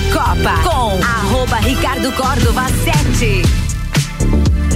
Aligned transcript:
Copa 0.00 0.58
com 0.64 1.04
arroba 1.04 1.56
Ricardo 1.58 2.10
Córdova 2.12 2.66
7. 2.68 3.42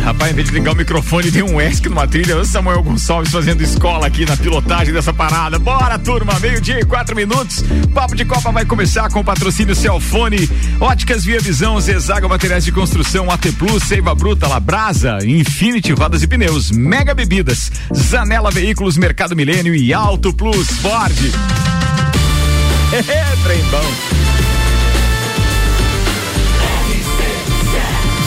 Rapaz, 0.04 0.30
em 0.30 0.34
vez 0.34 0.48
de 0.48 0.54
ligar 0.54 0.74
o 0.74 0.76
microfone, 0.76 1.32
tem 1.32 1.42
um 1.42 1.60
ESC 1.60 1.88
numa 1.88 2.06
trilha. 2.06 2.36
O 2.36 2.44
Samuel 2.44 2.84
Gonçalves 2.84 3.32
fazendo 3.32 3.60
escola 3.60 4.06
aqui 4.06 4.24
na 4.24 4.36
pilotagem 4.36 4.94
dessa 4.94 5.12
parada. 5.12 5.58
Bora, 5.58 5.98
turma! 5.98 6.38
Meio-dia 6.38 6.78
e 6.78 6.84
quatro 6.84 7.16
minutos. 7.16 7.64
Papo 7.92 8.14
de 8.14 8.24
Copa 8.24 8.52
vai 8.52 8.64
começar 8.64 9.10
com 9.10 9.18
o 9.18 9.24
patrocínio 9.24 9.74
Celfone, 9.74 10.48
Óticas 10.80 11.24
Via 11.24 11.40
Visão, 11.40 11.80
Zezaga 11.80 12.28
Materiais 12.28 12.64
de 12.64 12.70
Construção, 12.70 13.28
AT 13.28 13.50
Plus, 13.58 13.82
Seiva 13.82 14.14
Bruta, 14.14 14.46
Labrasa, 14.46 15.18
Infinity 15.24 15.92
Rodas 15.92 16.22
e 16.22 16.28
Pneus, 16.28 16.70
Mega 16.70 17.12
Bebidas, 17.12 17.72
Zanela 17.92 18.52
Veículos, 18.52 18.96
Mercado 18.96 19.34
Milênio 19.34 19.74
e 19.74 19.92
Auto 19.92 20.32
Plus 20.32 20.68
Ford. 20.80 21.16
É, 22.90 23.36
trem 23.44 23.62
bom. 23.64 24.17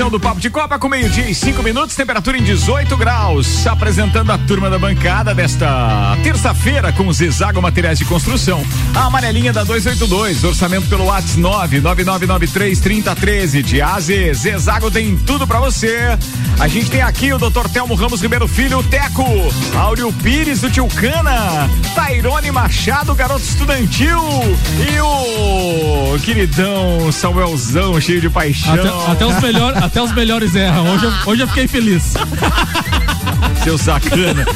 Edição 0.00 0.08
do 0.08 0.18
Papo 0.18 0.40
de 0.40 0.48
Copa 0.48 0.78
com 0.78 0.88
meio-dia 0.88 1.28
e 1.28 1.34
cinco 1.34 1.62
minutos, 1.62 1.94
temperatura 1.94 2.38
em 2.38 2.42
18 2.42 2.96
graus. 2.96 3.66
Apresentando 3.66 4.32
a 4.32 4.38
turma 4.38 4.70
da 4.70 4.78
bancada 4.78 5.34
desta 5.34 6.16
terça-feira 6.22 6.90
com 6.90 7.12
Zezago 7.12 7.60
Materiais 7.60 7.98
de 7.98 8.06
Construção. 8.06 8.64
A 8.94 9.04
amarelinha 9.06 9.52
da 9.52 9.62
282, 9.62 10.42
orçamento 10.42 10.88
pelo 10.88 11.04
WhatsApp 11.04 11.82
999933013 11.82 13.62
de 13.62 13.82
AZ. 13.82 14.06
Zezago 14.38 14.90
tem 14.90 15.18
tudo 15.18 15.46
para 15.46 15.60
você. 15.60 16.16
A 16.58 16.66
gente 16.66 16.90
tem 16.90 17.02
aqui 17.02 17.30
o 17.34 17.38
Dr. 17.38 17.68
Telmo 17.70 17.94
Ramos 17.94 18.22
Ribeiro 18.22 18.48
Filho, 18.48 18.78
o 18.78 18.82
Teco, 18.82 19.24
Áureo 19.76 20.10
Pires 20.22 20.62
do 20.62 20.70
Tilcana, 20.70 21.68
Tairone 21.94 22.50
Machado, 22.50 23.14
garoto 23.14 23.42
estudantil 23.42 24.18
e 24.78 25.00
o 25.00 26.18
queridão 26.20 27.12
Samuelzão, 27.12 28.00
cheio 28.00 28.22
de 28.22 28.30
paixão. 28.30 28.72
Até, 28.72 29.12
até 29.12 29.26
os 29.26 29.40
melhor, 29.42 29.76
até 29.90 30.00
os 30.00 30.12
melhores 30.12 30.54
erram. 30.54 30.94
Hoje 30.94 31.04
eu, 31.04 31.12
hoje 31.26 31.42
eu 31.42 31.48
fiquei 31.48 31.66
feliz. 31.66 32.14
Seu 33.64 33.76
sacana. 33.76 34.46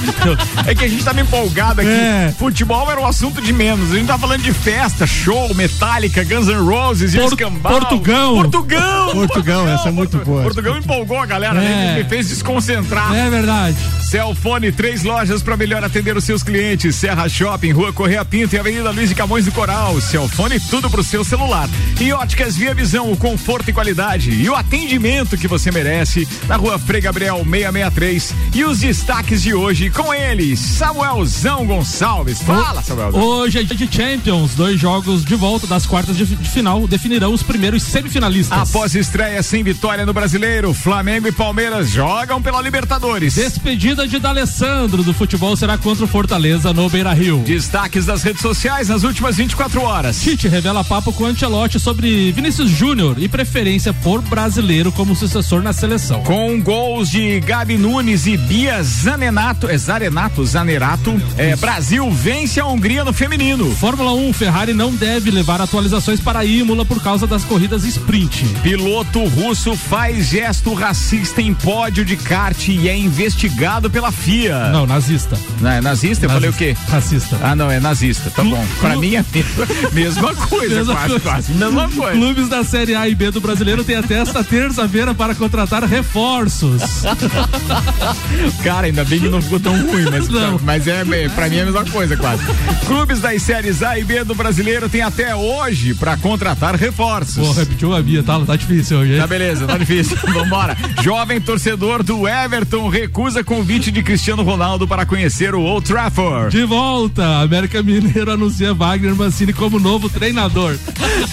É 0.66 0.74
que 0.74 0.84
a 0.84 0.88
gente 0.88 1.04
tava 1.04 1.20
empolgado 1.20 1.80
aqui. 1.80 1.90
É. 1.90 2.32
Futebol 2.38 2.90
era 2.90 3.00
um 3.00 3.06
assunto 3.06 3.42
de 3.42 3.52
menos. 3.52 3.92
A 3.92 3.96
gente 3.96 4.06
tá 4.06 4.16
falando 4.16 4.42
de 4.42 4.52
festa, 4.52 5.06
show, 5.06 5.52
Metallica, 5.55 6.24
Guns 6.24 6.46
N' 6.46 6.64
Roses, 6.64 7.14
Por, 7.14 7.36
Portugão. 7.60 8.34
Portugão. 8.36 9.12
Portugão, 9.12 9.68
essa 9.68 9.88
é 9.88 9.92
muito 9.92 10.18
boa. 10.18 10.42
Portugão 10.42 10.78
empolgou 10.78 11.18
a 11.18 11.27
galera, 11.27 11.55
né? 11.55 11.64
é. 11.64 11.96
né? 11.96 12.02
Me 12.02 12.08
fez 12.08 12.28
desconcentrar. 12.28 13.12
É 13.14 13.28
verdade. 13.28 13.77
Celfone, 14.14 14.70
três 14.70 15.02
lojas 15.02 15.42
para 15.42 15.56
melhor 15.56 15.82
atender 15.82 16.16
os 16.16 16.22
seus 16.22 16.40
clientes. 16.40 16.94
Serra 16.94 17.28
Shopping, 17.28 17.72
Rua 17.72 17.92
Correia 17.92 18.24
Pinto 18.24 18.54
e 18.54 18.58
Avenida 18.60 18.92
Luiz 18.92 19.08
de 19.08 19.14
Camões 19.16 19.44
do 19.44 19.50
Coral. 19.50 20.00
Celfone, 20.00 20.60
tudo 20.60 20.88
pro 20.88 21.02
seu 21.02 21.24
celular. 21.24 21.68
E 22.00 22.12
óticas 22.12 22.56
Via 22.56 22.72
Visão, 22.72 23.10
o 23.10 23.16
conforto 23.16 23.70
e 23.70 23.72
qualidade. 23.72 24.30
E 24.30 24.48
o 24.48 24.54
atendimento 24.54 25.36
que 25.36 25.48
você 25.48 25.72
merece. 25.72 26.28
Na 26.46 26.54
Rua 26.54 26.78
Frei 26.78 27.00
Gabriel 27.00 27.38
663. 27.38 28.34
E 28.54 28.64
os 28.64 28.78
destaques 28.78 29.42
de 29.42 29.52
hoje 29.52 29.90
com 29.90 30.14
ele, 30.14 30.56
Samuelzão 30.56 31.66
Gonçalves. 31.66 32.40
Fala, 32.40 32.84
Samuelzão. 32.84 33.20
Hoje 33.20 33.58
é 33.58 33.62
dia 33.64 33.77
de 33.77 33.92
Champions. 33.92 34.55
Dois 34.55 34.78
jogos 34.78 35.24
de 35.24 35.34
volta 35.34 35.66
das 35.66 35.86
quartas 35.86 36.16
de, 36.16 36.24
de 36.24 36.48
final 36.50 36.86
definirão 36.86 37.33
os 37.33 37.42
primeiros 37.42 37.83
semifinalistas. 37.83 38.70
Após 38.70 38.94
estreia 38.94 39.42
sem 39.42 39.64
vitória 39.64 40.06
no 40.06 40.12
Brasileiro, 40.12 40.72
Flamengo 40.72 41.27
e 41.27 41.33
Palmeiras 41.33 41.90
jogam 41.90 42.40
pela 42.40 42.62
Libertadores. 42.62 43.34
Despedida 43.34 44.03
de 44.06 44.18
D'Alessandro 44.18 45.02
do 45.02 45.14
futebol 45.14 45.56
será 45.56 45.78
contra 45.78 46.04
o 46.04 46.08
Fortaleza 46.08 46.72
no 46.72 46.88
Beira 46.90 47.12
Rio. 47.12 47.38
Destaques 47.38 48.04
das 48.04 48.22
redes 48.22 48.42
sociais 48.42 48.88
nas 48.88 49.02
últimas 49.02 49.36
24 49.36 49.82
horas. 49.82 50.20
Tite 50.20 50.46
revela 50.46 50.84
papo 50.84 51.12
com 51.12 51.24
Ancelotti 51.24 51.80
sobre 51.80 52.30
Vinícius 52.32 52.70
Júnior 52.70 53.16
e 53.18 53.28
preferência 53.28 53.92
por 53.92 54.20
brasileiro 54.20 54.92
como 54.92 55.16
sucessor 55.16 55.62
na 55.62 55.72
seleção. 55.72 56.22
Com 56.22 56.60
gols 56.60 57.10
de 57.10 57.40
Gabi 57.40 57.78
Nunes 57.78 58.26
e 58.26 58.36
Bia 58.36 58.82
Zanenato, 58.82 59.68
é 59.68 59.78
Zarenato, 59.78 60.44
Zanerato, 60.44 61.14
é, 61.38 61.56
Brasil 61.56 62.10
vence 62.10 62.60
a 62.60 62.66
Hungria 62.66 63.04
no 63.04 63.12
feminino. 63.12 63.74
Fórmula 63.76 64.12
1, 64.12 64.32
Ferrari 64.32 64.74
não 64.74 64.94
deve 64.94 65.30
levar 65.30 65.60
atualizações 65.60 66.20
para 66.20 66.40
a 66.40 66.44
Imola 66.44 66.84
por 66.84 67.02
causa 67.02 67.26
das 67.26 67.44
corridas 67.44 67.84
sprint. 67.84 68.44
Piloto 68.62 69.24
russo 69.24 69.76
faz 69.76 70.28
gesto 70.28 70.74
racista 70.74 71.40
em 71.40 71.54
pódio 71.54 72.04
de 72.04 72.16
kart 72.16 72.68
e 72.68 72.88
é 72.88 72.96
investigado 72.96 73.88
pela 73.94 74.10
FIA. 74.10 74.70
Não, 74.70 74.88
nazista. 74.88 75.38
Não, 75.60 75.70
é 75.70 75.80
nazista? 75.80 76.27
Eu 76.27 76.30
falei 76.30 76.50
o 76.50 76.52
quê? 76.52 76.77
Racista. 76.88 77.38
Ah, 77.40 77.55
não, 77.55 77.70
é 77.70 77.78
nazista. 77.78 78.28
Tá 78.28 78.42
bom. 78.42 78.66
Pra 78.80 78.96
mim 78.96 79.14
é 79.14 79.24
mesma 79.94 80.34
coisa, 80.34 80.74
mesma 80.74 80.94
quase, 80.94 81.08
coisa. 81.08 81.20
quase. 81.20 81.52
Mesma 81.55 81.88
coisa. 81.88 82.18
Clubes 82.18 82.48
da 82.48 82.64
Série 82.64 82.96
A 82.96 83.08
e 83.08 83.14
B 83.14 83.30
do 83.30 83.40
brasileiro 83.40 83.84
têm 83.84 83.94
até 83.94 84.18
esta 84.18 84.42
terça-feira 84.42 85.14
para 85.14 85.33
contratar 85.36 85.84
reforços. 85.84 86.83
Cara, 88.64 88.88
ainda 88.88 89.04
bem 89.04 89.20
que 89.20 89.28
não 89.28 89.40
ficou 89.40 89.60
tão 89.60 89.74
ruim, 89.86 90.10
mas, 90.10 90.28
não. 90.28 90.58
mas 90.64 90.88
é, 90.88 91.04
pra 91.28 91.48
mim 91.48 91.58
é 91.58 91.62
a 91.62 91.66
mesma 91.66 91.84
coisa, 91.84 92.16
quase. 92.16 92.42
Clubes 92.86 93.20
das 93.20 93.42
séries 93.42 93.80
A 93.80 93.96
e 93.96 94.02
B 94.02 94.24
do 94.24 94.34
brasileiro 94.34 94.88
têm 94.88 95.02
até 95.02 95.36
hoje 95.36 95.94
para 95.94 96.16
contratar 96.16 96.74
reforços. 96.74 97.46
Pô, 97.46 97.52
repetiu 97.52 97.94
a 97.94 98.02
minha, 98.02 98.24
tá? 98.24 98.40
Tá 98.40 98.56
difícil 98.56 98.98
hoje? 98.98 99.16
Tá 99.18 99.27
beleza, 99.28 99.66
tá 99.66 99.78
difícil. 99.78 100.16
Vambora. 100.34 100.77
Jovem 101.00 101.40
torcedor 101.40 102.02
do 102.02 102.27
Everton 102.27 102.88
recusa 102.88 103.44
convite 103.44 103.73
de 103.79 104.02
Cristiano 104.05 104.45
Ronaldo 104.45 104.86
para 104.86 105.05
conhecer 105.05 105.52
o 105.52 105.61
Old 105.61 105.86
Trafford. 105.86 106.57
De 106.57 106.64
volta, 106.64 107.40
América 107.40 107.83
Mineiro 107.83 108.30
anuncia 108.30 108.73
Wagner 108.73 109.17
Mancini 109.17 109.52
como 109.52 109.80
novo 109.80 110.08
treinador. 110.08 110.77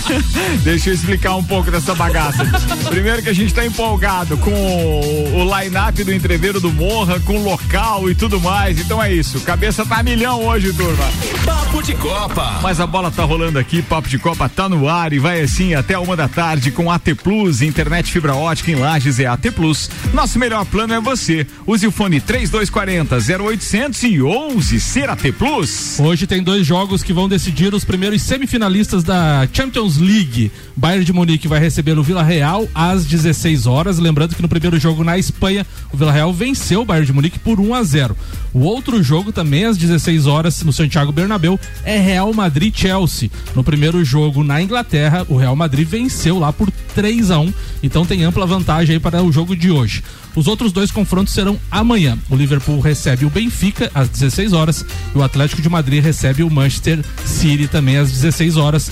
Deixa 0.63 0.89
eu 0.89 0.93
explicar 0.93 1.35
um 1.35 1.43
pouco 1.43 1.69
dessa 1.69 1.93
bagaça. 1.93 2.43
Primeiro 2.89 3.21
que 3.21 3.29
a 3.29 3.33
gente 3.33 3.53
tá 3.53 3.63
empolgado 3.63 4.37
com 4.37 4.51
o, 4.51 5.39
o 5.39 5.59
line-up 5.59 6.03
do 6.03 6.11
entreveiro 6.11 6.59
do 6.59 6.71
Morra, 6.71 7.19
com 7.19 7.37
o 7.37 7.43
local 7.43 8.09
e 8.09 8.15
tudo 8.15 8.41
mais. 8.41 8.79
Então 8.79 9.01
é 9.01 9.13
isso. 9.13 9.39
Cabeça 9.41 9.85
tá 9.85 10.01
milhão 10.01 10.43
hoje, 10.43 10.73
turma. 10.73 11.05
Papo 11.45 11.83
de 11.83 11.93
Copa. 11.93 12.59
Mas 12.63 12.79
a 12.79 12.87
bola 12.87 13.11
tá 13.11 13.23
rolando 13.23 13.59
aqui, 13.59 13.83
Papo 13.83 14.09
de 14.09 14.17
Copa 14.17 14.49
tá 14.49 14.67
no 14.67 14.89
ar 14.89 15.13
e 15.13 15.19
vai 15.19 15.41
assim 15.41 15.75
até 15.75 15.97
uma 15.97 16.15
da 16.15 16.27
tarde 16.27 16.71
com 16.71 16.91
AT 16.91 17.13
Plus, 17.21 17.61
internet 17.61 18.11
fibra 18.11 18.33
ótica 18.33 18.71
em 18.71 18.75
Lages 18.75 19.19
é 19.19 19.27
AT 19.27 19.51
Plus. 19.51 19.91
Nosso 20.11 20.39
melhor 20.39 20.65
plano 20.65 20.93
é 20.93 20.99
você. 20.99 21.45
Use 21.67 21.85
o 21.85 21.91
fone 21.91 22.19
3240 22.31 23.43
0800 23.43 24.03
e 24.03 24.21
11 24.21 24.79
ser 24.79 25.09
AT 25.09 25.33
Plus. 25.37 25.99
Hoje 25.99 26.25
tem 26.25 26.41
dois 26.41 26.65
jogos 26.65 27.03
que 27.03 27.11
vão 27.11 27.27
decidir 27.27 27.73
os 27.73 27.83
primeiros 27.83 28.21
semifinalistas 28.21 29.03
da 29.03 29.45
Champions 29.51 29.97
League. 29.97 30.49
Bayern 30.73 31.03
de 31.03 31.11
Munique 31.11 31.49
vai 31.49 31.59
receber 31.59 31.99
o 31.99 32.03
Vila 32.03 32.23
Real 32.23 32.69
às 32.73 33.05
16 33.05 33.67
horas. 33.67 33.99
Lembrando 33.99 34.33
que 34.33 34.41
no 34.41 34.47
primeiro 34.47 34.79
jogo 34.79 35.03
na 35.03 35.17
Espanha, 35.17 35.67
o 35.91 35.97
Vila 35.97 36.13
Real 36.13 36.33
venceu 36.33 36.83
o 36.83 36.85
Bayern 36.85 37.05
de 37.05 37.11
Munique 37.11 37.37
por 37.37 37.59
1 37.59 37.75
a 37.75 37.83
0. 37.83 38.15
O 38.53 38.59
outro 38.59 39.03
jogo 39.03 39.33
também 39.33 39.65
às 39.65 39.77
16 39.77 40.25
horas 40.25 40.63
no 40.63 40.71
Santiago 40.71 41.11
Bernabéu 41.11 41.59
é 41.83 41.97
Real 41.99 42.33
Madrid 42.33 42.73
Chelsea. 42.73 43.29
No 43.53 43.61
primeiro 43.61 44.05
jogo 44.05 44.41
na 44.41 44.61
Inglaterra, 44.61 45.25
o 45.27 45.35
Real 45.35 45.55
Madrid 45.57 45.85
venceu 45.85 46.39
lá 46.39 46.53
por 46.53 46.71
3 46.95 47.29
a 47.29 47.39
1. 47.39 47.53
Então 47.83 48.05
tem 48.05 48.23
ampla 48.23 48.45
vantagem 48.45 48.93
aí 48.93 48.99
para 49.01 49.21
o 49.21 49.33
jogo 49.33 49.53
de 49.53 49.69
hoje. 49.69 50.01
Os 50.33 50.47
outros 50.47 50.71
dois 50.71 50.91
confrontos 50.91 51.33
serão 51.33 51.59
amanhã. 51.69 52.17
O 52.29 52.35
Liverpool 52.35 52.79
recebe 52.79 53.25
o 53.25 53.29
Benfica 53.29 53.91
às 53.93 54.09
16 54.09 54.53
horas 54.53 54.85
e 55.13 55.17
o 55.17 55.23
Atlético 55.23 55.61
de 55.61 55.69
Madrid 55.69 56.03
recebe 56.03 56.43
o 56.43 56.49
Manchester 56.49 56.99
City 57.25 57.67
também 57.67 57.97
às 57.97 58.11
16 58.11 58.57
horas 58.57 58.91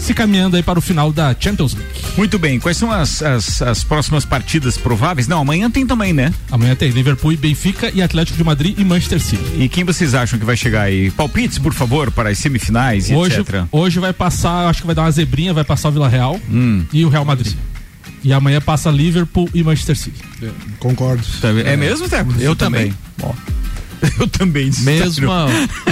se 0.00 0.14
caminhando 0.14 0.56
aí 0.56 0.62
para 0.62 0.78
o 0.78 0.82
final 0.82 1.12
da 1.12 1.36
Champions 1.38 1.74
League. 1.74 1.90
Muito 2.16 2.38
bem, 2.38 2.58
quais 2.58 2.76
são 2.76 2.90
as, 2.90 3.22
as, 3.22 3.62
as, 3.62 3.84
próximas 3.84 4.24
partidas 4.24 4.76
prováveis? 4.76 5.28
Não, 5.28 5.40
amanhã 5.40 5.70
tem 5.70 5.86
também, 5.86 6.12
né? 6.12 6.32
Amanhã 6.50 6.74
tem 6.74 6.90
Liverpool 6.90 7.32
e 7.32 7.36
Benfica 7.36 7.90
e 7.94 8.02
Atlético 8.02 8.36
de 8.36 8.42
Madrid 8.42 8.78
e 8.78 8.84
Manchester 8.84 9.20
City. 9.20 9.44
E 9.58 9.68
quem 9.68 9.84
vocês 9.84 10.14
acham 10.14 10.38
que 10.38 10.44
vai 10.44 10.56
chegar 10.56 10.82
aí? 10.82 11.10
Palpites, 11.10 11.58
por 11.58 11.72
favor, 11.72 12.10
para 12.10 12.30
as 12.30 12.38
semifinais 12.38 13.10
e 13.10 13.14
hoje, 13.14 13.40
etc. 13.40 13.64
Hoje 13.70 14.00
vai 14.00 14.12
passar, 14.12 14.68
acho 14.68 14.80
que 14.80 14.86
vai 14.86 14.94
dar 14.94 15.02
uma 15.02 15.10
zebrinha, 15.10 15.52
vai 15.52 15.64
passar 15.64 15.90
o 15.90 15.92
Vila 15.92 16.08
Real 16.08 16.40
hum. 16.50 16.84
e 16.92 17.04
o 17.04 17.08
Real 17.08 17.24
Madrid. 17.24 17.54
E 18.22 18.32
amanhã 18.32 18.60
passa 18.60 18.90
Liverpool 18.90 19.48
e 19.54 19.62
Manchester 19.62 19.96
City. 19.96 20.22
concordo. 20.78 21.22
É, 21.64 21.72
é 21.72 21.76
mesmo, 21.76 22.08
Teco? 22.08 22.32
Eu, 22.32 22.40
Eu 22.50 22.56
também. 22.56 22.94
também. 23.16 23.34
Eu 24.18 24.26
também. 24.28 24.70
Mesma 24.80 25.46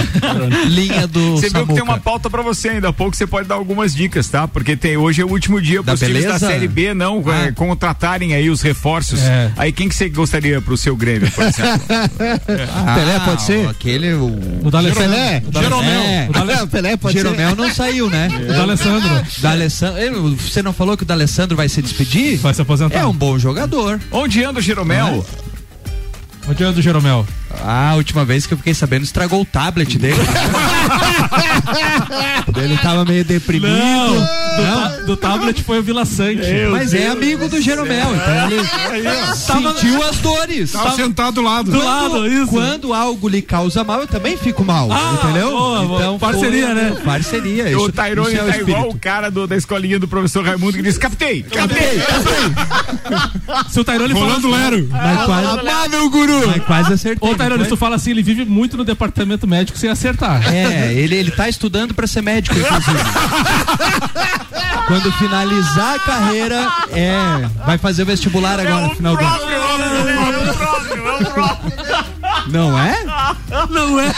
linha 0.67 1.07
do 1.07 1.31
Você 1.37 1.49
viu 1.49 1.61
que 1.61 1.67
tem 1.67 1.77
Samuca. 1.77 1.83
uma 1.83 1.99
pauta 1.99 2.29
pra 2.29 2.41
você 2.41 2.69
ainda. 2.69 2.89
Há 2.89 2.93
pouco 2.93 3.15
você 3.15 3.27
pode 3.27 3.47
dar 3.47 3.55
algumas 3.55 3.93
dicas, 3.93 4.27
tá? 4.27 4.47
Porque 4.47 4.75
tem, 4.75 4.97
hoje 4.97 5.21
é 5.21 5.25
o 5.25 5.29
último 5.29 5.61
dia 5.61 5.81
Da 5.83 5.95
pros 5.95 5.99
times 6.07 6.25
da? 6.25 6.39
Série 6.39 6.67
B 6.67 6.93
não 6.93 7.23
Ah. 7.27 7.45
é, 7.47 7.51
contratarem 7.51 8.33
aí 8.33 8.49
os 8.49 8.61
reforços. 8.61 9.19
É. 9.21 9.51
Aí 9.57 9.71
quem 9.71 9.87
que 9.89 9.95
você 9.95 10.09
gostaria 10.09 10.61
pro 10.61 10.75
seu 10.77 10.95
Grêmio, 10.95 11.29
por 11.31 11.43
exemplo? 11.45 11.81
Ah, 12.73 12.95
Pelé 12.95 13.19
pode 13.19 13.41
ser? 13.43 13.67
Aquele. 13.67 14.13
O, 14.13 14.59
O 14.63 14.71
D'Alessandro. 14.71 15.09
Pelé? 15.11 15.43
O. 15.45 15.83
É. 15.83 16.27
O 16.29 16.31
D'Ale- 16.33 16.61
O 16.63 16.67
Pelé 16.67 16.97
pode 16.97 17.13
Jeromel 17.17 17.55
não 17.55 17.73
saiu, 17.73 18.09
né? 18.09 18.27
o 18.49 18.53
D'Alessandro. 18.53 19.09
D'Alessandro, 19.39 20.35
você 20.37 20.61
não 20.63 20.73
falou 20.73 20.95
que 20.97 21.03
o 21.03 21.05
D'Alessandro 21.05 21.55
vai 21.57 21.69
se 21.69 21.81
despedir? 21.81 22.37
Vai 22.37 22.53
se 22.53 22.61
aposentar. 22.61 22.97
É 22.99 23.05
um 23.05 23.13
bom 23.13 23.37
jogador. 23.37 23.99
Onde 24.11 24.43
anda 24.43 24.59
o 24.59 24.61
Jeromel? 24.61 25.25
Onde 26.47 26.63
anda 26.63 26.79
o 26.79 26.81
Jeromel? 26.81 27.25
Ah, 27.63 27.91
a 27.91 27.95
última 27.95 28.23
vez 28.23 28.45
que 28.45 28.53
eu 28.53 28.57
fiquei 28.57 28.73
sabendo, 28.73 29.03
estragou 29.03 29.41
o 29.41 29.45
tablet 29.45 29.97
dele. 29.97 30.19
Ele 32.55 32.77
tava 32.77 33.05
meio 33.05 33.23
deprimido. 33.23 33.71
Não, 33.71 34.13
do, 34.15 34.25
ta- 34.25 34.87
do 35.05 35.17
tablet 35.17 35.63
foi 35.63 35.79
o 35.79 35.83
Vila 35.83 36.03
Sante. 36.05 36.41
Mas 36.71 36.93
é 36.93 37.07
amigo 37.07 37.47
do 37.47 37.61
Jeromel, 37.61 38.13
então 38.15 38.49
ele 38.49 39.35
sentiu 39.35 40.03
as 40.03 40.17
dores. 40.17 40.71
Tava 40.71 40.91
sentado 40.95 41.35
do 41.35 41.41
lado. 41.41 41.71
Do 41.71 41.83
lado, 41.83 42.27
isso. 42.27 42.47
Quando 42.47 42.93
algo 42.93 43.27
lhe 43.29 43.41
causa 43.41 43.83
mal, 43.83 44.01
eu 44.01 44.07
também 44.07 44.35
fico 44.37 44.63
mal, 44.65 44.91
Ah, 44.91 45.17
entendeu? 45.23 45.51
boa, 45.51 46.19
parceria, 46.19 46.65
foi- 46.65 46.75
né? 46.75 46.95
Parceria. 47.03 47.79
O 47.79 47.91
Tairone 47.91 48.27
isso 48.33 48.37
é 48.37 48.43
tá 48.43 48.49
espírito. 48.49 48.69
igual 48.71 48.89
o 48.89 48.99
cara 48.99 49.29
do- 49.31 49.47
da 49.47 49.55
escolinha 49.55 49.99
do 49.99 50.07
professor 50.07 50.43
Raimundo 50.43 50.73
que 50.73 50.83
diz: 50.83 50.97
Captei! 50.97 51.43
Captei! 51.43 52.01
Se 53.69 53.79
o 53.79 53.83
Tairone. 53.83 54.13
Rolando 54.13 54.49
Lero. 54.49 54.87
Mas 54.91 55.23
quase, 55.25 55.59
Amável 55.59 56.09
guru. 56.09 56.47
mas 56.47 56.63
quase 56.65 56.93
acertei. 56.93 57.29
Tairone, 57.39 57.63
se 57.63 57.69
tu 57.69 57.77
fala 57.77 57.95
assim, 57.95 58.11
ele 58.11 58.21
vive 58.21 58.45
muito 58.45 58.77
no 58.77 58.83
departamento 58.83 59.47
médico 59.47 59.77
sem 59.77 59.89
acertar. 59.89 60.53
É, 60.53 60.93
ele, 60.93 61.15
ele 61.15 61.31
tá 61.31 61.49
estudando 61.49 61.93
pra 61.93 62.05
ser 62.07 62.21
médico, 62.21 62.57
inclusive. 62.57 62.99
Quando 64.87 65.11
finalizar 65.13 65.95
a 65.95 65.99
carreira, 65.99 66.67
é, 66.91 67.47
vai 67.65 67.77
fazer 67.77 68.03
o 68.03 68.05
vestibular 68.05 68.59
agora 68.59 68.87
no 68.87 68.95
final 68.95 69.15
do 69.15 69.23
ano. 69.23 69.37
próprio, 70.53 71.03
é 71.03 71.19
é. 71.23 72.03
Não 72.47 72.79
é? 72.79 73.05
Não 73.69 73.99
é? 73.99 74.13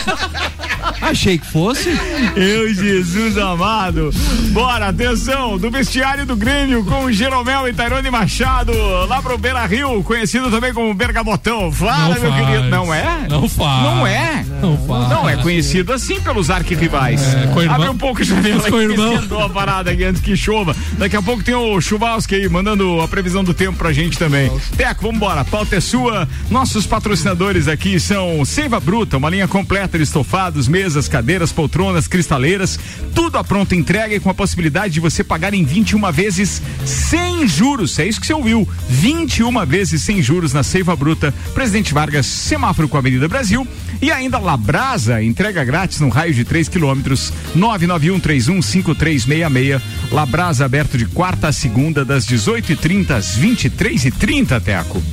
Achei 1.02 1.38
que 1.38 1.46
fosse. 1.52 1.90
Eu, 2.36 2.74
Jesus 2.74 3.38
amado. 3.38 4.12
Bora, 4.52 4.88
atenção, 4.88 5.58
do 5.58 5.70
vestiário 5.72 6.26
do 6.26 6.36
Grêmio 6.36 6.84
com 6.86 7.06
o 7.06 7.12
Jeromel 7.12 7.68
e 7.68 7.74
Tairone 7.74 8.10
Machado, 8.10 8.72
lá 9.08 9.22
pro 9.22 9.38
Beira 9.38 9.66
Rio, 9.66 10.04
conhecido 10.04 10.50
também 10.50 10.74
como 10.74 10.94
Bergamotão. 10.94 11.72
Fala, 11.72 12.16
Não 12.16 12.22
meu 12.22 12.32
faz. 12.32 12.46
querido. 12.46 12.70
Não 12.70 12.94
é? 12.94 13.26
Não 13.30 13.48
faz. 13.50 13.84
Não 13.84 14.08
é? 14.08 14.46
Não 14.62 14.78
faz. 14.88 15.10
Não, 15.10 15.30
é 15.30 15.38
conhecido 15.38 15.94
assim 15.94 16.20
pelos 16.22 16.50
arquirrivais. 16.50 17.22
É, 17.34 17.48
com 17.48 17.60
a 17.60 17.64
irmã- 17.64 17.76
Abre 17.76 17.90
um 17.90 17.98
pouco 17.98 18.22
a 18.22 18.26
janela 18.26 18.70
com 18.70 18.76
o 18.78 18.82
irmão. 18.82 19.44
a 19.44 19.50
parada 19.50 19.92
aqui 19.92 20.04
antes 20.04 20.22
que 20.22 20.36
chova. 20.36 20.76
Daqui 20.94 21.16
a 21.16 21.22
pouco 21.22 21.44
tem 21.44 21.56
o 21.56 21.80
Chubasco 21.82 22.34
aí, 22.36 22.48
mandando 22.50 23.02
a 23.02 23.08
previsão 23.08 23.44
do 23.44 23.54
tempo 23.54 23.78
pra 23.78 23.92
gente 23.94 24.18
também. 24.18 24.52
Teco, 24.78 25.12
vambora, 25.12 25.42
a 25.42 25.46
pauta 25.46 25.76
é 25.76 25.80
sua. 25.80 26.28
Nossos 26.50 26.86
patrocinadores 26.86 27.68
aqui 27.68 28.00
são 28.00 28.44
Seiva 28.46 28.80
Uma 29.18 29.30
linha 29.30 29.48
completa 29.48 29.98
de 29.98 30.04
estofados, 30.04 30.68
mesas, 30.68 31.08
cadeiras, 31.08 31.52
poltronas, 31.52 32.08
cristaleiras, 32.08 32.80
tudo 33.16 33.38
a 33.38 33.44
pronta 33.44 33.76
entrega 33.76 34.16
e 34.16 34.20
com 34.20 34.30
a 34.30 34.34
possibilidade 34.34 34.94
de 34.94 35.00
você 35.00 35.24
pagar 35.24 35.54
em 35.54 35.64
21 35.64 36.12
vezes 36.12 36.62
sem 36.86 37.48
juros. 37.48 37.98
É 38.00 38.08
isso 38.08 38.22
que 38.22 38.28
você 38.28 38.34
ouviu. 38.34 38.68
21 38.90 39.66
vezes 39.66 40.04
sem 40.04 40.22
juros 40.22 40.54
na 40.54 40.62
Seiva 40.64 40.96
Bruta, 40.96 41.34
Presidente 41.54 41.94
Vargas, 41.94 42.26
semáforo 42.26 42.88
com 42.88 42.96
a 42.98 43.00
Avenida 43.00 43.28
Brasil. 43.28 43.68
E 44.02 44.10
ainda 44.12 44.40
Labrasa, 44.40 45.22
entrega 45.22 45.64
grátis 45.64 46.00
no 46.00 46.10
raio 46.10 46.34
de 46.34 46.44
3 46.44 46.68
quilômetros, 46.70 47.32
991315366. 47.58 49.80
Labrasa 50.12 50.66
aberto 50.66 50.98
de 50.98 51.06
quarta 51.06 51.50
a 51.50 51.52
segunda, 51.52 52.06
das 52.06 52.26
18h30 52.26 53.12
às 53.12 53.38
23h30, 53.38 54.60
Teco. 54.62 55.04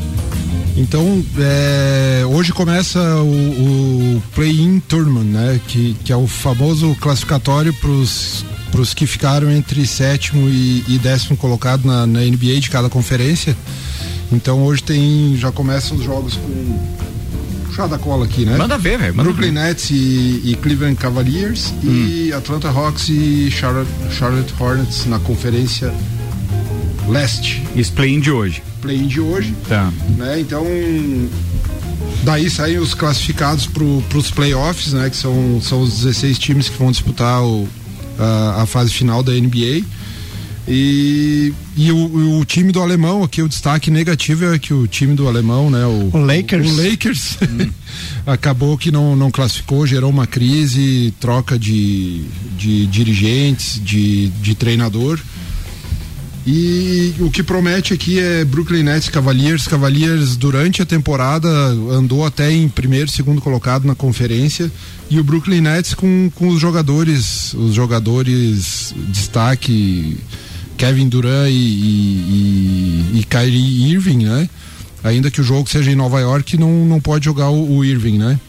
Então, 0.78 1.24
é, 1.38 2.24
hoje 2.24 2.52
começa 2.52 3.00
o, 3.16 4.16
o 4.16 4.22
Play-In 4.32 4.78
Tournament, 4.78 5.24
né? 5.24 5.60
Que, 5.66 5.94
que 6.04 6.12
é 6.12 6.16
o 6.16 6.28
famoso 6.28 6.96
classificatório 7.00 7.74
para 7.74 7.90
os 7.90 8.94
que 8.94 9.04
ficaram 9.04 9.50
entre 9.50 9.84
sétimo 9.84 10.48
e, 10.48 10.84
e 10.86 10.98
décimo 10.98 11.36
colocado 11.36 11.84
na, 11.84 12.06
na 12.06 12.20
NBA 12.20 12.60
de 12.60 12.70
cada 12.70 12.88
conferência. 12.88 13.56
Então 14.30 14.62
hoje 14.62 14.82
tem. 14.82 15.36
Já 15.36 15.50
começam 15.50 15.96
os 15.96 16.04
jogos 16.04 16.36
com. 16.36 16.98
Puxar 17.66 17.88
da 17.88 17.98
cola 17.98 18.24
aqui, 18.24 18.44
né? 18.44 18.56
Manda 18.56 18.78
ver, 18.78 18.98
velho. 18.98 19.14
Brooklyn 19.14 19.52
ver. 19.52 19.60
Nets 19.60 19.90
e, 19.90 20.42
e 20.44 20.58
Cleveland 20.62 20.96
Cavaliers 20.96 21.74
e 21.82 22.32
Atlanta 22.32 22.68
Hawks 22.68 23.08
e 23.08 23.50
Charlotte, 23.50 23.90
Charlotte 24.10 24.54
Hornets 24.58 25.06
na 25.06 25.18
conferência 25.18 25.92
leste. 27.08 27.62
Esse 27.76 27.90
play-in 27.92 28.20
de 28.20 28.30
hoje. 28.30 28.62
Play-in 28.80 29.06
de 29.06 29.20
hoje 29.20 29.54
Tá. 29.68 29.92
né? 30.16 30.40
Então, 30.40 30.64
daí 32.22 32.48
saem 32.50 32.78
os 32.78 32.94
classificados 32.94 33.66
para 33.66 33.84
os 34.18 34.30
playoffs, 34.30 34.92
né? 34.92 35.08
Que 35.10 35.16
são, 35.16 35.60
são 35.62 35.80
os 35.82 35.94
16 36.02 36.38
times 36.38 36.68
que 36.68 36.78
vão 36.78 36.90
disputar 36.90 37.42
o, 37.42 37.68
a, 38.18 38.62
a 38.62 38.66
fase 38.66 38.90
final 38.92 39.22
da 39.22 39.32
NBA. 39.32 39.82
E, 40.70 41.54
e 41.78 41.90
o, 41.90 42.38
o 42.40 42.44
time 42.44 42.70
do 42.70 42.82
alemão, 42.82 43.22
aqui 43.22 43.40
o 43.40 43.48
destaque 43.48 43.90
negativo 43.90 44.44
é 44.52 44.58
que 44.58 44.74
o 44.74 44.86
time 44.86 45.14
do 45.14 45.26
alemão, 45.26 45.70
né? 45.70 45.86
O, 45.86 46.10
O 46.12 46.18
Lakers. 46.18 46.70
O, 46.70 46.82
Lakers 46.90 47.38
acabou 48.26 48.76
que 48.76 48.90
não, 48.90 49.16
não 49.16 49.30
classificou, 49.30 49.86
gerou 49.86 50.10
uma 50.10 50.26
crise, 50.26 51.14
troca 51.18 51.58
de, 51.58 52.22
de 52.58 52.86
dirigentes, 52.86 53.80
de, 53.82 54.28
de 54.28 54.54
treinador. 54.54 55.18
E 56.50 57.14
o 57.20 57.30
que 57.30 57.42
promete 57.42 57.92
aqui 57.92 58.18
é 58.18 58.42
Brooklyn 58.42 58.82
Nets 58.82 59.10
Cavaliers. 59.10 59.68
Cavaliers 59.68 60.34
durante 60.34 60.80
a 60.80 60.86
temporada 60.86 61.46
andou 61.46 62.24
até 62.24 62.50
em 62.50 62.70
primeiro, 62.70 63.10
segundo 63.10 63.38
colocado 63.38 63.84
na 63.84 63.94
conferência. 63.94 64.72
E 65.10 65.20
o 65.20 65.24
Brooklyn 65.24 65.60
Nets 65.60 65.92
com, 65.92 66.30
com 66.34 66.48
os 66.48 66.58
jogadores, 66.58 67.52
os 67.52 67.74
jogadores 67.74 68.94
destaque, 69.08 70.16
Kevin 70.78 71.10
Durant 71.10 71.50
e, 71.50 71.52
e, 71.52 73.12
e, 73.12 73.18
e 73.20 73.24
Kyrie 73.24 73.92
Irving, 73.92 74.24
né? 74.24 74.48
Ainda 75.04 75.30
que 75.30 75.42
o 75.42 75.44
jogo 75.44 75.68
seja 75.68 75.90
em 75.90 75.96
Nova 75.96 76.18
York, 76.18 76.56
não, 76.56 76.86
não 76.86 76.98
pode 76.98 77.26
jogar 77.26 77.50
o, 77.50 77.76
o 77.76 77.84
Irving, 77.84 78.16
né? 78.16 78.40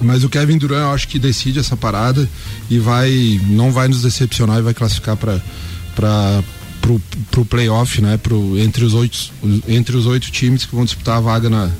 Mas 0.00 0.24
o 0.24 0.30
Kevin 0.30 0.56
Durant 0.56 0.80
eu 0.80 0.92
acho 0.92 1.08
que 1.08 1.18
decide 1.18 1.58
essa 1.58 1.76
parada 1.76 2.26
e 2.70 2.78
vai 2.78 3.38
não 3.48 3.70
vai 3.70 3.86
nos 3.86 4.00
decepcionar 4.00 4.60
e 4.60 4.62
vai 4.62 4.72
classificar 4.72 5.14
para 5.14 6.42
pro, 6.84 7.00
pro 7.30 7.44
playoff, 7.46 8.00
né? 8.02 8.18
Pro, 8.18 8.58
entre, 8.58 8.84
os 8.84 8.92
oito, 8.92 9.32
entre 9.66 9.96
os 9.96 10.04
oito 10.04 10.30
times 10.30 10.66
que 10.66 10.74
vão 10.74 10.84
disputar 10.84 11.16
a 11.16 11.20
vaga 11.20 11.48
na, 11.48 11.70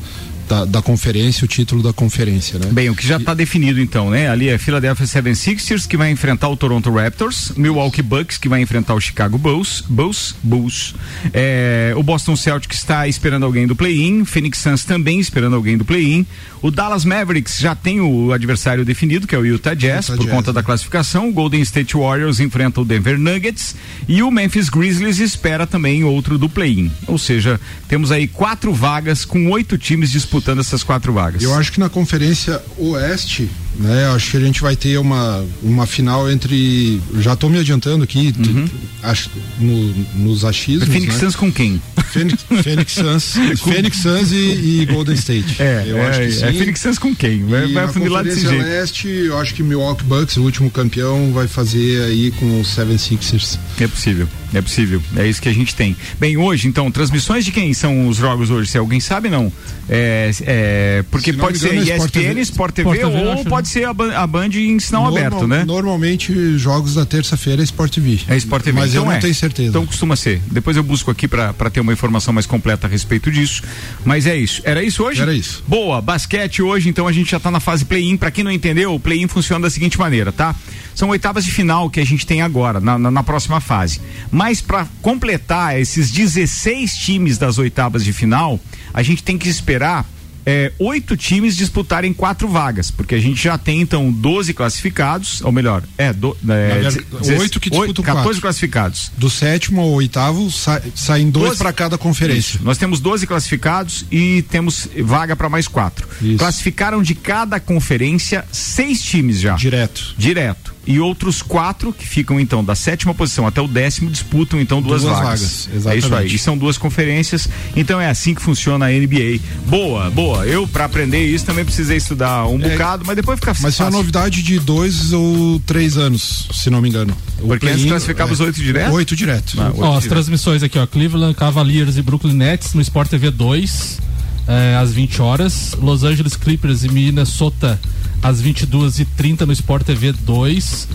da, 0.48 0.64
da 0.64 0.82
conferência, 0.82 1.44
o 1.44 1.48
título 1.48 1.82
da 1.82 1.92
conferência, 1.92 2.58
né? 2.58 2.68
Bem, 2.70 2.90
o 2.90 2.94
que 2.94 3.06
já 3.06 3.16
está 3.16 3.34
definido 3.34 3.80
então, 3.80 4.10
né? 4.10 4.28
Ali 4.28 4.48
é 4.48 4.58
Philadelphia 4.58 5.06
76ers 5.06 5.86
que 5.86 5.96
vai 5.96 6.10
enfrentar 6.10 6.48
o 6.48 6.56
Toronto 6.56 6.92
Raptors, 6.92 7.52
Milwaukee 7.56 8.02
Bucks 8.02 8.38
que 8.38 8.48
vai 8.48 8.60
enfrentar 8.60 8.94
o 8.94 9.00
Chicago 9.00 9.38
Bulls, 9.38 9.82
Bulls, 9.88 10.34
Bulls. 10.42 10.94
É, 11.32 11.94
o 11.96 12.02
Boston 12.02 12.36
Celtics 12.36 12.78
está 12.78 13.08
esperando 13.08 13.44
alguém 13.44 13.66
do 13.66 13.74
play-in, 13.74 14.24
Phoenix 14.24 14.58
Suns 14.58 14.84
também 14.84 15.18
esperando 15.18 15.56
alguém 15.56 15.78
do 15.78 15.84
play-in. 15.84 16.26
O 16.60 16.70
Dallas 16.70 17.04
Mavericks 17.04 17.58
já 17.58 17.74
tem 17.74 18.00
o 18.00 18.32
adversário 18.32 18.84
definido, 18.84 19.26
que 19.26 19.34
é 19.34 19.38
o 19.38 19.44
Utah 19.44 19.74
Jazz, 19.74 20.08
Utah 20.08 20.16
por 20.16 20.24
Jazz, 20.24 20.34
conta 20.34 20.52
da 20.52 20.60
né? 20.60 20.64
classificação. 20.64 21.28
O 21.28 21.32
Golden 21.32 21.60
State 21.60 21.94
Warriors 21.96 22.40
enfrenta 22.40 22.80
o 22.80 22.84
Denver 22.84 23.18
Nuggets 23.18 23.76
e 24.08 24.22
o 24.22 24.30
Memphis 24.30 24.68
Grizzlies 24.68 25.18
espera 25.18 25.66
também 25.66 26.04
outro 26.04 26.38
do 26.38 26.48
play-in. 26.48 26.90
Ou 27.06 27.18
seja, 27.18 27.60
temos 27.88 28.10
aí 28.10 28.26
quatro 28.26 28.72
vagas 28.72 29.24
com 29.24 29.50
oito 29.50 29.76
times 29.76 30.10
disputando 30.10 30.33
essas 30.60 30.82
quatro 30.82 31.12
vagas. 31.12 31.42
Eu 31.42 31.54
acho 31.54 31.72
que 31.72 31.80
na 31.80 31.88
conferência 31.88 32.60
oeste, 32.78 33.48
né? 33.78 34.06
Acho 34.14 34.32
que 34.32 34.36
a 34.36 34.40
gente 34.40 34.60
vai 34.60 34.76
ter 34.76 34.98
uma, 34.98 35.44
uma 35.62 35.86
final 35.86 36.30
entre. 36.30 37.00
Já 37.20 37.34
estou 37.34 37.50
me 37.50 37.58
adiantando 37.58 38.04
aqui, 38.04 38.32
t- 38.32 38.70
acho, 39.02 39.30
no, 39.58 39.94
nos 40.14 40.44
achismos. 40.44 40.88
Phoenix 40.88 41.14
né? 41.14 41.20
Suns 41.20 41.36
com 41.36 41.52
quem? 41.52 41.80
Phoenix, 42.12 42.44
Phoenix 42.62 42.92
Suns, 42.92 43.34
Phoenix 43.60 43.96
Suns 43.98 44.30
e, 44.30 44.80
e 44.82 44.86
Golden 44.86 45.14
State. 45.16 45.56
eu 45.86 46.00
acho 46.06 46.20
que 46.20 46.32
sim. 46.32 46.44
é 46.44 46.52
Phoenix 46.52 46.80
Suns 46.80 46.98
com 46.98 47.14
quem? 47.14 47.44
Vai, 47.46 47.72
vai 47.72 47.84
afunilar 47.84 48.22
desse 48.22 48.42
Conferência 48.42 48.64
jeito. 48.66 48.80
Leste, 48.80 49.08
eu 49.08 49.38
acho 49.38 49.54
que 49.54 49.62
Milwaukee 49.62 50.04
Bucks, 50.04 50.36
o 50.36 50.42
último 50.42 50.70
campeão, 50.70 51.32
vai 51.32 51.48
fazer 51.48 52.02
aí 52.04 52.30
com 52.32 52.60
os 52.60 52.68
Seven 52.68 52.96
Sixers. 52.98 53.58
É 53.80 53.88
possível, 53.88 54.28
é 54.58 54.62
possível. 54.62 55.02
É 55.16 55.26
isso 55.26 55.40
que 55.40 55.48
a 55.48 55.52
gente 55.52 55.74
tem. 55.74 55.96
Bem, 56.18 56.36
hoje, 56.36 56.68
então, 56.68 56.90
transmissões 56.90 57.44
de 57.44 57.52
quem 57.52 57.72
são 57.74 58.08
os 58.08 58.16
jogos 58.16 58.50
hoje? 58.50 58.70
Se 58.70 58.78
alguém 58.78 59.00
sabe, 59.00 59.28
não. 59.28 59.52
É, 59.88 60.30
é, 60.42 61.04
porque 61.10 61.30
Se 61.30 61.36
não 61.36 61.44
pode 61.44 61.58
ser 61.58 61.74
é 61.74 61.80
Sport 61.82 62.10
ESPN, 62.16 62.20
TV. 62.28 62.40
Sport 62.40 62.74
TV, 62.74 62.90
Sport 62.90 63.12
TV, 63.12 63.24
ou 63.26 63.32
acho, 63.32 63.44
pode 63.44 63.68
ser 63.68 63.84
a, 63.84 63.92
Ban- 63.92 64.14
a 64.14 64.26
Band 64.26 64.48
em 64.54 64.78
sinal 64.80 65.02
Normal- 65.04 65.26
aberto, 65.26 65.46
né? 65.46 65.64
Normalmente, 65.64 66.56
jogos 66.58 66.94
da 66.94 67.04
terça-feira 67.04 67.62
é 67.62 67.64
Sport 67.64 67.92
TV. 67.92 68.18
É 68.28 68.36
Sport 68.36 68.64
TV. 68.64 68.78
Mas 68.80 68.90
então 68.90 69.02
eu 69.02 69.06
não 69.06 69.12
é. 69.12 69.18
tenho 69.18 69.34
certeza. 69.34 69.68
Então 69.68 69.84
costuma 69.86 70.16
ser. 70.16 70.40
Depois 70.50 70.76
eu 70.76 70.82
busco 70.82 71.10
aqui 71.10 71.28
pra 71.28 71.52
ter 71.72 71.80
uma 71.80 71.92
informação 71.92 72.32
mais 72.32 72.46
completa 72.46 72.86
a 72.86 72.90
respeito 72.90 73.30
disso. 73.30 73.62
Mas 74.04 74.26
é 74.26 74.36
isso. 74.36 74.62
Era 74.64 74.82
isso 74.82 75.02
hoje? 75.04 75.20
Era 75.20 75.34
isso. 75.34 75.62
Boa, 75.68 76.00
basquete 76.00 76.62
hoje, 76.62 76.88
então 76.88 77.06
a 77.06 77.12
gente 77.12 77.30
já 77.30 77.38
tá 77.40 77.50
na 77.50 77.60
fase 77.60 77.84
play-in. 77.84 78.16
Pra 78.16 78.30
quem 78.30 78.42
não 78.44 78.50
entendeu, 78.50 78.94
o 78.94 79.00
play-in 79.00 79.28
funciona 79.28 79.64
da 79.64 79.70
seguinte 79.70 79.98
maneira, 79.98 80.32
tá? 80.32 80.54
São 80.94 81.08
oitavas 81.08 81.44
de 81.44 81.50
final 81.50 81.90
que 81.90 82.00
a 82.00 82.04
gente 82.04 82.26
tem 82.26 82.40
agora, 82.42 82.80
na, 82.80 82.98
na, 82.98 83.10
na 83.10 83.22
próxima 83.22 83.60
fase. 83.60 84.00
Mas 84.30 84.60
para 84.60 84.86
completar 85.02 85.78
esses 85.80 86.10
16 86.10 86.96
times 86.96 87.38
das 87.38 87.58
oitavas 87.58 88.04
de 88.04 88.12
final, 88.12 88.60
a 88.92 89.02
gente 89.02 89.22
tem 89.22 89.36
que 89.36 89.48
esperar 89.48 90.06
é, 90.46 90.72
oito 90.78 91.16
times 91.16 91.56
disputarem 91.56 92.12
quatro 92.12 92.46
vagas, 92.46 92.90
porque 92.90 93.14
a 93.14 93.18
gente 93.18 93.42
já 93.42 93.56
tem 93.56 93.80
então 93.80 94.12
12 94.12 94.52
classificados, 94.52 95.40
ou 95.40 95.50
melhor, 95.50 95.82
é, 95.96 96.12
do, 96.12 96.36
é 96.46 97.38
oito 97.38 97.58
que 97.58 97.70
disputam 97.70 98.04
14 98.04 98.24
quatro. 98.24 98.40
classificados. 98.42 99.10
Do 99.16 99.30
sétimo 99.30 99.80
ao 99.80 99.88
oitavo 99.92 100.50
sa- 100.50 100.82
saem 100.94 101.30
dois 101.30 101.56
para 101.56 101.72
cada 101.72 101.96
conferência. 101.96 102.56
Isso. 102.56 102.60
Nós 102.62 102.76
temos 102.76 103.00
12 103.00 103.26
classificados 103.26 104.04
e 104.12 104.42
temos 104.42 104.86
vaga 105.02 105.34
para 105.34 105.48
mais 105.48 105.66
quatro. 105.66 106.06
Isso. 106.20 106.36
Classificaram 106.38 107.02
de 107.02 107.14
cada 107.14 107.58
conferência 107.58 108.44
seis 108.52 109.00
times 109.00 109.40
já. 109.40 109.54
Direto. 109.54 110.14
Direto. 110.18 110.73
E 110.86 111.00
outros 111.00 111.40
quatro 111.40 111.92
que 111.92 112.06
ficam 112.06 112.38
então 112.38 112.62
da 112.62 112.74
sétima 112.74 113.14
posição 113.14 113.46
até 113.46 113.60
o 113.60 113.66
décimo 113.66 114.10
disputam 114.10 114.60
então 114.60 114.82
duas, 114.82 115.02
Duas 115.02 115.14
vagas. 115.18 115.68
vagas, 115.70 115.86
É 115.86 115.96
isso 115.96 116.14
aí. 116.14 116.34
E 116.34 116.38
são 116.38 116.58
duas 116.58 116.76
conferências. 116.76 117.48
Então 117.74 118.00
é 118.00 118.08
assim 118.10 118.34
que 118.34 118.42
funciona 118.42 118.86
a 118.86 118.90
NBA. 118.90 119.40
Boa, 119.66 120.10
boa. 120.10 120.46
Eu 120.46 120.68
para 120.68 120.84
aprender 120.84 121.24
isso 121.26 121.44
também 121.46 121.64
precisei 121.64 121.96
estudar 121.96 122.46
um 122.46 122.60
É, 122.62 122.68
bocado, 122.70 123.04
mas 123.06 123.16
depois 123.16 123.38
fica 123.40 123.52
Mas 123.52 123.58
isso 123.58 123.66
é 123.66 123.70
fácil. 123.70 123.84
uma 123.86 123.98
novidade 123.98 124.42
de 124.42 124.58
dois 124.58 125.12
ou 125.12 125.58
três 125.60 125.96
anos, 125.96 126.48
se 126.52 126.68
não 126.68 126.80
me 126.82 126.88
engano. 126.90 127.16
O 127.40 127.46
Porque 127.48 127.66
antes 127.66 127.76
play-in, 127.76 127.88
classificava 127.88 128.32
os 128.32 128.40
oito 128.40 128.62
direto? 128.62 128.92
Oito 128.92 129.16
direto. 129.16 129.54
Ah, 129.58 129.64
Ó, 129.64 129.68
oito 129.68 129.84
as 129.84 130.02
direto. 130.02 130.08
transmissões 130.08 130.62
aqui, 130.62 130.78
ó. 130.78 130.86
Cleveland 130.86 131.34
Cavaliers 131.34 131.96
e 131.96 132.02
Brooklyn 132.02 132.34
Nets 132.34 132.74
no 132.74 132.80
Sport 132.82 133.08
TV 133.10 133.30
2, 133.30 133.98
eh, 134.46 134.76
às 134.80 134.92
20 134.92 135.22
horas. 135.22 135.74
Los 135.80 136.04
Angeles 136.04 136.36
Clippers 136.36 136.84
e 136.84 136.88
Minnesota 136.88 137.80
às 138.24 138.42
22h30 138.42 139.42
no 139.46 139.52
Sport 139.52 139.84
TV 139.84 140.10
2. 140.12 140.88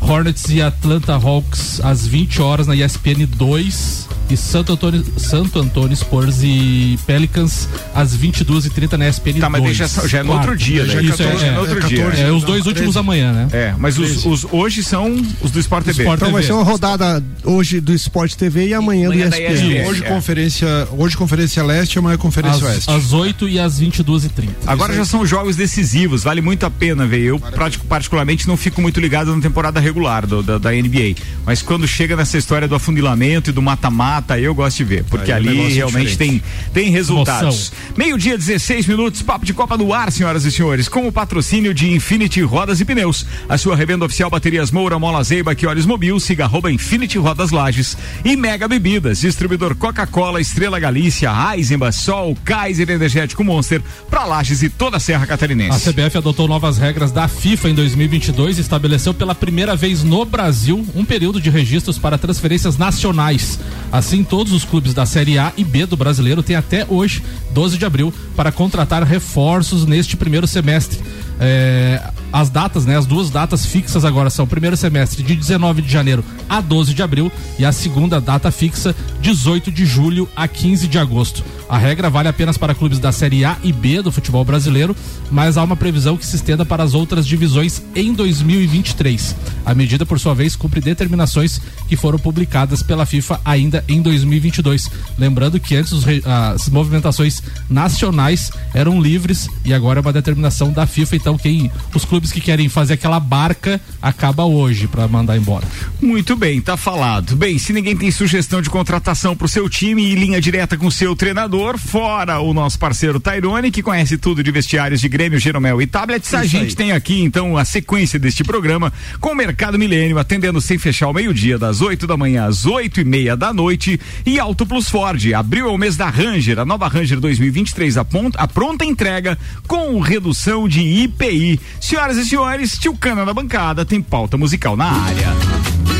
Hornets 0.00 0.46
e 0.48 0.62
Atlanta 0.62 1.12
Hawks 1.12 1.78
às 1.84 2.06
20 2.06 2.40
horas 2.40 2.66
na 2.66 2.74
ESPN 2.74 3.26
2. 3.36 4.08
E 4.30 4.36
Santo 4.36 4.72
Antônio, 4.72 5.04
Santo 5.18 5.58
Antônio 5.58 5.94
Spurs 5.96 6.36
e 6.44 6.96
Pelicans 7.04 7.68
às 7.92 8.16
22h30 8.16 8.92
na 8.92 9.08
ESPN 9.08 9.32
2. 9.32 9.40
Tá, 9.40 9.50
mas 9.50 9.76
já, 9.76 9.86
já 9.88 10.18
é 10.20 10.22
no 10.22 10.32
outro 10.32 10.56
dia, 10.56 10.86
já 10.86 10.94
né? 10.94 11.00
é 11.00 11.04
Isso, 11.04 11.20
é, 11.22 11.26
14, 11.26 11.44
é, 11.44 11.50
no 11.50 11.60
outro 11.60 11.78
é 11.78 11.86
dia. 11.88 11.98
14. 12.04 12.22
É, 12.22 12.26
os 12.30 12.40
Não, 12.42 12.46
dois 12.46 12.62
13. 12.62 12.68
últimos 12.68 12.96
amanhã, 12.96 13.32
né? 13.32 13.48
É, 13.52 13.74
mas 13.76 13.98
os, 13.98 14.24
os 14.24 14.46
hoje 14.52 14.84
são 14.84 15.12
os 15.42 15.50
do 15.50 15.58
Sport 15.58 15.84
TV. 15.84 16.02
Sport 16.04 16.18
Então 16.18 16.30
vai 16.32 16.42
TV. 16.42 16.46
ser 16.46 16.58
uma 16.58 16.62
rodada 16.64 17.22
hoje 17.44 17.80
do 17.80 17.92
Sport 17.92 18.34
TV 18.34 18.68
e 18.68 18.74
amanhã 18.74 19.08
do 19.08 19.14
Amanhã 19.14 19.28
da 19.30 19.36
ESPN. 19.40 19.52
ESPN. 19.52 19.88
Hoje 19.90 20.04
É. 20.04 20.08
conferência, 20.08 20.88
hoje 20.96 21.16
conferência 21.16 21.62
leste, 21.64 21.98
amanhã 21.98 22.16
conferência 22.16 22.56
Às, 22.68 22.72
oeste. 22.74 22.90
às 22.90 23.12
8 23.12 23.48
e 23.48 23.58
às 23.58 23.80
22h30. 23.80 24.48
Agora 24.64 24.94
já 24.94 25.04
são 25.04 25.26
jogos 25.26 25.56
decisivos, 25.56 26.22
vale 26.22 26.40
muito 26.40 26.64
a 26.64 26.69
pena 26.70 27.06
ver. 27.06 27.20
Eu, 27.20 27.38
prati- 27.38 27.78
particularmente, 27.78 28.46
não 28.48 28.56
fico 28.56 28.80
muito 28.80 29.00
ligado 29.00 29.34
na 29.34 29.40
temporada 29.42 29.80
regular 29.80 30.26
do- 30.26 30.42
da, 30.42 30.58
da 30.58 30.70
NBA. 30.72 31.14
Mas 31.44 31.62
quando 31.62 31.86
chega 31.86 32.16
nessa 32.16 32.38
história 32.38 32.66
do 32.68 32.74
afunilamento 32.74 33.50
e 33.50 33.52
do 33.52 33.62
mata-mata, 33.62 34.38
eu 34.38 34.54
gosto 34.54 34.78
de 34.78 34.84
ver. 34.84 35.04
Porque 35.04 35.30
Aí 35.32 35.36
é 35.46 35.48
ali 35.48 35.56
negócio 35.56 35.76
realmente 35.76 36.16
tem, 36.18 36.42
tem 36.72 36.90
resultados. 36.90 37.72
Meio-dia, 37.96 38.36
16 38.38 38.86
minutos, 38.86 39.22
papo 39.22 39.44
de 39.44 39.52
Copa 39.54 39.76
no 39.76 39.92
ar, 39.92 40.10
senhoras 40.12 40.44
e 40.44 40.50
senhores, 40.50 40.88
com 40.88 41.06
o 41.06 41.12
patrocínio 41.12 41.72
de 41.74 41.90
Infinity 41.92 42.40
Rodas 42.42 42.80
e 42.80 42.84
Pneus. 42.84 43.26
A 43.48 43.56
sua 43.58 43.74
revenda 43.76 44.04
oficial 44.04 44.30
Baterias 44.30 44.70
Moura, 44.70 44.98
Mola 44.98 45.22
Zeiba, 45.22 45.54
que 45.54 45.66
olhos 45.66 45.86
mobil, 45.86 46.18
siga 46.20 46.44
arroba 46.44 46.70
Infinity 46.70 47.18
Rodas 47.18 47.50
Lages 47.50 47.96
e 48.24 48.36
Mega 48.36 48.66
Bebidas, 48.68 49.20
distribuidor 49.20 49.74
Coca-Cola, 49.74 50.40
Estrela 50.40 50.78
Galícia, 50.78 51.30
Eisenbach, 51.54 51.94
Sol, 51.96 52.36
Kaiser 52.44 52.88
Energético 52.90 53.44
Monster, 53.44 53.80
pra 54.08 54.24
Lages 54.24 54.62
e 54.62 54.68
toda 54.68 54.96
a 54.96 55.00
Serra 55.00 55.24
A 55.24 55.26
Catarinense. 55.26 55.92
CBF 55.92 56.18
adotou 56.18 56.46
novas 56.50 56.78
regras 56.78 57.12
da 57.12 57.28
FIFA 57.28 57.70
em 57.70 57.74
2022 57.76 58.58
e 58.58 58.60
estabeleceu 58.60 59.14
pela 59.14 59.36
primeira 59.36 59.76
vez 59.76 60.02
no 60.02 60.24
Brasil 60.24 60.84
um 60.96 61.04
período 61.04 61.40
de 61.40 61.48
registros 61.48 61.96
para 61.96 62.18
transferências 62.18 62.76
nacionais. 62.76 63.60
Assim, 63.92 64.24
todos 64.24 64.52
os 64.52 64.64
clubes 64.64 64.92
da 64.92 65.06
Série 65.06 65.38
A 65.38 65.52
e 65.56 65.62
B 65.62 65.86
do 65.86 65.96
brasileiro 65.96 66.42
têm 66.42 66.56
até 66.56 66.84
hoje, 66.88 67.22
12 67.52 67.78
de 67.78 67.84
abril, 67.84 68.12
para 68.34 68.50
contratar 68.50 69.04
reforços 69.04 69.86
neste 69.86 70.16
primeiro 70.16 70.44
semestre. 70.48 70.98
É, 71.38 72.02
as 72.32 72.50
datas, 72.50 72.84
né? 72.84 72.98
As 72.98 73.06
duas 73.06 73.30
datas 73.30 73.64
fixas 73.64 74.04
agora 74.04 74.28
são 74.28 74.44
o 74.44 74.48
primeiro 74.48 74.76
semestre 74.76 75.22
de 75.22 75.34
19 75.34 75.80
de 75.82 75.90
janeiro 75.90 76.24
a 76.48 76.60
12 76.60 76.92
de 76.92 77.02
abril 77.02 77.32
e 77.58 77.64
a 77.64 77.72
segunda 77.72 78.20
data 78.20 78.50
fixa 78.50 78.94
18 79.20 79.70
de 79.72 79.86
julho 79.86 80.28
a 80.36 80.46
15 80.46 80.86
de 80.86 80.98
agosto. 80.98 81.42
A 81.68 81.78
regra 81.78 82.10
vale 82.10 82.28
apenas 82.28 82.58
para 82.58 82.74
clubes 82.74 82.98
da 82.98 83.12
Série 83.12 83.44
A 83.44 83.56
e 83.62 83.72
B 83.72 84.02
do 84.02 84.12
futebol 84.12 84.44
brasileiro, 84.44 84.94
mas 85.30 85.56
há 85.56 85.62
uma 85.62 85.76
previsão 85.76 86.16
que 86.16 86.26
se 86.26 86.36
estenda 86.40 86.64
para 86.64 86.82
as 86.82 86.94
outras 86.94 87.26
divisões 87.26 87.82
em 87.94 88.12
2023. 88.12 89.36
A 89.64 89.74
medida, 89.74 90.04
por 90.04 90.18
sua 90.18 90.34
vez, 90.34 90.56
cumpre 90.56 90.80
determinações 90.80 91.60
que 91.86 91.96
foram 91.96 92.18
publicadas 92.18 92.82
pela 92.82 93.06
FIFA 93.06 93.40
ainda 93.44 93.84
em 93.86 94.00
2022. 94.00 94.90
Lembrando 95.18 95.60
que 95.60 95.76
antes 95.76 95.92
as 96.24 96.68
movimentações 96.68 97.42
nacionais 97.68 98.50
eram 98.74 99.00
livres 99.00 99.48
e 99.64 99.72
agora 99.72 100.00
é 100.00 100.02
uma 100.02 100.12
determinação 100.12 100.72
da 100.72 100.86
FIFA. 100.86 101.16
Então, 101.16 101.38
quem 101.38 101.70
os 101.94 102.04
clubes 102.04 102.32
que 102.32 102.40
querem 102.40 102.68
fazer 102.68 102.94
aquela 102.94 103.20
barca 103.20 103.80
acaba 104.00 104.44
hoje 104.44 104.88
para 104.88 105.06
mandar 105.06 105.36
embora. 105.36 105.66
Muito 106.00 106.36
bem, 106.36 106.60
tá 106.60 106.76
falado. 106.76 107.36
Bem, 107.36 107.58
se 107.58 107.72
ninguém 107.72 107.96
tem 107.96 108.10
sugestão 108.10 108.62
de 108.62 108.70
contratação 108.70 109.36
pro 109.36 109.46
seu 109.46 109.68
time 109.68 110.02
e 110.02 110.14
linha 110.14 110.40
direta 110.40 110.76
com 110.76 110.90
seu 110.90 111.14
treinador, 111.14 111.78
fora 111.78 112.40
o 112.40 112.54
nosso 112.54 112.78
parceiro 112.78 113.20
Tairone, 113.20 113.70
que 113.70 113.82
conhece 113.82 114.16
tudo 114.16 114.42
de 114.42 114.50
vestiários 114.50 115.00
de 115.00 115.08
Grêmio, 115.08 115.38
Jeromel 115.38 115.82
e 115.82 115.86
tablets, 115.86 116.29
a 116.34 116.44
gente 116.44 116.76
tem 116.76 116.92
aqui 116.92 117.20
então 117.22 117.56
a 117.56 117.64
sequência 117.64 118.18
deste 118.18 118.42
programa 118.44 118.92
com 119.20 119.30
o 119.30 119.34
Mercado 119.34 119.78
Milênio, 119.78 120.18
atendendo 120.18 120.60
sem 120.60 120.78
fechar 120.78 121.08
o 121.08 121.12
meio-dia, 121.12 121.58
das 121.58 121.80
8 121.80 122.06
da 122.06 122.16
manhã 122.16 122.46
às 122.46 122.66
8 122.66 123.00
e 123.00 123.04
meia 123.04 123.36
da 123.36 123.52
noite. 123.52 123.98
E 124.24 124.38
Auto 124.38 124.64
Plus 124.66 124.88
Ford, 124.88 125.32
abril 125.34 125.66
é 125.66 125.70
o 125.72 125.78
mês 125.78 125.96
da 125.96 126.08
Ranger, 126.08 126.58
a 126.60 126.64
nova 126.64 126.88
Ranger 126.88 127.20
2023, 127.20 127.96
a, 127.96 128.04
pon- 128.04 128.30
a 128.36 128.48
pronta 128.48 128.84
entrega 128.84 129.36
com 129.66 129.98
redução 130.00 130.68
de 130.68 130.80
IPI. 130.80 131.60
Senhoras 131.80 132.16
e 132.16 132.24
senhores, 132.24 132.78
Tio 132.78 132.94
Cana 132.96 133.24
na 133.24 133.32
bancada 133.34 133.84
tem 133.84 134.00
pauta 134.00 134.36
musical 134.36 134.76
na 134.76 134.86
área. 134.90 135.99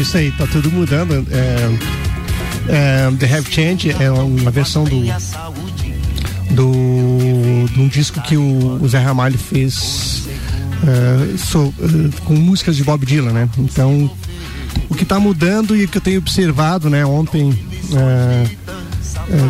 Isso 0.00 0.16
aí, 0.16 0.30
tá 0.32 0.46
tudo 0.46 0.70
mudando. 0.70 1.26
É, 1.30 1.78
é, 2.68 3.10
The 3.18 3.34
Have 3.36 3.52
Change 3.52 3.90
é 3.98 4.10
uma 4.10 4.50
versão 4.50 4.84
do, 4.84 5.00
do, 6.50 7.68
de 7.72 7.80
um 7.80 7.88
disco 7.88 8.20
que 8.22 8.36
o, 8.36 8.78
o 8.82 8.88
Zé 8.88 8.98
Ramalho 8.98 9.38
fez 9.38 10.24
é, 10.86 11.36
so- 11.36 11.74
é, 11.80 12.22
com 12.24 12.34
músicas 12.34 12.76
de 12.76 12.84
Bob 12.84 13.04
Dylan, 13.04 13.32
né? 13.32 13.48
Então, 13.58 14.10
o 14.88 14.94
que 14.94 15.02
está 15.02 15.18
mudando 15.20 15.76
e 15.76 15.86
que 15.86 15.98
eu 15.98 16.02
tenho 16.02 16.18
observado, 16.18 16.88
né? 16.90 17.04
Ontem 17.04 17.56
é, 17.94 18.44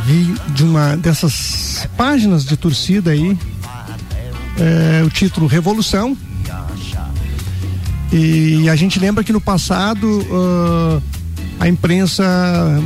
vi 0.06 0.34
de 0.54 0.64
uma 0.64 0.96
dessas 0.96 1.88
páginas 1.96 2.44
de 2.44 2.56
torcida 2.56 3.10
aí 3.12 3.36
o 5.06 5.10
título 5.10 5.46
Revolução. 5.46 6.16
E 8.12 8.68
a 8.68 8.76
gente 8.76 8.98
lembra 8.98 9.22
que 9.22 9.32
no 9.32 9.40
passado 9.40 10.26
ah, 10.32 11.00
a 11.60 11.68
imprensa 11.68 12.24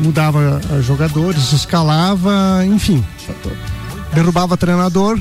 mudava 0.02 0.60
ah, 0.70 0.80
jogadores, 0.80 1.52
escalava, 1.52 2.64
enfim, 2.66 3.04
derrubava 4.12 4.56
treinador. 4.56 5.20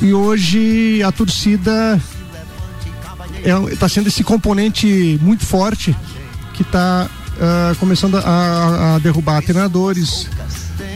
E 0.00 0.12
hoje 0.12 1.02
a 1.02 1.12
torcida 1.12 2.00
está 3.70 3.88
sendo 3.88 4.08
esse 4.08 4.24
componente 4.24 5.18
muito 5.22 5.46
forte 5.46 5.96
que 6.54 6.62
está 6.62 7.08
começando 7.78 8.16
a, 8.16 8.94
a 8.94 8.98
derrubar 8.98 9.42
treinadores, 9.42 10.28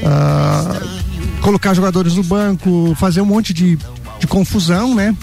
ah, 0.04 0.80
colocar 1.40 1.74
jogadores 1.74 2.14
no 2.14 2.24
banco, 2.24 2.94
fazer 2.98 3.20
um 3.20 3.26
monte 3.26 3.54
de, 3.54 3.78
de 4.18 4.26
confusão, 4.26 4.94
né? 4.94 5.14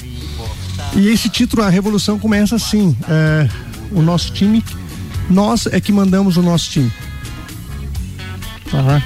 E 0.95 1.09
esse 1.09 1.29
título, 1.29 1.61
a 1.61 1.69
revolução 1.69 2.17
começa 2.17 2.55
assim: 2.55 2.95
é, 3.07 3.49
o 3.91 4.01
nosso 4.01 4.31
time, 4.31 4.63
nós 5.29 5.67
é 5.67 5.79
que 5.81 5.91
mandamos 5.91 6.37
o 6.37 6.41
nosso 6.41 6.69
time. 6.69 6.91
Tá? 8.71 9.01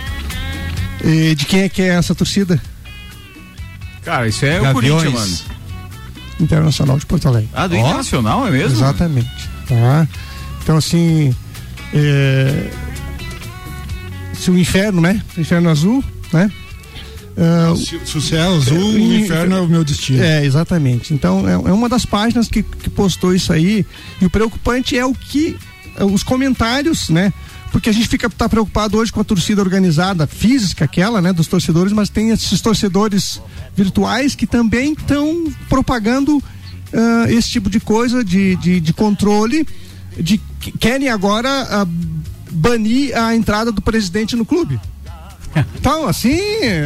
E 1.03 1.34
de 1.36 1.46
quem 1.46 1.62
é 1.62 1.69
que 1.69 1.81
é 1.81 1.88
essa 1.88 2.13
torcida? 2.13 2.62
Cara, 4.03 4.27
isso 4.27 4.46
é 4.46 4.60
o 4.60 4.63
Gaviões. 4.63 5.03
Corinthians, 5.03 5.43
mano. 5.43 5.60
Internacional 6.39 6.98
de 6.98 7.05
Porto 7.05 7.27
Alegre. 7.27 7.50
Ah, 7.53 7.67
do 7.67 7.75
Internacional, 7.75 8.48
é 8.48 8.51
mesmo? 8.51 8.77
Exatamente. 8.77 9.50
Tá? 9.67 10.08
Então, 10.63 10.77
assim, 10.77 11.36
é, 11.93 12.72
se 14.34 14.50
o 14.50 14.58
inferno, 14.58 15.01
né? 15.01 15.22
O 15.38 15.41
inferno 15.41 15.69
azul, 15.69 16.03
né? 16.31 16.51
Ah, 17.39 17.74
Se, 17.75 17.98
se 18.05 18.17
o 18.17 18.22
céu 18.22 18.39
é 18.39 18.58
azul, 18.58 18.91
o 18.91 19.13
inferno 19.13 19.55
é 19.55 19.62
o 19.62 19.67
meu 19.67 19.84
destino. 19.84 20.22
É, 20.22 20.46
exatamente. 20.46 21.13
Então, 21.13 21.48
é, 21.48 21.53
é 21.53 21.74
uma 21.74 21.88
das 21.88 22.05
páginas 22.05 22.50
que, 22.50 22.62
que 22.62 22.89
postou 22.89 23.34
isso 23.34 23.53
aí. 23.53 23.86
E 24.22 24.25
o 24.25 24.29
preocupante 24.29 24.98
é 24.98 25.05
o 25.05 25.13
que. 25.13 25.55
é 25.96 26.03
os 26.03 26.22
comentários, 26.22 27.10
né? 27.10 27.31
Porque 27.72 27.89
a 27.89 27.93
gente 27.93 28.10
fica 28.10 28.29
tá 28.29 28.50
preocupado 28.50 28.98
hoje 28.98 29.12
com 29.12 29.22
a 29.22 29.24
torcida 29.24 29.62
organizada, 29.62 30.27
física, 30.27 30.86
aquela, 30.86 31.22
né, 31.22 31.31
dos 31.31 31.48
torcedores, 31.48 31.93
mas 31.93 32.10
tem 32.10 32.31
esses 32.31 32.60
torcedores 32.62 33.39
virtuais 33.75 34.36
que 34.36 34.48
também 34.48 34.93
estão 34.93 35.46
propagando 35.69 36.41
ah, 36.91 37.25
esse 37.29 37.50
tipo 37.50 37.69
de 37.69 37.79
coisa, 37.79 38.24
de, 38.24 38.55
de, 38.55 38.79
de 38.79 38.93
controle, 38.93 39.67
de 40.17 40.41
que 40.60 40.72
querem 40.72 41.10
agora 41.10 41.50
ah, 41.50 41.88
banir 42.51 43.15
a 43.15 43.36
entrada 43.36 43.72
do 43.72 43.81
presidente 43.81 44.36
no 44.36 44.46
clube. 44.46 44.79
Então, 45.75 46.07
assim, 46.07 46.37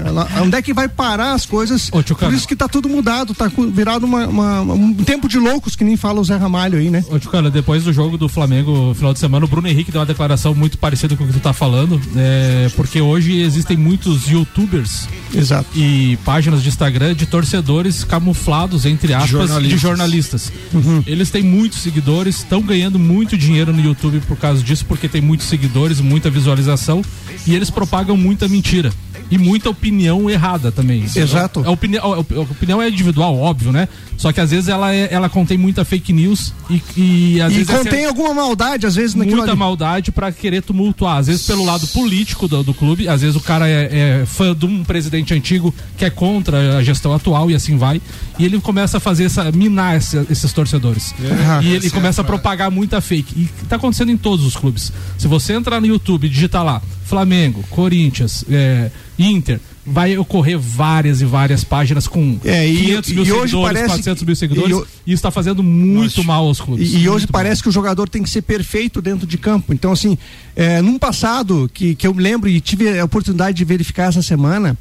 ela- 0.05 0.27
onde 0.41 0.55
é 0.55 0.61
que 0.61 0.73
vai 0.73 0.87
parar 0.87 1.33
as 1.33 1.45
coisas? 1.45 1.89
Ô, 1.91 2.01
Por 2.03 2.33
isso 2.33 2.47
que 2.47 2.55
tá 2.55 2.67
tudo 2.67 2.87
mudado, 2.89 3.33
tá 3.33 3.49
virado 3.71 4.05
uma- 4.05 4.27
uma- 4.27 4.61
um 4.61 4.93
tempo 4.93 5.27
de 5.27 5.37
loucos, 5.37 5.75
que 5.75 5.83
nem 5.83 5.97
fala 5.97 6.21
o 6.21 6.23
Zé 6.23 6.35
Ramalho 6.35 6.77
aí, 6.77 6.89
né? 6.89 7.03
Ô, 7.09 7.17
Tchucana, 7.19 7.49
depois 7.49 7.83
do 7.83 7.91
jogo 7.93 8.17
do 8.17 8.27
Flamengo, 8.29 8.93
final 8.95 9.13
de 9.13 9.19
semana, 9.19 9.45
o 9.45 9.47
Bruno 9.47 9.67
Henrique 9.67 9.91
deu 9.91 9.99
uma 10.01 10.05
declaração 10.07 10.53
muito 10.55 10.77
parecida 10.77 11.15
com 11.15 11.23
o 11.23 11.27
que 11.27 11.33
tu 11.33 11.39
tá 11.39 11.53
falando, 11.53 11.99
é, 12.15 12.69
porque 12.75 13.01
hoje 13.01 13.39
existem 13.41 13.75
muitos 13.77 14.27
youtubers 14.27 15.07
Exato. 15.33 15.67
e 15.75 16.17
páginas 16.23 16.61
de 16.63 16.69
Instagram 16.69 17.13
de 17.15 17.25
torcedores 17.25 18.03
camuflados, 18.03 18.85
entre 18.85 19.13
aspas, 19.13 19.29
de 19.29 19.37
Jornalistas. 19.37 19.81
jornalistas. 19.81 20.51
Uhum. 20.73 21.03
Eles 21.05 21.29
têm 21.29 21.43
muitos 21.43 21.79
seguidores, 21.81 22.37
estão 22.37 22.61
ganhando 22.61 22.97
muito 22.99 23.37
dinheiro 23.37 23.73
no 23.73 23.81
YouTube 23.81 24.21
por 24.27 24.37
causa 24.37 24.61
disso, 24.63 24.85
porque 24.87 25.07
tem 25.07 25.21
muitos 25.21 25.47
seguidores, 25.47 25.99
muita 25.99 26.29
visualização, 26.29 27.01
e 27.47 27.55
eles 27.55 27.69
propagam 27.69 28.15
muita 28.17 28.47
mentira. 28.47 28.91
E 29.31 29.37
muita 29.37 29.69
opinião 29.69 30.29
errada 30.29 30.71
também. 30.71 31.05
Exato. 31.15 31.63
A 31.65 31.71
opinião, 31.71 32.03
a 32.13 32.19
op- 32.19 32.35
a 32.35 32.41
opinião 32.41 32.79
é 32.81 32.89
individual, 32.89 33.35
óbvio, 33.39 33.71
né? 33.71 33.87
Só 34.15 34.31
que 34.31 34.39
às 34.39 34.51
vezes 34.51 34.67
ela, 34.67 34.93
é- 34.93 35.07
ela 35.11 35.27
contém 35.27 35.57
muita 35.57 35.83
fake 35.83 36.13
news 36.13 36.53
e, 36.69 36.81
e 36.95 37.41
às 37.41 37.51
E 37.51 37.55
vezes 37.55 37.69
é 37.69 37.77
contém 37.77 38.05
alguma 38.05 38.33
maldade, 38.33 38.85
às 38.85 38.93
vezes, 38.95 39.15
naquilo 39.15 39.37
muita 39.37 39.51
ali. 39.53 39.59
maldade 39.59 40.11
pra 40.11 40.31
querer 40.31 40.61
tumultuar. 40.61 41.17
Às 41.17 41.27
vezes 41.27 41.47
pelo 41.47 41.65
lado 41.65 41.87
político 41.87 42.47
do, 42.47 42.61
do 42.63 42.73
clube, 42.75 43.07
às 43.07 43.21
vezes 43.21 43.35
o 43.35 43.39
cara 43.39 43.67
é, 43.67 44.21
é 44.21 44.25
fã 44.25 44.53
de 44.53 44.65
um 44.67 44.83
presidente 44.83 45.33
antigo 45.33 45.73
que 45.97 46.05
é 46.05 46.09
contra 46.11 46.77
a 46.77 46.83
gestão 46.83 47.11
atual 47.13 47.49
e 47.49 47.55
assim 47.55 47.75
vai. 47.75 47.99
E 48.37 48.45
ele 48.45 48.59
começa 48.59 48.97
a 48.97 48.99
fazer 48.99 49.23
essa. 49.25 49.51
minar 49.51 49.97
esse- 49.97 50.27
esses 50.29 50.53
torcedores. 50.53 51.13
É, 51.61 51.63
e 51.63 51.71
ele 51.73 51.89
começa 51.89 52.21
a 52.21 52.23
propagar 52.23 52.69
muita 52.69 53.01
fake. 53.01 53.33
E 53.35 53.49
tá 53.67 53.77
acontecendo 53.77 54.11
em 54.11 54.17
todos 54.17 54.45
os 54.45 54.55
clubes. 54.55 54.91
Se 55.17 55.27
você 55.27 55.53
entrar 55.53 55.79
no 55.79 55.87
YouTube 55.87 56.25
e 56.27 56.29
digitar 56.29 56.63
lá 56.63 56.81
Flamengo, 57.13 57.63
Corinthians, 57.69 58.43
é, 58.49 58.89
Inter. 59.17 59.59
Vai 59.85 60.17
ocorrer 60.17 60.57
várias 60.57 61.19
e 61.19 61.25
várias 61.25 61.63
páginas 61.63 62.07
com 62.07 62.39
É, 62.45 62.65
e- 62.65 62.77
500 62.77 63.09
mil 63.11 63.17
e 63.25 63.31
hoje 63.33 63.51
seguidores, 63.51 63.73
parece 63.73 63.87
400 63.87 64.23
mil 64.23 64.35
seguidores. 64.35 64.77
e 65.05 65.11
E, 65.11 65.13
está 65.13 65.29
fazendo 65.29 65.61
muito 65.61 66.23
mal 66.23 66.45
aos 66.47 66.61
clubes. 66.61 66.93
E, 66.93 66.95
e 66.95 66.99
hoje 67.01 67.09
Muito 67.09 67.33
mal. 67.33 67.41
parece 67.43 67.61
que 67.61 67.67
o 67.67 67.71
jogador 67.71 68.07
tem 68.07 68.23
que 68.23 68.29
ser 68.29 68.43
perfeito 68.43 69.01
dentro 69.01 69.27
de 69.27 69.37
campo. 69.37 69.73
Então, 69.73 69.91
assim, 69.91 70.17
é, 70.55 70.81
num 70.81 70.97
passado 70.97 71.69
que, 71.73 71.95
que 71.95 72.07
eu 72.07 72.13
me 72.13 72.23
lembro 72.23 72.49
e 72.49 72.61
tive 72.61 72.97
a 72.97 73.03
oportunidade 73.03 73.57
de 73.57 73.65
verificar 73.65 74.07
essa 74.07 74.21
semana, 74.21 74.77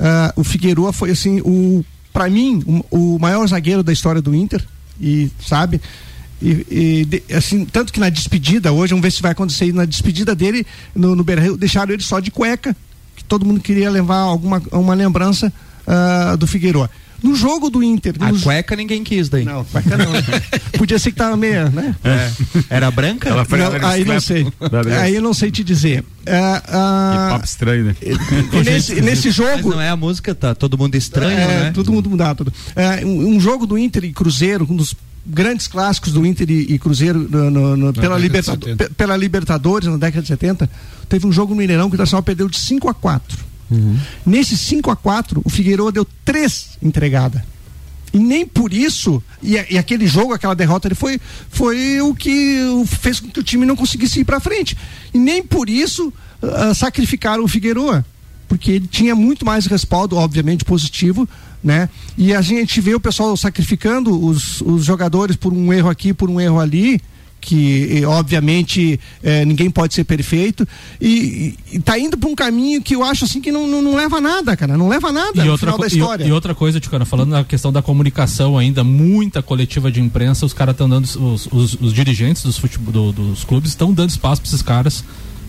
ah, 0.00 0.32
o 0.34 0.42
Figueroa 0.42 0.92
foi 0.94 1.10
assim, 1.10 1.40
o 1.44 1.84
para 2.10 2.30
mim, 2.30 2.62
o, 2.90 3.14
o 3.14 3.18
maior 3.18 3.46
zagueiro 3.46 3.82
da 3.82 3.92
história 3.92 4.22
do 4.22 4.34
Inter. 4.34 4.64
E 5.00 5.30
sabe? 5.46 5.78
E, 6.40 6.66
e 6.70 7.04
de- 7.04 7.22
assim, 7.34 7.64
tanto 7.64 7.92
que 7.92 7.98
na 8.00 8.08
despedida, 8.08 8.72
hoje, 8.72 8.90
vamos 8.92 9.02
ver 9.02 9.10
se 9.10 9.20
vai 9.22 9.32
acontecer, 9.32 9.72
na 9.72 9.84
despedida 9.84 10.34
dele, 10.34 10.64
no, 10.94 11.16
no 11.16 11.24
Beira-Rio, 11.24 11.56
deixaram 11.56 11.92
ele 11.92 12.02
só 12.02 12.20
de 12.20 12.30
cueca, 12.30 12.76
que 13.16 13.24
todo 13.24 13.44
mundo 13.44 13.60
queria 13.60 13.90
levar 13.90 14.18
alguma 14.18 14.62
uma 14.72 14.94
lembrança 14.94 15.52
ah, 15.86 16.36
do 16.38 16.46
Figueroa. 16.46 16.88
No 17.20 17.34
jogo 17.34 17.68
do 17.68 17.82
Inter. 17.82 18.14
A 18.20 18.30
no- 18.30 18.38
cueca 18.40 18.76
ninguém 18.76 19.02
quis 19.02 19.28
daí. 19.28 19.44
Não, 19.44 19.64
cueca 19.64 19.96
não. 19.96 20.12
né? 20.12 20.22
Podia 20.78 21.00
ser 21.00 21.10
que 21.10 21.16
tava 21.16 21.36
meia, 21.36 21.68
né? 21.68 21.96
É. 22.04 22.30
Era 22.70 22.88
branca? 22.92 23.28
Ela 23.28 23.44
foi 23.44 23.58
Não, 23.58 23.74
ela 23.74 23.90
aí 23.90 24.04
não 24.04 24.20
sei. 24.20 24.46
Aí 25.02 25.16
eu 25.16 25.22
não 25.22 25.34
sei 25.34 25.50
te 25.50 25.64
dizer. 25.64 26.04
Ah, 26.24 26.60
Que 27.26 27.32
papo 27.32 27.44
estranho, 27.44 27.84
né? 27.86 27.96
e 28.00 28.62
nesse, 28.62 29.00
nesse 29.00 29.26
Mas 29.28 29.34
jogo. 29.34 29.70
não 29.70 29.80
é 29.80 29.88
a 29.88 29.96
música, 29.96 30.32
tá 30.32 30.54
todo 30.54 30.78
mundo 30.78 30.94
estranho, 30.94 31.36
é, 31.36 31.46
né? 31.64 31.70
Todo 31.72 31.92
mundo 31.92 32.08
mudado. 32.08 32.44
Tudo. 32.44 32.52
É, 32.76 33.04
um, 33.04 33.30
um 33.34 33.40
jogo 33.40 33.66
do 33.66 33.76
Inter 33.76 34.04
e 34.04 34.12
Cruzeiro, 34.12 34.64
um 34.70 34.76
dos 34.76 34.94
grandes 35.28 35.66
clássicos 35.66 36.12
do 36.12 36.24
Inter 36.24 36.50
e, 36.50 36.74
e 36.74 36.78
Cruzeiro 36.78 37.18
no- 37.28 37.50
no- 37.50 37.76
no- 37.76 37.92
pela, 37.92 38.16
década 38.16 38.16
de 38.16 38.22
Libertado- 38.22 38.64
70. 38.66 38.84
pe- 38.88 38.94
pela 38.94 39.16
Libertadores 39.16 39.88
na 39.88 39.96
década 39.96 40.22
de 40.22 40.28
70. 40.28 40.70
Teve 41.08 41.26
um 41.26 41.32
jogo 41.32 41.52
no 41.54 41.58
Mineirão 41.60 41.88
que 41.88 41.94
o 41.94 41.96
Internacional 41.96 42.22
perdeu 42.22 42.48
de 42.48 42.58
5 42.58 42.88
a 42.88 42.94
4 42.94 43.46
Nesse 44.24 44.56
5 44.56 44.90
a 44.90 44.96
4 44.96 45.42
o 45.44 45.50
Figueiredo 45.50 45.92
deu 45.92 46.06
três 46.24 46.78
entregada. 46.82 47.44
E 48.14 48.18
nem 48.18 48.46
por 48.46 48.72
isso, 48.72 49.22
e, 49.42 49.52
e 49.68 49.76
aquele 49.76 50.06
jogo, 50.06 50.32
aquela 50.32 50.54
derrota, 50.54 50.88
ele 50.88 50.94
foi, 50.94 51.20
foi 51.50 52.00
o 52.00 52.14
que 52.14 52.58
fez 52.86 53.20
com 53.20 53.28
que 53.28 53.38
o 53.40 53.42
time 53.42 53.66
não 53.66 53.76
conseguisse 53.76 54.20
ir 54.20 54.24
para 54.24 54.40
frente. 54.40 54.74
E 55.12 55.18
nem 55.18 55.42
por 55.42 55.68
isso 55.68 56.10
ah, 56.42 56.72
sacrificaram 56.72 57.44
o 57.44 57.48
Figueroa, 57.48 58.02
porque 58.48 58.70
ele 58.72 58.86
tinha 58.86 59.14
muito 59.14 59.44
mais 59.44 59.66
respaldo, 59.66 60.16
obviamente 60.16 60.64
positivo, 60.64 61.28
né? 61.62 61.88
E 62.16 62.32
a 62.34 62.40
gente 62.40 62.80
vê 62.80 62.94
o 62.94 63.00
pessoal 63.00 63.36
sacrificando 63.36 64.24
os, 64.24 64.60
os 64.62 64.84
jogadores 64.84 65.36
por 65.36 65.52
um 65.52 65.72
erro 65.72 65.88
aqui, 65.88 66.12
por 66.14 66.30
um 66.30 66.40
erro 66.40 66.58
ali, 66.60 67.00
que 67.40 68.00
eh, 68.02 68.06
obviamente 68.06 68.98
eh, 69.22 69.44
ninguém 69.44 69.70
pode 69.70 69.94
ser 69.94 70.02
perfeito 70.02 70.66
e, 71.00 71.54
e, 71.72 71.76
e 71.76 71.78
tá 71.80 71.96
indo 71.96 72.18
para 72.18 72.28
um 72.28 72.34
caminho 72.34 72.82
que 72.82 72.96
eu 72.96 73.04
acho 73.04 73.24
assim 73.24 73.40
que 73.40 73.52
não, 73.52 73.64
não, 73.64 73.80
não 73.80 73.94
leva 73.94 74.16
a 74.18 74.20
nada, 74.20 74.56
cara, 74.56 74.76
não 74.76 74.88
leva 74.88 75.08
a 75.08 75.12
nada 75.12 75.40
E 75.40 75.44
no 75.44 75.52
outra, 75.52 75.66
final 75.72 75.78
da 75.78 75.86
e 75.86 75.88
história. 75.88 76.24
e 76.24 76.32
outra 76.32 76.52
coisa, 76.52 76.80
Ticana, 76.80 77.04
falando 77.04 77.30
na 77.30 77.44
questão 77.44 77.72
da 77.72 77.80
comunicação 77.80 78.58
ainda, 78.58 78.82
muita 78.82 79.40
coletiva 79.40 79.90
de 79.90 80.00
imprensa, 80.00 80.44
os 80.44 80.52
caras 80.52 80.74
estão 80.74 80.88
dando, 80.88 81.04
os, 81.04 81.46
os, 81.52 81.74
os 81.80 81.92
dirigentes 81.94 82.42
dos, 82.42 82.58
futebol, 82.58 83.12
do- 83.12 83.28
dos 83.30 83.44
clubes 83.44 83.70
estão 83.70 83.92
dando 83.92 84.10
espaço 84.10 84.42
para 84.42 84.48
esses 84.48 84.62
caras 84.62 85.04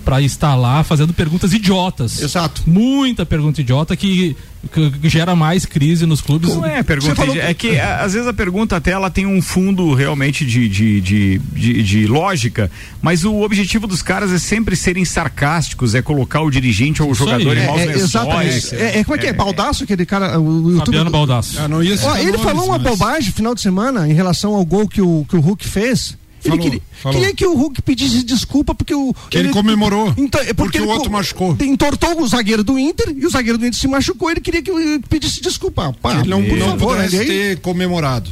para 0.10 0.24
estar 0.24 0.56
lá 0.56 0.84
fazendo 0.84 1.14
perguntas 1.14 1.54
idiotas. 1.54 2.20
Exato. 2.20 2.64
Muita 2.66 3.28
pergunta 3.28 3.62
idiota 3.62 3.96
que, 3.96 4.36
que- 4.74 4.90
que 4.90 5.08
gera 5.08 5.36
mais 5.36 5.68
crise 5.68 6.04
nos 6.08 6.20
clubes. 6.20 6.50
Não 6.50 6.66
é 6.66 6.82
pergunta, 6.82 7.14
falou- 7.16 7.36
é 7.38 7.54
que 7.54 7.80
às 7.80 8.14
vezes 8.14 8.28
a 8.28 8.34
pergunta 8.34 8.76
até 8.76 8.90
ela 8.90 9.12
tem 9.12 9.28
um 9.28 9.40
fundo 9.40 9.94
realmente 9.94 10.44
de, 10.48 10.68
de, 10.68 11.00
de, 11.00 11.38
de, 11.54 11.84
de 11.84 12.08
lógica, 12.08 12.72
mas 13.04 13.24
o 13.24 13.42
objetivo 13.42 13.86
dos 13.86 14.02
caras 14.02 14.32
é 14.32 14.40
sempre 14.40 14.76
serem 14.76 15.06
sarcásticos, 15.06 15.94
é 15.94 16.02
colocar 16.02 16.42
o 16.42 16.50
dirigente 16.50 17.04
ou 17.04 17.12
o 17.12 17.14
jogador 17.14 17.56
em 17.56 17.62
É, 17.62 17.68
maus 17.68 17.82
é, 17.82 17.86
lençóis. 17.86 18.04
exatamente. 18.06 18.76
É, 18.76 18.98
é, 18.98 19.04
como 19.04 19.16
é 19.16 19.20
que 19.20 19.28
é? 19.28 19.34
Baldaço, 19.34 19.84
aquele 19.84 20.08
cara, 20.08 20.40
o 20.40 20.72
YouTube. 20.72 20.86
Fabiano 20.88 21.12
Baldasso. 21.12 21.60
Ah, 21.62 21.68
não 21.68 21.84
ia 21.84 21.94
Ó, 21.94 21.98
citar 21.98 22.20
ele 22.26 22.38
falou 22.40 22.66
uma 22.66 22.80
mas- 22.80 22.90
bobagem 22.92 23.30
no 23.30 23.36
final 23.36 23.54
de 23.54 23.62
semana 23.62 24.10
em 24.10 24.14
relação 24.14 24.56
ao 24.56 24.66
gol 24.66 24.88
que 24.88 25.04
o, 25.04 25.24
que 25.30 25.36
o 25.36 25.40
Hulk 25.40 25.68
fez. 25.68 26.18
Ele 26.44 26.50
Falou, 26.52 26.60
queria, 26.64 26.82
falou. 27.04 27.20
queria 27.20 27.36
que 27.36 27.46
o 27.46 27.54
Hulk 27.56 27.82
pedisse 27.82 28.24
desculpa 28.24 28.74
porque 28.74 28.94
o. 28.96 29.14
Que 29.30 29.38
ele 29.38 29.50
comemorou, 29.50 30.14
Então, 30.18 30.40
é 30.42 30.54
porque 30.54 30.78
ele 30.78 30.86
o 30.86 30.90
outro 30.90 31.10
co- 31.10 31.18
machucou. 31.18 31.58
Entortou 31.62 32.22
o 32.22 32.28
zagueiro 32.28 32.64
do 32.64 32.80
Inter 32.80 33.14
e 33.18 33.26
o 33.26 33.30
zagueiro 33.30 33.58
do 33.58 33.66
Inter 33.66 33.78
se 33.80 33.88
machucou. 33.88 34.32
Ele 34.32 34.40
queria 34.42 34.62
que 34.62 34.72
ele 34.72 35.00
pedisse 35.10 35.42
desculpa. 35.42 35.94
Pá, 36.02 36.16
que 36.16 36.22
ele 36.22 36.30
não, 36.30 36.44
por 36.44 36.58
não 36.58 36.68
favor, 36.70 36.96
pudesse 36.96 37.16
ele 37.18 37.24
aí- 37.24 37.28
ter 37.56 37.60
comemorado. 37.60 38.30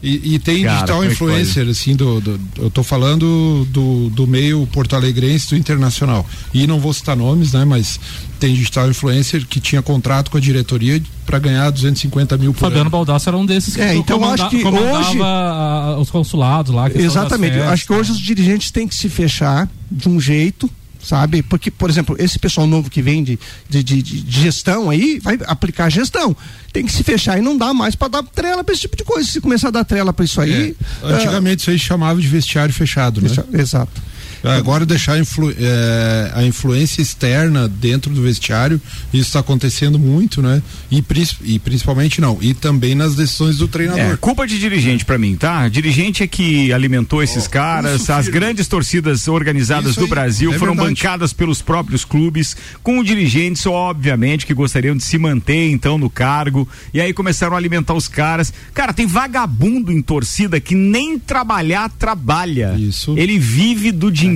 E, 0.00 0.34
e 0.34 0.38
tem 0.38 0.62
Cara, 0.62 0.74
digital 0.76 1.02
é 1.02 1.06
influencer, 1.08 1.68
assim, 1.68 1.96
do, 1.96 2.20
do- 2.20 2.40
eu 2.58 2.70
tô 2.70 2.84
falando 2.84 3.66
do, 3.68 4.08
do 4.10 4.28
meio 4.28 4.64
porto-alegrense 4.68 5.48
do 5.50 5.56
internacional. 5.56 6.24
E 6.54 6.68
não 6.68 6.78
vou 6.78 6.92
citar 6.94 7.16
nomes, 7.16 7.52
né? 7.52 7.64
Mas 7.64 7.98
tem 8.38 8.54
digital 8.54 8.88
influencer 8.88 9.46
que 9.46 9.60
tinha 9.60 9.82
contrato 9.82 10.30
com 10.30 10.36
a 10.36 10.40
diretoria 10.40 11.02
para 11.26 11.38
ganhar 11.38 11.68
250 11.70 12.36
mil 12.38 12.52
por 12.54 12.60
Fabiano 12.60 12.82
ano. 12.82 12.90
Baldasso 12.90 13.28
era 13.28 13.36
um 13.36 13.44
desses 13.44 13.74
que 13.74 13.80
É, 13.82 13.94
então 13.94 14.18
comanda- 14.18 14.46
acho 14.46 14.50
que 14.50 14.64
hoje- 14.64 15.18
a- 15.22 15.96
os 16.00 16.10
consulados 16.10 16.74
lá. 16.74 16.90
Exatamente. 16.94 17.58
Acho 17.58 17.86
que 17.86 17.92
hoje 17.92 18.12
os 18.12 18.18
dirigentes 18.20 18.70
têm 18.70 18.86
que 18.88 18.94
se 18.94 19.08
fechar 19.08 19.68
de 19.90 20.08
um 20.08 20.20
jeito, 20.20 20.70
sabe? 21.02 21.42
Porque, 21.42 21.70
por 21.70 21.88
exemplo, 21.90 22.16
esse 22.18 22.38
pessoal 22.38 22.66
novo 22.66 22.90
que 22.90 23.00
vem 23.02 23.22
de, 23.24 23.38
de, 23.68 23.82
de- 23.82 24.02
de 24.02 24.40
gestão 24.42 24.90
aí, 24.90 25.18
vai 25.20 25.38
aplicar 25.46 25.88
gestão. 25.90 26.36
Tem 26.72 26.84
que 26.84 26.92
se 26.92 27.02
fechar 27.02 27.38
e 27.38 27.40
não 27.42 27.56
dá 27.56 27.72
mais 27.72 27.94
para 27.94 28.08
dar 28.08 28.22
trela 28.22 28.62
para 28.62 28.72
esse 28.72 28.82
tipo 28.82 28.96
de 28.96 29.04
coisa. 29.04 29.28
Se 29.30 29.40
começar 29.40 29.68
a 29.68 29.70
dar 29.72 29.84
trela 29.84 30.12
para 30.12 30.24
isso 30.24 30.40
aí. 30.40 30.76
É, 31.02 31.12
Antigamente 31.14 31.60
isso 31.62 31.70
aí 31.70 31.78
chamava 31.78 32.20
de 32.20 32.26
vestiário 32.28 32.72
fechado, 32.74 33.20
né? 33.20 33.30
ah, 33.38 33.44
Exato. 33.58 34.00
Agora 34.42 34.86
deixar 34.86 35.14
a, 35.14 35.18
influ, 35.18 35.52
é, 35.58 36.32
a 36.34 36.44
influência 36.44 37.02
externa 37.02 37.68
dentro 37.68 38.12
do 38.12 38.22
vestiário, 38.22 38.80
isso 39.12 39.28
está 39.28 39.40
acontecendo 39.40 39.98
muito, 39.98 40.40
né? 40.40 40.62
E, 40.90 41.02
e, 41.42 41.58
principalmente 41.58 42.20
não, 42.20 42.38
e 42.40 42.54
também 42.54 42.94
nas 42.94 43.14
decisões 43.14 43.58
do 43.58 43.66
treinador. 43.66 44.14
É, 44.14 44.16
culpa 44.16 44.46
de 44.46 44.58
dirigente 44.58 45.04
para 45.04 45.18
mim, 45.18 45.36
tá? 45.36 45.68
Dirigente 45.68 46.22
é 46.22 46.26
que 46.26 46.72
alimentou 46.72 47.22
esses 47.22 47.46
oh, 47.46 47.50
caras, 47.50 48.02
isso, 48.02 48.12
as 48.12 48.26
filho. 48.26 48.40
grandes 48.40 48.68
torcidas 48.68 49.26
organizadas 49.26 49.96
do 49.96 50.06
Brasil 50.06 50.52
é 50.52 50.58
foram 50.58 50.74
verdade. 50.74 50.94
bancadas 50.94 51.32
pelos 51.32 51.60
próprios 51.60 52.04
clubes, 52.04 52.56
com 52.82 53.02
dirigentes, 53.02 53.66
obviamente, 53.66 54.46
que 54.46 54.54
gostariam 54.54 54.96
de 54.96 55.02
se 55.02 55.18
manter 55.18 55.70
então 55.70 55.98
no 55.98 56.08
cargo, 56.08 56.68
e 56.94 57.00
aí 57.00 57.12
começaram 57.12 57.54
a 57.54 57.58
alimentar 57.58 57.94
os 57.94 58.06
caras. 58.06 58.52
Cara, 58.72 58.92
tem 58.92 59.06
vagabundo 59.06 59.90
em 59.92 60.00
torcida 60.00 60.60
que 60.60 60.74
nem 60.74 61.18
trabalhar 61.18 61.90
trabalha. 61.90 62.76
Isso. 62.78 63.14
Ele 63.18 63.38
vive 63.38 63.90
do 63.90 64.10
dinheiro 64.10 64.27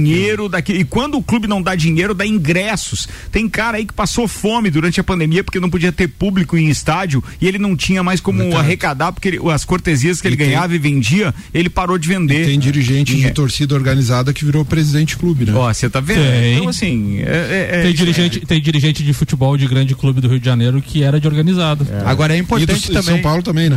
daqui. 0.49 0.73
E 0.73 0.85
quando 0.85 1.17
o 1.17 1.23
clube 1.23 1.47
não 1.47 1.63
dá 1.63 1.75
dinheiro, 1.75 2.15
dá 2.15 2.27
ingressos. 2.27 3.09
Tem 3.31 3.49
cara 3.49 3.79
aí 3.79 3.87
que 3.87 3.93
passou 3.93 4.29
fome 4.29 4.71
durante 4.71 5.01
a 5.01 5.05
pandemia 5.05 5.43
porque 5.43 5.61
não 5.61 5.71
podia 5.71 5.93
ter 5.93 6.09
público 6.09 6.57
em 6.57 6.69
estádio 6.69 7.23
e 7.41 7.49
ele 7.49 7.59
não 7.59 7.77
tinha 7.77 8.03
mais 8.03 8.21
como 8.21 8.39
Verdade. 8.39 8.61
arrecadar 8.61 9.13
porque 9.13 9.29
ele, 9.29 9.51
as 9.51 9.65
cortesias 9.65 10.21
que 10.21 10.29
ele 10.29 10.37
tem, 10.37 10.49
ganhava 10.49 10.75
e 10.75 10.79
vendia, 10.79 11.35
ele 11.53 11.69
parou 11.69 11.99
de 11.99 12.09
vender. 12.09 12.47
tem 12.47 12.59
dirigente 12.59 13.17
de 13.17 13.31
torcida 13.31 13.75
organizada 13.75 14.33
que 14.33 14.45
virou 14.45 14.65
presidente 14.65 15.17
clube, 15.17 15.47
né? 15.47 15.53
Ó, 15.55 15.73
você 15.73 15.89
tá 15.89 16.01
vendo? 16.01 16.23
Tem. 16.23 16.55
Então 16.55 16.69
assim, 16.69 17.21
é, 17.21 17.71
é, 17.73 17.83
tem 17.83 17.95
dirigente, 17.95 18.41
tem 18.41 18.61
dirigente 18.61 19.03
de 19.03 19.13
futebol 19.13 19.57
de 19.57 19.67
grande 19.67 19.95
clube 19.95 20.21
do 20.21 20.29
Rio 20.29 20.41
de 20.41 20.47
Janeiro 20.47 20.81
que 20.81 21.03
era 21.03 21.21
de 21.21 21.27
organizado. 21.27 21.87
Agora 22.05 22.35
é 22.35 22.39
importante 22.39 22.89
do, 22.89 22.93
também. 22.93 23.03
São 23.03 23.19
Paulo 23.23 23.43
também, 23.43 23.69
né? 23.69 23.77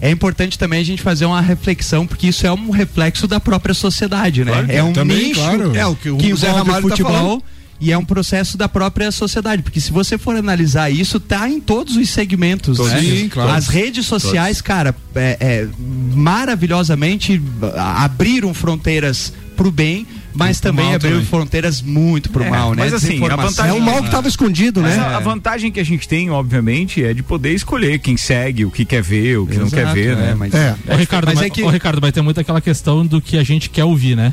É. 0.00 0.08
é 0.08 0.10
importante 0.10 0.58
também 0.58 0.80
a 0.80 0.84
gente 0.84 1.02
fazer 1.02 1.26
uma 1.26 1.40
reflexão 1.40 2.06
porque 2.06 2.28
isso 2.28 2.46
é 2.46 2.52
um 2.52 2.70
reflexo 2.70 3.26
da 3.26 3.40
própria 3.40 3.74
sociedade, 3.74 4.44
né? 4.44 4.52
Claro, 4.52 4.66
é 4.70 4.82
um 4.82 4.92
também, 4.92 5.28
nicho 5.28 5.41
claro. 5.42 5.76
é 5.76 5.86
o 5.86 5.96
que, 5.96 6.10
o 6.10 6.16
que 6.16 6.28
envolve 6.28 6.70
o 6.70 6.74
tá 6.74 6.80
futebol. 6.80 7.40
Tá 7.40 7.46
e 7.82 7.90
é 7.90 7.98
um 7.98 8.04
processo 8.04 8.56
da 8.56 8.68
própria 8.68 9.10
sociedade, 9.10 9.60
porque 9.60 9.80
se 9.80 9.90
você 9.90 10.16
for 10.16 10.36
analisar 10.36 10.88
isso, 10.88 11.18
tá 11.18 11.48
em 11.48 11.60
todos 11.60 11.96
os 11.96 12.08
segmentos, 12.10 12.76
todos, 12.76 12.92
né? 12.92 13.00
Sim, 13.00 13.28
claro. 13.28 13.50
As 13.50 13.66
redes 13.66 14.06
sociais, 14.06 14.58
todos. 14.58 14.62
cara, 14.62 14.94
é, 15.16 15.36
é, 15.40 15.68
maravilhosamente 16.14 17.42
abriram 17.76 18.54
fronteiras 18.54 19.32
pro 19.56 19.72
bem, 19.72 20.06
mas 20.32 20.60
pro 20.60 20.70
também 20.70 20.94
abriu 20.94 21.10
também. 21.10 21.26
fronteiras 21.26 21.82
muito 21.82 22.30
pro 22.30 22.44
é, 22.44 22.50
mal, 22.50 22.70
né? 22.70 22.84
Mas 22.84 22.94
assim, 22.94 23.20
a 23.24 23.34
vantagem 23.34 23.72
é 23.72 23.74
o 23.74 23.82
mal 23.82 23.98
que 23.98 24.06
estava 24.06 24.28
escondido, 24.28 24.80
né? 24.80 24.96
A, 24.96 25.16
a, 25.16 25.20
vantagem 25.20 25.72
que 25.72 25.80
a 25.80 25.84
gente 25.84 26.06
tem, 26.06 26.30
obviamente, 26.30 27.02
é 27.02 27.12
de 27.12 27.24
poder 27.24 27.52
escolher 27.52 27.98
quem 27.98 28.16
segue, 28.16 28.64
o 28.64 28.70
que 28.70 28.84
quer 28.84 29.02
ver, 29.02 29.38
o 29.38 29.46
que 29.46 29.54
Exato, 29.54 29.64
não 29.64 29.70
quer 29.70 29.92
ver, 29.92 30.16
né? 30.16 30.36
Mas, 30.38 30.54
é. 30.54 30.76
Ô, 30.86 30.94
Ricardo, 30.94 31.26
mas, 31.26 31.34
mas 31.34 31.46
é 31.46 31.50
que... 31.50 31.64
ô, 31.64 31.68
Ricardo, 31.68 32.00
vai 32.00 32.12
ter 32.12 32.22
muito 32.22 32.38
aquela 32.38 32.60
questão 32.60 33.04
do 33.04 33.20
que 33.20 33.36
a 33.36 33.42
gente 33.42 33.68
quer 33.68 33.82
ouvir, 33.82 34.16
né? 34.16 34.32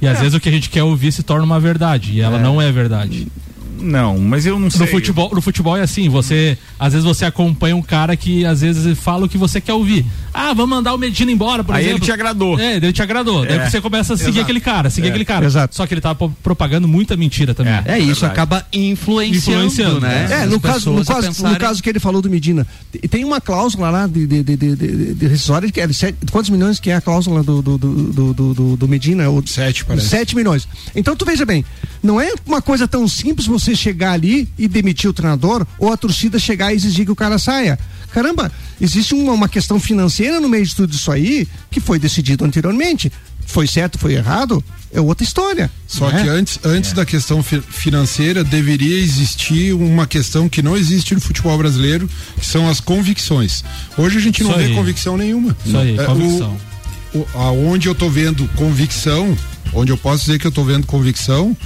E 0.00 0.06
às 0.06 0.18
é. 0.18 0.20
vezes 0.20 0.34
o 0.34 0.40
que 0.40 0.48
a 0.48 0.52
gente 0.52 0.70
quer 0.70 0.82
ouvir 0.82 1.12
se 1.12 1.22
torna 1.22 1.44
uma 1.44 1.60
verdade, 1.60 2.12
e 2.12 2.20
ela 2.20 2.38
é. 2.38 2.42
não 2.42 2.60
é 2.60 2.70
verdade. 2.72 3.26
Não, 3.80 4.18
mas 4.18 4.46
eu 4.46 4.58
não 4.58 4.70
sei. 4.70 4.80
No 4.80 4.86
futebol, 4.86 5.30
no 5.34 5.40
futebol 5.40 5.76
é 5.76 5.82
assim, 5.82 6.08
você 6.08 6.56
às 6.78 6.92
vezes 6.92 7.06
você 7.06 7.24
acompanha 7.24 7.76
um 7.76 7.82
cara 7.82 8.16
que 8.16 8.44
às 8.44 8.60
vezes 8.60 8.98
fala 8.98 9.26
o 9.26 9.28
que 9.28 9.38
você 9.38 9.60
quer 9.60 9.74
ouvir. 9.74 10.04
Ah, 10.32 10.52
vamos 10.52 10.70
mandar 10.70 10.94
o 10.94 10.98
Medina 10.98 11.30
embora, 11.30 11.64
por 11.64 11.74
Aí 11.74 11.84
exemplo. 11.84 11.98
ele 11.98 12.04
te 12.04 12.12
agradou. 12.12 12.58
É, 12.58 12.76
ele 12.76 12.92
te 12.92 13.02
agradou. 13.02 13.44
É. 13.44 13.58
Daí 13.58 13.70
você 13.70 13.80
começa 13.80 14.14
a 14.14 14.16
seguir 14.16 14.30
Exato. 14.30 14.42
aquele 14.42 14.60
cara, 14.60 14.90
seguir 14.90 15.08
é. 15.08 15.10
aquele 15.10 15.24
cara. 15.24 15.46
Exato. 15.46 15.74
Só 15.74 15.86
que 15.86 15.94
ele 15.94 16.00
tá 16.00 16.14
propagando 16.14 16.86
muita 16.86 17.16
mentira 17.16 17.54
também. 17.54 17.72
É, 17.72 17.82
é 17.86 17.98
isso 17.98 18.24
acaba 18.24 18.64
influenciando, 18.72 19.66
influenciando 19.66 20.00
né? 20.00 20.28
É, 20.30 20.46
no 20.46 20.60
caso, 20.60 20.90
no 20.90 21.04
caso, 21.04 21.28
pensarem... 21.28 21.54
no 21.54 21.58
caso 21.58 21.82
que 21.82 21.88
ele 21.88 21.98
falou 21.98 22.22
do 22.22 22.30
Medina, 22.30 22.66
tem 23.10 23.24
uma 23.24 23.40
cláusula 23.40 23.90
lá 23.90 24.06
de, 24.06 24.26
de, 24.26 24.42
de, 24.42 24.56
de, 24.56 24.76
de, 24.76 25.14
de 25.14 25.26
rescisória 25.26 25.70
que 25.70 25.80
é 25.80 25.88
quantos 26.30 26.50
milhões 26.50 26.78
que 26.78 26.90
é 26.90 26.96
a 26.96 27.00
cláusula 27.00 27.42
do, 27.42 27.60
do, 27.60 27.78
do, 27.78 28.34
do, 28.34 28.54
do, 28.54 28.76
do 28.76 28.88
Medina? 28.88 29.28
O, 29.30 29.46
sete, 29.46 29.84
parece. 29.84 30.08
Sete 30.08 30.36
milhões. 30.36 30.66
Então 30.94 31.16
tu 31.16 31.24
veja 31.24 31.44
bem, 31.44 31.64
não 32.02 32.20
é 32.20 32.32
uma 32.46 32.62
coisa 32.62 32.86
tão 32.86 33.06
simples 33.08 33.46
você 33.46 33.69
chegar 33.76 34.12
ali 34.12 34.48
e 34.58 34.68
demitir 34.68 35.08
o 35.08 35.12
treinador 35.12 35.66
ou 35.78 35.92
a 35.92 35.96
torcida 35.96 36.38
chegar 36.38 36.72
e 36.72 36.76
exigir 36.76 37.04
que 37.04 37.12
o 37.12 37.16
cara 37.16 37.38
saia. 37.38 37.78
Caramba, 38.12 38.50
existe 38.80 39.14
uma, 39.14 39.32
uma 39.32 39.48
questão 39.48 39.78
financeira 39.78 40.40
no 40.40 40.48
meio 40.48 40.64
de 40.64 40.74
tudo 40.74 40.92
isso 40.92 41.10
aí 41.10 41.46
que 41.70 41.80
foi 41.80 41.98
decidido 41.98 42.44
anteriormente. 42.44 43.10
Foi 43.46 43.66
certo, 43.66 43.98
foi 43.98 44.14
errado? 44.14 44.62
É 44.92 45.00
outra 45.00 45.24
história. 45.24 45.70
Só 45.86 46.10
né? 46.10 46.22
que 46.22 46.28
antes, 46.28 46.58
antes 46.64 46.92
é. 46.92 46.94
da 46.94 47.04
questão 47.04 47.42
fi 47.42 47.60
financeira, 47.60 48.44
deveria 48.44 48.98
existir 48.98 49.72
uma 49.72 50.06
questão 50.06 50.48
que 50.48 50.62
não 50.62 50.76
existe 50.76 51.14
no 51.14 51.20
futebol 51.20 51.56
brasileiro, 51.58 52.08
que 52.38 52.46
são 52.46 52.68
as 52.68 52.80
convicções. 52.80 53.64
Hoje 53.96 54.18
a 54.18 54.20
gente 54.20 54.42
não 54.42 54.52
vê 54.56 54.72
convicção 54.74 55.16
nenhuma. 55.16 55.56
Isso 55.64 55.76
aí, 55.76 55.98
é, 55.98 56.04
convicção. 56.04 56.56
O, 57.14 57.18
o, 57.18 57.28
aonde 57.34 57.88
eu 57.88 57.92
estou 57.92 58.10
vendo 58.10 58.48
convicção, 58.56 59.36
onde 59.72 59.92
eu 59.92 59.96
posso 59.96 60.26
dizer 60.26 60.38
que 60.38 60.46
eu 60.46 60.50
estou 60.50 60.64
vendo 60.64 60.86
convicção, 60.86 61.56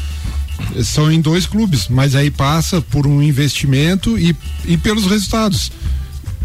são 0.83 1.11
em 1.11 1.21
dois 1.21 1.47
clubes, 1.47 1.89
mas 1.89 2.15
aí 2.15 2.31
passa 2.31 2.81
por 2.81 3.07
um 3.07 3.23
investimento 3.23 4.19
e, 4.19 4.37
e 4.65 4.77
pelos 4.77 5.07
resultados, 5.07 5.71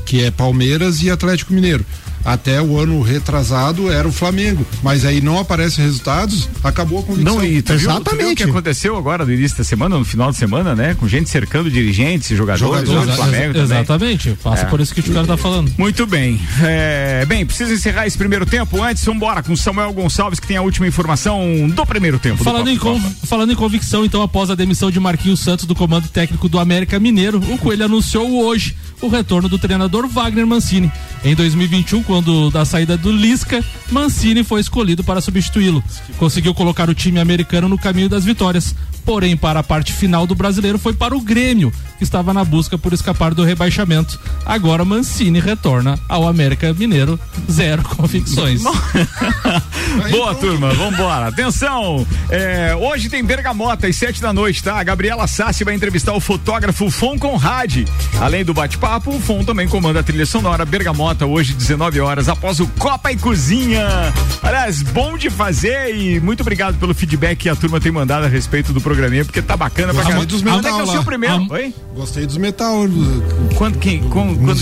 que 0.06 0.24
é 0.24 0.32
Palmeiras 0.32 1.02
e 1.02 1.10
Atlético 1.10 1.54
Mineiro 1.54 1.86
até 2.24 2.62
o 2.62 2.78
ano 2.78 3.02
retrasado 3.02 3.92
era 3.92 4.08
o 4.08 4.12
Flamengo, 4.12 4.66
mas 4.84 5.06
aí 5.06 5.22
não 5.22 5.40
aparecem 5.40 5.84
resultados, 5.84 6.50
acabou 6.64 7.00
a 7.00 7.04
convicção. 7.04 7.36
Não, 7.36 7.44
e 7.44 7.62
tu 7.62 7.74
Exatamente. 7.74 8.04
Viu, 8.04 8.18
tu 8.18 8.18
viu 8.18 8.32
o 8.32 8.36
que 8.36 8.44
aconteceu 8.44 8.98
agora 8.98 9.26
no 9.26 9.34
início 9.34 9.58
da 9.58 9.64
semana, 9.64 9.98
no 9.98 10.06
final 10.06 10.32
de 10.32 10.38
semana, 10.38 10.76
né? 10.76 10.94
Com 10.94 11.08
gente 11.08 11.30
cercando 11.30 11.70
dirigentes 11.70 12.36
jogadores, 12.36 12.88
jogadores 12.88 13.10
do 13.10 13.16
Flamengo 13.16 13.58
ex 13.58 13.64
Exatamente, 13.64 14.38
passa 14.44 14.64
é. 14.64 14.66
por 14.66 14.80
isso 14.80 14.94
que 14.94 15.02
o 15.02 15.14
cara 15.14 15.28
tá 15.28 15.38
falando. 15.38 15.72
Muito 15.78 16.06
bem. 16.06 16.40
É, 16.62 17.26
bem, 17.26 17.46
precisa 17.46 17.74
encerrar 17.74 18.08
esse 18.08 18.18
primeiro 18.18 18.46
tempo. 18.46 18.82
Antes, 18.84 19.04
vamos 19.04 19.18
embora 19.18 19.42
com 19.42 19.56
Samuel 19.56 19.94
Gonçalves, 19.94 20.40
que 20.40 20.48
tem 20.48 20.58
a 20.58 20.62
última 20.62 20.88
informação 20.88 21.70
do 21.70 21.86
primeiro 21.86 22.20
tempo. 22.20 22.44
Falando, 22.44 22.70
em, 22.70 22.80
falando 23.26 23.52
em 23.52 23.56
convicção, 23.56 24.06
então, 24.06 24.22
após 24.22 24.50
a 24.50 24.56
demissão 24.56 24.92
de 24.92 25.00
Marquinhos 25.00 25.40
Santos 25.40 25.66
do 25.66 25.76
comando 25.76 26.08
técnico 26.08 26.50
do 26.50 26.60
América 26.60 27.00
Mineiro, 27.00 27.40
o 27.50 27.58
Coelho 27.58 27.86
anunciou 27.86 28.46
hoje 28.46 28.76
o 29.02 29.08
retorno 29.08 29.48
do 29.48 29.58
treinador 29.58 30.08
Wagner 30.08 30.46
Mancini. 30.46 30.92
Em 31.24 31.36
2021, 31.36 32.04
quando 32.10 32.50
da 32.50 32.66
saída 32.66 32.98
do 32.98 33.12
Lisca, 33.12 33.64
Mancini 33.92 34.44
foi 34.44 34.62
escolhido 34.62 35.04
para 35.04 35.22
substituí-lo. 35.22 35.84
Conseguiu 36.18 36.56
colocar 36.56 36.90
o 36.90 36.96
time 36.96 37.20
americano 37.20 37.70
no 37.70 37.78
caminho 37.78 38.10
das 38.10 38.26
vitórias. 38.26 38.74
Porém, 39.10 39.36
para 39.36 39.62
a 39.62 39.64
parte 39.64 39.92
final 39.92 40.28
do 40.28 40.36
brasileiro 40.36 40.78
foi 40.78 40.94
para 40.94 41.18
o 41.18 41.20
Grêmio, 41.20 41.74
que 41.98 42.04
estava 42.04 42.32
na 42.32 42.46
busca 42.46 42.78
por 42.78 42.94
escapar 42.94 43.34
do 43.34 43.44
rebaixamento. 43.44 44.20
Agora 44.46 44.86
Mancini 44.86 45.40
retorna 45.40 45.98
ao 46.08 46.28
América 46.28 46.72
Mineiro, 46.74 47.20
zero 47.50 47.82
convicções. 47.82 48.62
Boa, 50.12 50.36
turma, 50.36 50.72
vambora. 50.76 51.28
Atenção! 51.28 52.06
É, 52.30 52.76
hoje 52.76 53.10
tem 53.10 53.24
Bergamota 53.24 53.88
às 53.88 53.96
sete 53.96 54.22
da 54.22 54.32
noite, 54.32 54.62
tá? 54.62 54.80
A 54.80 54.84
Gabriela 54.84 55.26
Sassi 55.26 55.64
vai 55.64 55.74
entrevistar 55.74 56.14
o 56.14 56.20
fotógrafo 56.20 56.92
Fon 56.92 57.18
Conrad. 57.18 57.88
Além 58.22 58.46
do 58.46 58.54
bate-papo, 58.54 59.16
o 59.16 59.20
Fon 59.20 59.44
também 59.44 59.68
comanda 59.68 60.02
a 60.02 60.04
trilha 60.04 60.28
sonora 60.28 60.66
Bergamota 60.66 61.26
hoje, 61.26 61.56
19 61.56 62.00
horas, 62.00 62.30
após 62.30 62.60
o 62.60 62.68
Copa 62.78 63.12
e 63.12 63.18
Cozinha. 63.18 63.88
Aliás, 64.44 64.84
bom 64.84 65.18
de 65.18 65.32
fazer 65.32 65.96
e 65.96 66.20
muito 66.20 66.42
obrigado 66.42 66.78
pelo 66.78 66.94
feedback 66.94 67.40
que 67.40 67.50
a 67.50 67.56
turma 67.56 67.82
tem 67.82 67.92
mandado 67.92 68.26
a 68.26 68.30
respeito 68.30 68.72
do 68.72 68.80
programinha, 69.00 69.24
porque 69.24 69.42
tá 69.42 69.56
bacana 69.56 69.94
pra 69.94 70.04
caramba. 70.04 70.26
Dos 70.26 70.42
metal, 70.42 70.60
Quando 70.60 70.68
é 70.68 70.74
que 70.74 70.80
é 70.80 70.84
o 70.84 70.88
seu 70.92 71.04
primeiro? 71.04 71.48
Oi? 71.50 71.74
Gostei 71.96 72.26
dos 72.26 72.38
metal. 72.38 72.86
Quando, 73.56 73.78
quem, 73.80 74.00
com, 74.04 74.36
quando... 74.36 74.60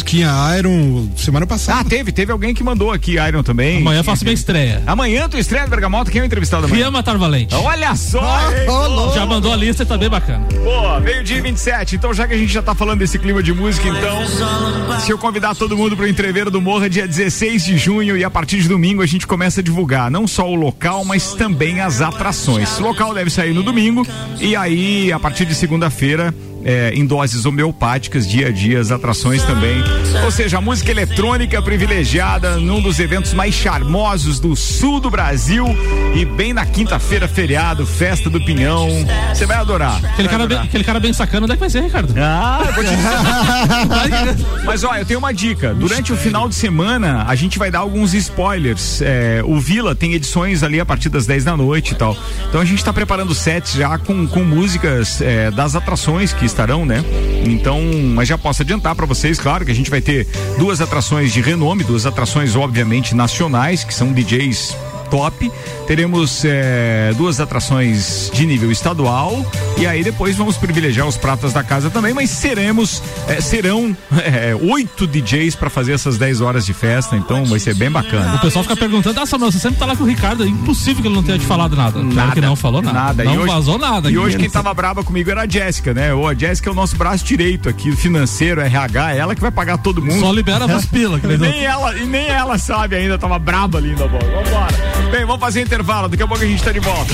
Iron 0.58 1.10
semana 1.17 1.45
passada. 1.45 1.82
Ah, 1.82 1.84
teve, 1.84 2.12
teve 2.12 2.32
alguém 2.32 2.54
que 2.54 2.63
mandou 2.63 2.91
aqui 2.91 3.15
Iron 3.17 3.43
também. 3.43 3.78
Amanhã 3.78 4.04
faço 4.04 4.23
minha 4.23 4.34
estreia. 4.34 4.84
Amanhã 4.86 5.28
tu 5.28 5.38
estreia 5.38 5.65
no 5.65 5.69
Bergamota, 5.69 6.12
quem 6.12 6.19
é 6.19 6.23
o 6.23 6.26
entrevistado 6.26 6.65
amanhã? 6.65 6.86
Rian 6.86 6.91
Matar 6.91 7.17
Valente. 7.17 7.54
Olha 7.56 7.95
só! 7.95 8.21
Ah, 8.21 8.50
oh, 8.67 9.13
já 9.13 9.26
mandou 9.26 9.52
a 9.52 9.56
lista 9.56 9.84
e 9.84 9.86
tá 9.86 9.97
bem 9.97 10.10
bacana. 10.10 10.45
Pô, 10.63 11.00
meio 11.00 11.23
dia 11.23 11.41
27, 11.41 11.95
então 11.95 12.13
já 12.13 12.28
que 12.28 12.34
a 12.34 12.38
gente 12.38 12.52
já 12.52 12.62
tá 12.62 12.76
falando 12.76 13.00
desse 13.00 13.17
clima 13.17 13.41
de 13.41 13.54
música, 13.54 13.88
então, 13.88 15.00
se 15.00 15.12
eu 15.12 15.17
convidar 15.17 15.56
todo 15.56 15.76
mundo 15.76 15.95
pro 15.95 16.08
entreveiro 16.08 16.50
do 16.50 16.62
Morra 16.62 16.89
dia 16.89 17.08
16 17.08 17.65
de 17.65 17.78
junho 17.78 18.17
e 18.17 18.23
a 18.23 18.30
partir 18.30 18.62
de 18.62 18.67
domingo 18.67 19.02
a 19.02 19.06
gente 19.06 19.26
começa 19.26 19.62
a 19.62 19.63
divulgar 19.63 20.10
não 20.10 20.28
só 20.28 20.50
o 20.50 20.56
local, 20.56 21.04
mas 21.06 21.34
também 21.34 21.82
as 21.82 22.02
atrações. 22.02 22.80
O 22.80 22.84
local 22.84 23.13
deve 23.13 23.30
sair 23.30 23.54
no 23.54 23.63
domingo 23.63 24.06
e 24.39 24.56
aí, 24.56 25.12
a 25.12 25.19
partir 25.19 25.45
de 25.45 25.56
segunda-feira, 25.56 26.34
é, 26.67 26.91
em 26.93 27.06
doses 27.06 27.45
homeopáticas, 27.45 28.27
dia 28.27 28.47
a 28.47 28.51
dia, 28.51 28.82
as 28.82 28.91
atrações 28.91 29.41
também. 29.43 29.82
Ou 30.25 30.30
seja, 30.30 30.58
a 30.58 30.62
música 30.62 30.91
eletrônica 30.91 31.62
privilegiada 31.62 32.58
num 32.58 32.82
dos 32.82 32.99
eventos 32.99 33.34
mais 33.34 33.56
charmosos 33.56 34.38
do 34.38 34.53
sul 34.53 34.99
do 34.99 35.10
Brasil 35.10 35.65
e 36.13 36.25
bem 36.25 36.51
na 36.51 36.65
quinta-feira, 36.65 37.25
feriado, 37.25 37.86
festa 37.86 38.30
do 38.30 38.43
Pinhão. 38.43 38.89
Você 39.34 39.45
vai 39.45 39.56
adorar. 39.56 39.95
Aquele, 39.95 40.27
vai 40.27 40.27
cara 40.27 40.43
adorar. 40.43 40.60
Bem, 40.60 40.67
aquele 40.67 40.84
cara 40.84 40.99
bem 40.99 41.13
sacana, 41.13 41.45
onde 41.45 41.53
é 41.53 41.56
que 41.56 41.60
vai 41.62 41.69
ser, 41.69 41.84
Ricardo? 41.84 42.13
Ah, 42.17 42.69
vou 42.75 42.84
te 42.84 42.89
dizer. 42.89 44.45
Mas 44.65 44.84
olha, 44.84 44.99
eu 44.99 45.06
tenho 45.06 45.19
uma 45.19 45.34
dica. 45.34 45.73
Durante 45.73 46.12
o 46.12 46.17
final 46.17 46.49
de 46.49 46.56
semana, 46.56 47.23
a 47.25 47.36
gente 47.36 47.58
vai 47.58 47.71
dar 47.71 47.80
alguns 47.80 48.13
spoilers. 48.13 49.01
É, 49.01 49.41
o 49.45 49.58
Vila 49.58 49.95
tem 49.95 50.13
edições 50.13 50.63
ali 50.63 50.82
a 50.82 50.86
partir 50.86 51.08
das 51.08 51.25
10 51.25 51.45
da 51.45 51.56
noite 51.56 51.93
e 51.93 51.95
tal. 51.95 52.17
Então 52.49 52.60
a 52.60 52.65
gente 52.65 52.80
está 52.80 52.91
preparando 52.91 53.34
sets 53.34 53.73
já 53.73 53.97
com, 53.97 54.27
com 54.27 54.43
músicas 54.43 55.21
é, 55.21 55.49
das 55.49 55.73
atrações 55.73 56.34
que 56.34 56.45
estarão, 56.58 56.84
né? 56.84 57.06
Então, 57.46 57.80
mas 58.15 58.28
já 58.28 58.38
posso 58.38 58.63
adiantar 58.63 58.96
para 58.96 59.06
vocês, 59.06 59.39
claro, 59.39 59.63
que 59.63 59.72
a 59.72 59.76
gente 59.76 59.91
vai 59.91 60.02
ter 60.02 60.26
duas 60.58 60.82
atrações 60.82 61.32
de 61.32 61.39
renome, 61.39 61.84
duas 61.84 62.08
atrações 62.08 62.56
obviamente 62.56 63.13
nacionais, 63.13 63.84
que 63.84 63.93
são 63.93 64.12
DJs 64.12 64.76
top. 65.10 65.52
Teremos 65.86 66.43
é, 66.46 67.13
duas 67.15 67.39
atrações 67.39 68.30
de 68.34 68.46
nível 68.46 68.72
estadual 68.72 69.46
e 69.78 69.86
aí 69.88 70.04
depois 70.04 70.36
vamos 70.36 70.58
privilegiar 70.58 71.08
os 71.08 71.17
pratas 71.17 71.54
da 71.54 71.63
casa 71.63 71.89
também, 71.89 72.13
mas 72.13 72.30
seremos, 72.30 73.02
é, 73.28 73.39
serão 73.41 73.96
é, 74.24 74.56
oito 74.72 75.08
DJs 75.08 75.56
para 75.56 75.70
fazer 75.70 75.93
essas 75.93 76.17
10 76.17 76.41
horas 76.41 76.65
de 76.65 76.74
festa, 76.74 77.15
então 77.15 77.46
vai 77.46 77.60
ser 77.60 77.74
bem 77.76 77.89
bacana. 77.89 78.36
O 78.36 78.39
pessoal 78.39 78.63
fica 78.63 78.76
perguntando, 78.76 79.20
ah, 79.20 79.26
Samuel, 79.26 79.52
você 79.52 79.60
sempre 79.60 79.80
tá 79.80 79.86
lá 79.86 79.96
com 79.96 80.04
o 80.04 80.08
Ricardo, 80.08 80.43
é 80.43 80.48
impossível 80.48 81.02
que 81.02 81.08
ele 81.08 81.15
não 81.15 81.24
tenha 81.24 81.39
te 81.39 81.46
falado 81.46 81.76
nada. 81.76 82.00
Claro 82.00 82.13
Nada. 82.13 82.32
que 82.34 82.41
não 82.41 82.56
falou 82.56 82.82
nada. 82.82 82.98
Nada. 82.98 83.24
Não 83.24 83.38
hoje- 83.38 83.54
vazou 83.54 83.78
nada. 83.78 84.12
E 84.12 84.17
hoje 84.17 84.38
quem 84.38 84.50
tava 84.50 84.74
brava 84.74 85.04
comigo 85.04 85.30
era 85.30 85.41
a 85.43 85.48
Jéssica, 85.48 85.93
né? 85.93 86.13
Ô, 86.13 86.28
a 86.28 86.34
Jéssica 86.34 86.70
é 86.70 86.72
o 86.72 86.76
nosso 86.76 86.96
braço 86.96 87.24
direito 87.24 87.70
aqui, 87.70 87.96
financeiro, 87.96 88.62
RH, 88.62 89.13
é 89.13 89.17
ela 89.20 89.36
que 89.36 89.41
vai 89.41 89.52
pagar 89.52 89.78
todo 89.78 90.02
mundo. 90.02 90.20
Só 90.20 90.32
libera 90.32 90.65
as 90.65 90.86
pilas. 90.86 91.22
nem 91.39 91.63
ela, 91.65 91.96
e 91.96 92.06
nem 92.06 92.28
ela 92.28 92.58
sabe 92.58 92.96
ainda, 92.96 93.17
tava 93.17 93.39
braba 93.39 93.78
ali 93.78 93.91
na 93.91 94.08
bola. 94.08 94.43
Vambora. 94.43 94.96
Bem, 95.12 95.25
vamos 95.25 95.39
fazer 95.39 95.62
intervalo, 95.62 96.10
daqui 96.10 96.21
a 96.23 96.27
pouco 96.27 96.43
a 96.43 96.47
gente 96.47 96.62
tá 96.62 96.71
de 96.71 96.79
volta. 96.79 97.13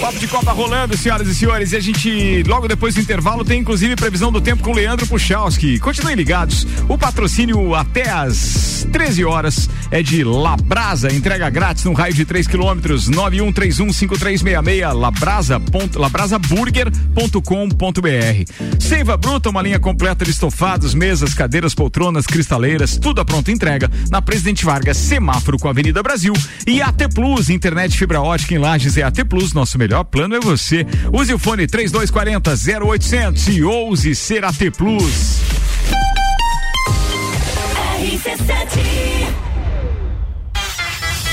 Papo 0.00 0.18
de 0.18 0.28
Copa 0.28 0.52
rolando, 0.52 0.96
senhoras 0.96 1.26
e 1.28 1.34
senhores, 1.34 1.72
e 1.72 1.76
a 1.76 1.80
gente, 1.80 2.42
logo 2.44 2.68
depois 2.68 2.94
do 2.94 3.00
intervalo, 3.00 3.44
tem 3.44 3.60
inclusive 3.60 3.96
previsão 3.96 4.30
do 4.30 4.40
tempo 4.40 4.62
com 4.62 4.72
Leandro 4.72 5.06
Puchalski. 5.06 5.78
Continuem 5.80 6.14
ligados, 6.16 6.66
o 6.88 6.96
patrocínio 6.96 7.74
até 7.74 8.08
às 8.10 8.86
13 8.92 9.24
horas 9.24 9.68
é 9.90 10.02
de 10.02 10.22
Labrasa, 10.24 11.12
entrega 11.12 11.48
grátis 11.50 11.84
no 11.84 11.92
raio 11.94 12.14
de 12.14 12.24
3 12.24 12.46
quilômetros, 12.46 13.08
91315366, 13.10 14.92
labrasa, 14.94 15.58
ponto- 15.60 15.98
labrasaburger.com.br. 15.98 18.78
Seiva 18.80 19.16
Bruta, 19.16 19.50
uma 19.50 19.62
linha 19.62 19.80
completa 19.80 20.24
de 20.24 20.30
estofados, 20.30 20.94
mesas, 20.94 21.34
cadeiras, 21.34 21.74
poltronas, 21.74 22.24
cristaleiras, 22.26 22.96
tudo 22.96 23.20
a 23.20 23.24
pronta 23.24 23.50
entrega 23.50 23.90
na 24.10 24.22
Presidente 24.22 24.64
Vargas, 24.64 24.96
semáforo 24.96 25.58
com 25.58 25.66
a 25.68 25.72
Avenida 25.72 26.02
Brasil. 26.02 26.32
E 26.66 26.80
AT 26.80 27.08
Plus, 27.14 27.50
internet 27.50 27.96
fibra 27.96 28.20
ótica 28.20 28.54
em 28.54 28.58
Lages 28.58 28.96
é 28.96 29.02
AT 29.02 29.24
Plus, 29.28 29.52
nosso 29.52 29.78
melhor 29.78 30.04
plano 30.04 30.34
é 30.34 30.40
você. 30.40 30.86
Use 31.12 31.32
o 31.32 31.38
fone 31.38 31.66
3240 31.66 32.84
0800 32.86 33.48
e 33.48 33.62
ouse 33.62 34.14
ser 34.14 34.44
AT 34.44 34.70
Plus. 34.76 35.40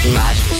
Lages 0.05 0.59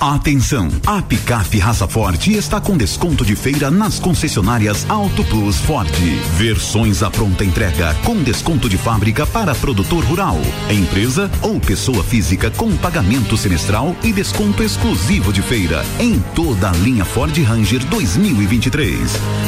Atenção! 0.00 0.68
A 0.86 1.00
picape 1.00 1.58
Raça 1.58 1.88
Forte 1.88 2.34
está 2.34 2.60
com 2.60 2.76
desconto 2.76 3.24
de 3.24 3.34
feira 3.34 3.70
nas 3.70 3.98
concessionárias 3.98 4.84
Auto 4.90 5.24
Plus 5.24 5.56
Ford. 5.60 5.90
Versões 6.36 7.02
à 7.02 7.10
pronta 7.10 7.44
entrega 7.44 7.94
com 8.04 8.22
desconto 8.22 8.68
de 8.68 8.76
fábrica 8.76 9.26
para 9.26 9.54
produtor 9.54 10.04
rural, 10.04 10.38
empresa 10.70 11.30
ou 11.40 11.58
pessoa 11.58 12.04
física 12.04 12.50
com 12.50 12.76
pagamento 12.76 13.36
semestral 13.38 13.96
e 14.02 14.12
desconto 14.12 14.62
exclusivo 14.62 15.32
de 15.32 15.40
feira 15.40 15.82
em 15.98 16.18
toda 16.34 16.70
a 16.70 16.72
linha 16.72 17.04
Ford 17.04 17.36
Ranger 17.42 17.82
2023. 17.86 18.98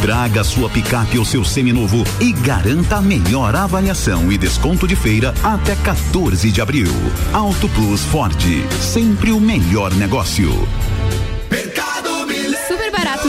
Traga 0.01 0.43
sua 0.45 0.71
picape 0.71 1.19
ou 1.19 1.25
seu 1.27 1.45
seminovo 1.45 2.05
e 2.21 2.33
garanta 2.33 2.97
a 2.97 3.03
melhor 3.03 3.55
avaliação 3.55 4.33
e 4.33 4.39
desconto 4.39 4.89
de 4.89 4.97
feira 4.97 5.35
até 5.43 5.77
14 5.77 6.51
de 6.51 6.61
abril. 6.61 6.93
Auto 7.35 7.69
Plus 7.69 8.03
Ford, 8.05 8.35
sempre 8.81 9.31
o 9.31 9.41
melhor 9.41 9.93
negócio. 9.95 10.38
Super 10.38 11.28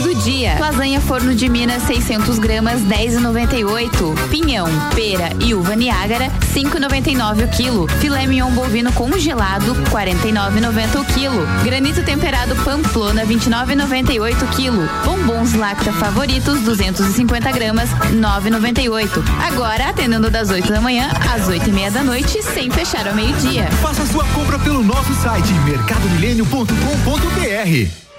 do 0.00 0.14
dia. 0.14 0.56
Lasanha 0.58 0.98
forno 1.00 1.34
de 1.34 1.48
Minas 1.48 1.82
600 1.84 2.38
gramas 2.38 2.82
10,98. 2.82 4.28
Pinhão, 4.28 4.66
pera 4.94 5.30
e 5.40 5.54
uva 5.54 5.74
Niágara 5.76 6.30
5,99 6.54 7.44
o 7.44 7.48
quilo. 7.48 7.88
Filé 8.00 8.26
mignon 8.26 8.50
bovino 8.52 8.90
congelado 8.92 9.74
49,90 9.90 11.00
o 11.00 11.04
quilo. 11.04 11.46
Granito 11.64 12.02
temperado 12.02 12.56
Pamplona 12.56 13.24
29,98 13.26 14.42
o 14.42 14.46
quilo. 14.48 14.88
Bombons 15.04 15.52
Lacta 15.54 15.92
favoritos 15.92 16.60
250 16.62 17.52
gramas 17.52 17.90
9,98. 17.90 19.22
Agora 19.46 19.90
atendendo 19.90 20.28
das 20.30 20.50
8 20.50 20.72
da 20.72 20.80
manhã 20.80 21.10
às 21.32 21.46
8 21.48 21.68
e 21.68 21.72
meia 21.72 21.90
da 21.90 22.02
noite 22.02 22.42
sem 22.42 22.70
fechar 22.70 23.06
ao 23.06 23.14
meio 23.14 23.34
dia. 23.36 23.66
Faça 23.82 24.06
sua 24.06 24.24
compra 24.26 24.58
pelo 24.58 24.82
nosso 24.82 25.12
site 25.14 25.52
mercadomilênio.com.br. 25.64 28.09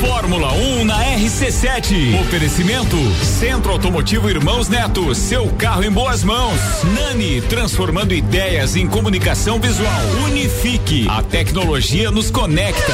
Fórmula 0.00 0.52
1 0.52 0.84
na 0.84 0.98
RC7. 1.16 2.20
Oferecimento 2.20 2.96
Centro 3.24 3.72
Automotivo 3.72 4.28
Irmãos 4.28 4.68
Neto. 4.68 5.14
Seu 5.14 5.48
carro 5.52 5.84
em 5.84 5.90
boas 5.90 6.22
mãos. 6.22 6.60
Nani, 6.94 7.40
transformando 7.42 8.12
ideias 8.12 8.76
em 8.76 8.86
comunicação 8.86 9.58
visual. 9.58 10.00
Unifique. 10.26 11.06
A 11.08 11.22
tecnologia 11.22 12.10
nos 12.10 12.30
conecta. 12.30 12.92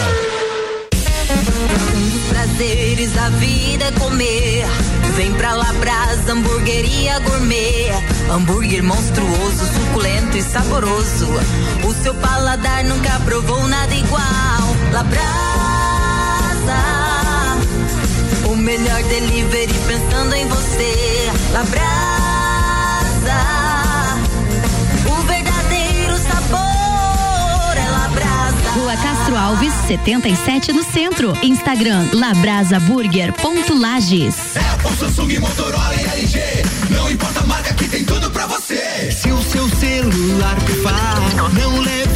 Prazeres 2.29 3.13
da 3.13 3.29
vida 3.31 3.85
é 3.85 3.93
comer. 3.93 4.65
Vem 5.17 5.33
pra 5.35 5.55
Labrasa, 5.55 6.33
hamburgueria 6.33 7.19
gourmet. 7.21 7.91
Hambúrguer 8.31 8.83
monstruoso, 8.83 9.67
suculento 9.75 10.37
e 10.37 10.43
saboroso. 10.43 11.29
O 11.85 11.93
seu 12.03 12.15
paladar 12.15 12.85
nunca 12.85 13.19
provou 13.21 13.67
nada 13.67 13.95
igual. 13.95 14.72
Melhor 19.03 19.09
delivery 19.09 19.73
pensando 19.87 20.35
em 20.35 20.47
você. 20.49 21.31
Labrasa, 21.53 21.85
o 25.07 25.15
verdadeiro 25.27 26.17
sabor 26.19 27.77
é 27.77 27.89
Labrasa. 27.91 28.71
Rua 28.75 28.97
Castro 28.97 29.37
Alves, 29.37 29.73
77 29.87 30.73
no 30.73 30.83
centro. 30.85 31.37
Instagram 31.43 32.09
labrasaburger.lages. 32.13 34.37
O 34.85 34.93
Samsung, 34.97 35.39
Motorola 35.39 35.95
e 35.95 36.05
LG. 36.21 36.41
Não 36.91 37.09
importa 37.11 37.41
a 37.41 37.47
marca 37.47 37.73
que 37.75 37.89
tem 37.89 38.05
tudo 38.05 38.31
pra 38.31 38.47
você. 38.47 39.11
Se 39.13 39.31
o 39.31 39.43
seu 39.43 39.69
celular 39.69 40.57
pifar, 40.65 41.21
não 41.55 41.81
leve 41.81 42.12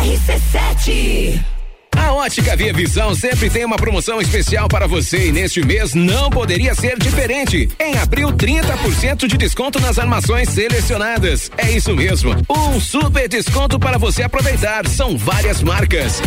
RC7 0.00 1.59
a 2.10 2.14
Ótica 2.14 2.56
Via 2.56 2.72
Visão 2.72 3.14
sempre 3.14 3.48
tem 3.48 3.64
uma 3.64 3.76
promoção 3.76 4.20
especial 4.20 4.66
para 4.66 4.88
você 4.88 5.28
e 5.28 5.32
neste 5.32 5.64
mês 5.64 5.94
não 5.94 6.28
poderia 6.28 6.74
ser 6.74 6.98
diferente. 6.98 7.70
Em 7.78 7.96
abril, 7.98 8.32
30% 8.32 9.28
de 9.28 9.38
desconto 9.38 9.78
nas 9.78 9.96
armações 9.96 10.48
selecionadas. 10.48 11.52
É 11.56 11.70
isso 11.70 11.94
mesmo, 11.94 12.34
um 12.50 12.80
super 12.80 13.28
desconto 13.28 13.78
para 13.78 13.96
você 13.96 14.24
aproveitar. 14.24 14.88
São 14.88 15.16
várias 15.16 15.62
marcas. 15.62 16.20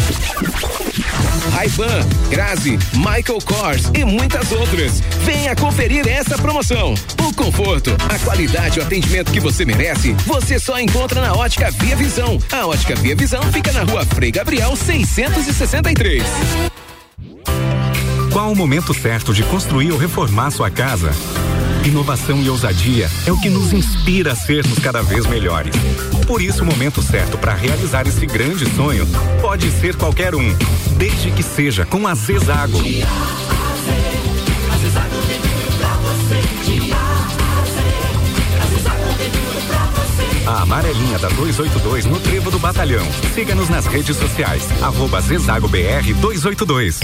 Ray-Ban, 1.51 2.07
Grazi, 2.29 2.79
Michael 2.93 3.39
Kors 3.43 3.91
e 3.93 4.05
muitas 4.05 4.51
outras. 4.53 5.01
Venha 5.25 5.53
conferir 5.55 6.07
essa 6.07 6.37
promoção. 6.37 6.93
O 7.21 7.33
conforto, 7.33 7.91
a 8.09 8.17
qualidade 8.19 8.79
e 8.79 8.81
o 8.81 8.85
atendimento 8.85 9.31
que 9.31 9.39
você 9.39 9.65
merece, 9.65 10.13
você 10.25 10.57
só 10.57 10.79
encontra 10.79 11.19
na 11.19 11.33
Ótica 11.33 11.69
Via 11.71 11.95
Visão. 11.95 12.39
A 12.51 12.65
Ótica 12.65 12.95
Via 12.95 13.15
Visão 13.15 13.43
fica 13.51 13.71
na 13.73 13.83
rua 13.83 14.05
Frei 14.05 14.31
Gabriel 14.31 14.75
663. 15.73 16.23
Qual 18.31 18.51
o 18.51 18.55
momento 18.55 18.93
certo 18.93 19.33
de 19.33 19.41
construir 19.41 19.91
ou 19.91 19.97
reformar 19.97 20.51
sua 20.51 20.69
casa? 20.69 21.09
Inovação 21.83 22.39
e 22.43 22.49
ousadia 22.49 23.09
é 23.25 23.31
o 23.31 23.41
que 23.41 23.49
nos 23.49 23.73
inspira 23.73 24.33
a 24.33 24.35
sermos 24.35 24.77
cada 24.77 25.01
vez 25.01 25.25
melhores. 25.25 25.73
Por 26.27 26.43
isso, 26.43 26.61
o 26.61 26.65
momento 26.65 27.01
certo 27.01 27.39
para 27.39 27.55
realizar 27.55 28.05
esse 28.05 28.23
grande 28.27 28.69
sonho 28.75 29.07
pode 29.41 29.71
ser 29.71 29.95
qualquer 29.95 30.35
um, 30.35 30.55
desde 30.95 31.31
que 31.31 31.41
seja 31.41 31.87
com 31.87 32.05
a 32.05 32.13
Zezago. 32.13 32.77
A 34.69 34.77
amarelinha 40.61 41.17
da 41.19 41.29
282 41.29 42.05
no 42.05 42.19
Trevo 42.19 42.51
do 42.51 42.59
Batalhão. 42.59 43.05
Siga-nos 43.33 43.69
nas 43.69 43.85
redes 43.85 44.15
sociais. 44.15 44.63
Arroba 44.81 45.21
Zezago 45.21 45.67
BR 45.67 46.13
282. 46.19 46.99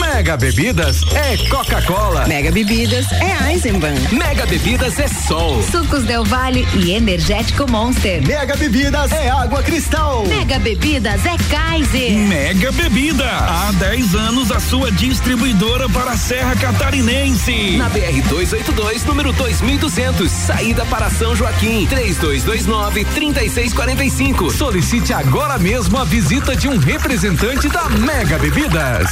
Mega 0.00 0.36
Bebidas 0.36 1.02
é 1.12 1.36
Coca-Cola. 1.48 2.26
Mega 2.26 2.50
Bebidas 2.50 3.06
é 3.12 3.52
Eisenbahn. 3.52 3.94
Mega 4.12 4.46
Bebidas 4.46 4.98
é 4.98 5.08
Sol. 5.08 5.62
Sucos 5.62 6.04
Del 6.04 6.24
Vale 6.24 6.66
e 6.74 6.92
Energético 6.92 7.70
Monster. 7.70 8.26
Mega 8.26 8.56
Bebidas 8.56 9.12
é 9.12 9.28
Água 9.30 9.62
Cristal. 9.62 10.24
Mega 10.26 10.58
Bebidas 10.58 11.24
é 11.26 11.36
Kaiser. 11.50 12.12
Mega 12.12 12.72
Bebida. 12.72 13.28
Há 13.28 13.72
10 13.72 14.14
anos 14.14 14.50
a 14.52 14.60
sua 14.60 14.90
distribuidora 14.92 15.88
para 15.88 16.12
a 16.12 16.16
Serra 16.16 16.54
Catarinense. 16.56 17.76
Na 17.76 17.88
BR 17.88 18.22
282, 18.28 19.04
número 19.04 19.32
2200, 19.32 20.30
saída 20.30 20.84
para 20.86 21.10
São 21.10 21.34
Joaquim. 21.34 21.86
32 21.86 22.44
3229 22.52 23.04
3645. 23.14 24.50
Solicite 24.50 25.12
agora 25.14 25.58
mesmo 25.58 25.96
a 25.96 26.04
visita 26.04 26.54
de 26.54 26.68
um 26.68 26.76
representante 26.76 27.68
da 27.68 27.88
Mega 27.88 28.38
Bebidas. 28.38 29.10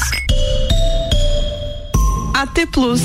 AT 2.34 2.66
Plus. 2.70 3.00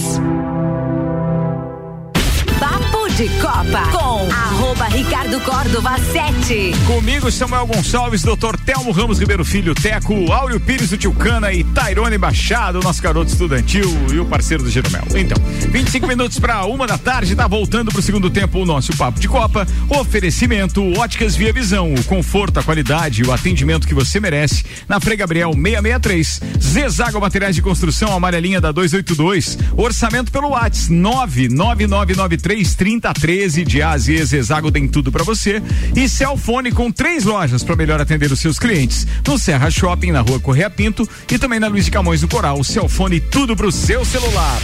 De 3.16 3.30
Copa 3.40 3.82
com 3.94 4.30
arroba 4.30 4.86
Ricardo 4.88 5.40
Córdova 5.40 5.98
7. 5.98 6.74
Comigo 6.86 7.32
Samuel 7.32 7.66
Gonçalves, 7.66 8.24
doutor 8.24 8.60
Telmo 8.60 8.92
Ramos 8.92 9.20
Ribeiro 9.20 9.46
Filho, 9.46 9.74
Teco, 9.74 10.34
Áureo 10.34 10.60
Pires 10.60 10.90
do 10.90 10.98
Tilcana 10.98 11.54
e 11.54 11.64
Tairone 11.64 12.18
Machado, 12.18 12.82
nosso 12.82 13.02
garoto 13.02 13.32
estudantil 13.32 13.90
e 14.12 14.20
o 14.20 14.26
parceiro 14.26 14.64
do 14.64 14.70
Jeromel. 14.70 15.06
Então, 15.16 15.42
25 15.70 16.06
minutos 16.06 16.40
para 16.40 16.66
uma 16.66 16.86
da 16.86 16.98
tarde, 16.98 17.38
tá 17.38 17.48
voltando 17.48 17.90
pro 17.90 18.02
segundo 18.02 18.30
tempo 18.30 18.60
o 18.60 18.66
nosso 18.66 18.94
Papo 18.98 19.18
de 19.18 19.30
Copa. 19.30 19.66
Oferecimento 19.88 20.84
Óticas 21.00 21.38
Via 21.38 21.54
Visão, 21.54 21.94
o 21.94 22.04
conforto, 22.04 22.60
a 22.60 22.64
qualidade 22.64 23.22
e 23.22 23.26
o 23.26 23.32
atendimento 23.32 23.88
que 23.88 23.94
você 23.94 24.20
merece 24.20 24.66
na 24.90 25.00
Frei 25.00 25.16
Gabriel 25.16 25.54
663. 25.54 26.42
Zezago 26.62 27.22
Materiais 27.22 27.56
de 27.56 27.62
Construção, 27.62 28.14
amarelinha 28.14 28.60
da 28.60 28.74
282. 28.74 29.58
Orçamento 29.78 30.34
pelo 30.34 30.50
WhatsApp 30.50 30.94
99993 30.94 32.76
30 32.76 33.05
13 33.14 33.64
de 33.64 33.82
Aziz 33.82 34.34
Exago 34.34 34.72
tem 34.72 34.88
tudo 34.88 35.12
para 35.12 35.24
você. 35.24 35.62
E 35.96 36.08
Celfone 36.08 36.72
com 36.72 36.92
três 36.92 37.24
lojas 37.24 37.64
para 37.64 37.76
melhor 37.76 38.02
atender 38.02 38.32
os 38.32 38.40
seus 38.40 38.58
clientes. 38.58 39.08
No 39.28 39.38
Serra 39.38 39.70
Shopping, 39.70 40.12
na 40.12 40.22
rua 40.22 40.40
Correia 40.40 40.70
Pinto 40.70 41.08
e 41.32 41.38
também 41.38 41.60
na 41.60 41.68
Luiz 41.68 41.86
de 41.86 41.92
Camões 41.92 42.22
do 42.22 42.28
Coral. 42.28 42.64
Celfone 42.64 43.20
tudo 43.20 43.56
pro 43.56 43.72
seu 43.72 44.04
celular. 44.06 44.60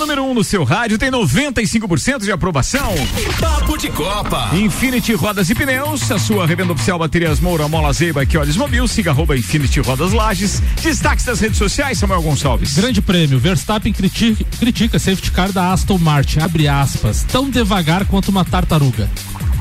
Número 0.00 0.24
1 0.24 0.30
um 0.30 0.34
no 0.34 0.42
seu 0.42 0.64
rádio 0.64 0.96
tem 0.96 1.10
95% 1.10 2.20
de 2.20 2.32
aprovação. 2.32 2.94
Papo 3.38 3.76
de 3.76 3.90
Copa. 3.90 4.50
Infinity 4.54 5.12
Rodas 5.12 5.50
e 5.50 5.54
Pneus, 5.54 6.10
a 6.10 6.18
sua 6.18 6.46
revenda 6.46 6.72
oficial 6.72 6.98
Baterias 6.98 7.38
Moura, 7.38 7.68
Mola 7.68 7.92
Zeiba 7.92 8.24
e 8.24 8.36
Olhos 8.38 8.56
Mobil. 8.56 8.88
Siga 8.88 9.10
arroba 9.10 9.36
Infinity 9.36 9.80
Rodas 9.80 10.12
Lages. 10.12 10.62
Destaques 10.82 11.26
das 11.26 11.38
redes 11.40 11.58
sociais, 11.58 11.98
Samuel 11.98 12.22
Gonçalves. 12.22 12.76
Grande 12.76 13.02
prêmio. 13.02 13.38
Verstappen 13.38 13.92
critica, 13.92 14.42
critica 14.58 14.98
safety 14.98 15.30
car 15.30 15.52
da 15.52 15.72
Aston 15.72 15.98
Martin. 15.98 16.40
Abre 16.40 16.66
aspas. 16.66 17.22
Tão 17.24 17.50
devagar 17.50 18.06
quanto 18.06 18.28
uma 18.28 18.44
tartaruga. 18.44 19.08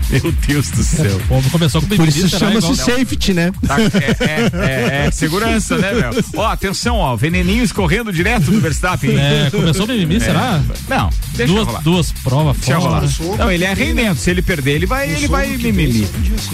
Meu 0.11 0.31
Deus 0.47 0.71
do 0.71 0.83
céu. 0.83 1.21
Bom, 1.27 1.41
começou 1.51 1.81
com 1.81 1.87
Por 1.87 2.07
isso 2.07 2.27
chama-se 2.29 2.75
safety, 2.75 3.33
né? 3.33 3.51
Tá, 3.65 3.77
é, 3.79 5.03
é, 5.03 5.05
é, 5.07 5.11
segurança, 5.11 5.77
né, 5.77 5.93
meu? 5.93 6.23
Ó, 6.35 6.47
atenção, 6.47 6.97
ó, 6.97 7.15
veneninho 7.15 7.63
escorrendo 7.63 8.11
direto 8.11 8.49
do 8.49 8.59
Verstappen. 8.59 9.17
É, 9.17 9.49
começou 9.51 9.85
o 9.85 9.87
mimimi, 9.87 10.19
será? 10.19 10.61
Não, 10.87 11.09
deixa 11.35 11.53
duas, 11.53 11.67
rolar. 11.67 11.81
duas 11.81 12.11
provas 12.11 12.57
Deixa 12.57 12.81
fora. 12.81 13.07
rolar. 13.07 13.37
Não, 13.37 13.51
ele 13.51 13.63
é 13.63 13.73
reinento. 13.73 14.19
Se 14.19 14.31
ele 14.31 14.41
perder, 14.41 14.71
ele 14.71 14.85
vai, 14.85 15.09
ele 15.09 15.27
vai 15.27 15.47
mimimi. 15.47 16.07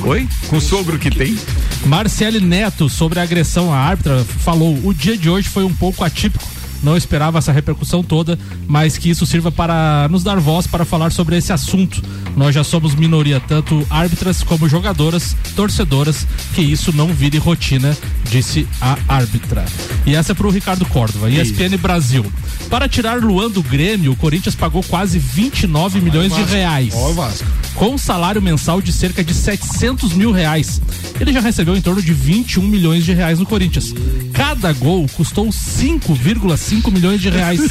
Oi? 0.03 0.27
Com 0.47 0.57
o 0.57 0.61
sogro 0.61 0.99
que 0.99 1.09
tem? 1.09 1.37
Marcele 1.85 2.41
Neto, 2.41 2.89
sobre 2.89 3.19
a 3.19 3.23
agressão 3.23 3.73
à 3.73 3.77
árbitra, 3.77 4.25
falou: 4.39 4.77
o 4.83 4.93
dia 4.93 5.17
de 5.17 5.29
hoje 5.29 5.47
foi 5.47 5.63
um 5.63 5.73
pouco 5.73 6.03
atípico. 6.03 6.43
Não 6.85 6.95
esperava 6.95 7.39
essa 7.39 7.51
repercussão 7.51 8.03
toda, 8.03 8.37
mas 8.67 8.95
que 8.95 9.09
isso 9.09 9.25
sirva 9.25 9.51
para 9.51 10.07
nos 10.11 10.23
dar 10.23 10.39
voz 10.39 10.67
para 10.67 10.85
falar 10.85 11.11
sobre 11.11 11.35
esse 11.35 11.51
assunto. 11.51 11.99
Nós 12.37 12.53
já 12.53 12.63
somos 12.63 12.93
minoria, 12.93 13.39
tanto 13.39 13.83
árbitras 13.89 14.43
como 14.43 14.69
jogadoras, 14.69 15.35
torcedoras, 15.55 16.27
que 16.53 16.61
isso 16.61 16.93
não 16.93 17.07
vire 17.07 17.39
rotina, 17.39 17.97
disse 18.29 18.67
a 18.79 18.99
árbitra. 19.07 19.65
E 20.05 20.13
essa 20.13 20.33
é 20.33 20.35
para 20.35 20.45
o 20.45 20.51
Ricardo 20.51 20.85
Córdova, 20.85 21.27
ESPN 21.27 21.75
Brasil. 21.81 22.23
Para 22.69 22.87
tirar 22.87 23.19
Luan 23.19 23.49
do 23.49 23.63
Grêmio, 23.63 24.11
o 24.11 24.15
Corinthians 24.15 24.53
pagou 24.53 24.83
quase 24.83 25.17
29 25.17 25.99
milhões 26.01 26.35
de 26.35 26.43
reais. 26.43 26.93
Ó, 26.95 27.13
Vasco. 27.13 27.47
Com 27.73 27.95
um 27.95 27.97
salário 27.97 28.41
mensal 28.41 28.79
de 28.79 28.93
cerca 28.93 29.23
de 29.23 29.33
700 29.33 30.13
mil 30.13 30.31
reais. 30.31 30.79
Ele 31.19 31.33
já 31.33 31.39
recebeu 31.39 31.75
em 31.75 31.81
torno 31.81 32.01
de 32.01 32.13
21 32.13 32.61
milhões 32.61 33.03
de 33.03 33.13
reais 33.13 33.39
no 33.39 33.45
Corinthians. 33.45 33.93
Cada 34.33 34.71
gol 34.73 35.07
custou 35.15 35.47
5,5 35.47 36.74
milhões 36.91 37.21
de 37.21 37.29
reais. 37.29 37.61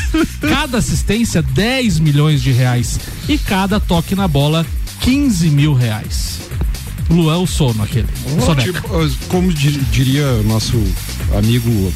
Cada 0.41 0.79
assistência, 0.79 1.43
10 1.43 1.99
milhões 1.99 2.43
de 2.43 2.51
reais. 2.53 2.99
E 3.29 3.37
cada 3.39 3.79
toque 3.81 4.15
na 4.15 4.27
bola, 4.29 4.65
15 5.01 5.49
mil 5.51 5.75
reais. 5.75 6.41
Luan, 7.11 7.39
o 7.39 7.47
sono 7.47 7.83
aquele. 7.83 8.09
O 8.39 8.41
soneca. 8.45 8.73
Tipo, 8.73 8.89
como 9.29 9.53
di- 9.53 9.79
diria 9.93 10.43
nosso 10.45 10.83
amigo 11.37 11.93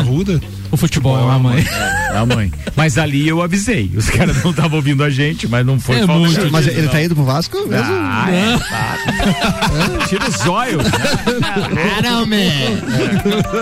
Arruda, 0.00 0.40
O 0.70 0.76
futebol 0.76 1.18
é 1.18 1.22
uma 1.22 1.38
mãe. 1.38 1.64
É 2.12 2.16
a 2.16 2.26
mãe. 2.26 2.52
Mas 2.76 2.96
ali 2.98 3.26
eu 3.28 3.40
avisei. 3.42 3.90
Os 3.96 4.08
caras 4.10 4.42
não 4.42 4.50
estavam 4.50 4.76
ouvindo 4.78 5.02
a 5.04 5.10
gente, 5.10 5.46
mas 5.48 5.64
não 5.66 5.78
foi 5.80 5.96
É 5.96 6.06
falta 6.06 6.12
muito 6.20 6.44
de- 6.44 6.50
Mas 6.50 6.66
ele 6.66 6.88
tá 6.88 7.02
indo 7.02 7.14
pro 7.14 7.24
Vasco 7.24 7.56
mesmo? 7.68 7.86
Ah, 7.88 8.26
é, 8.30 8.58
tá. 8.58 10.06
Tira 10.08 10.28
o 10.28 10.30
zóio. 10.30 10.78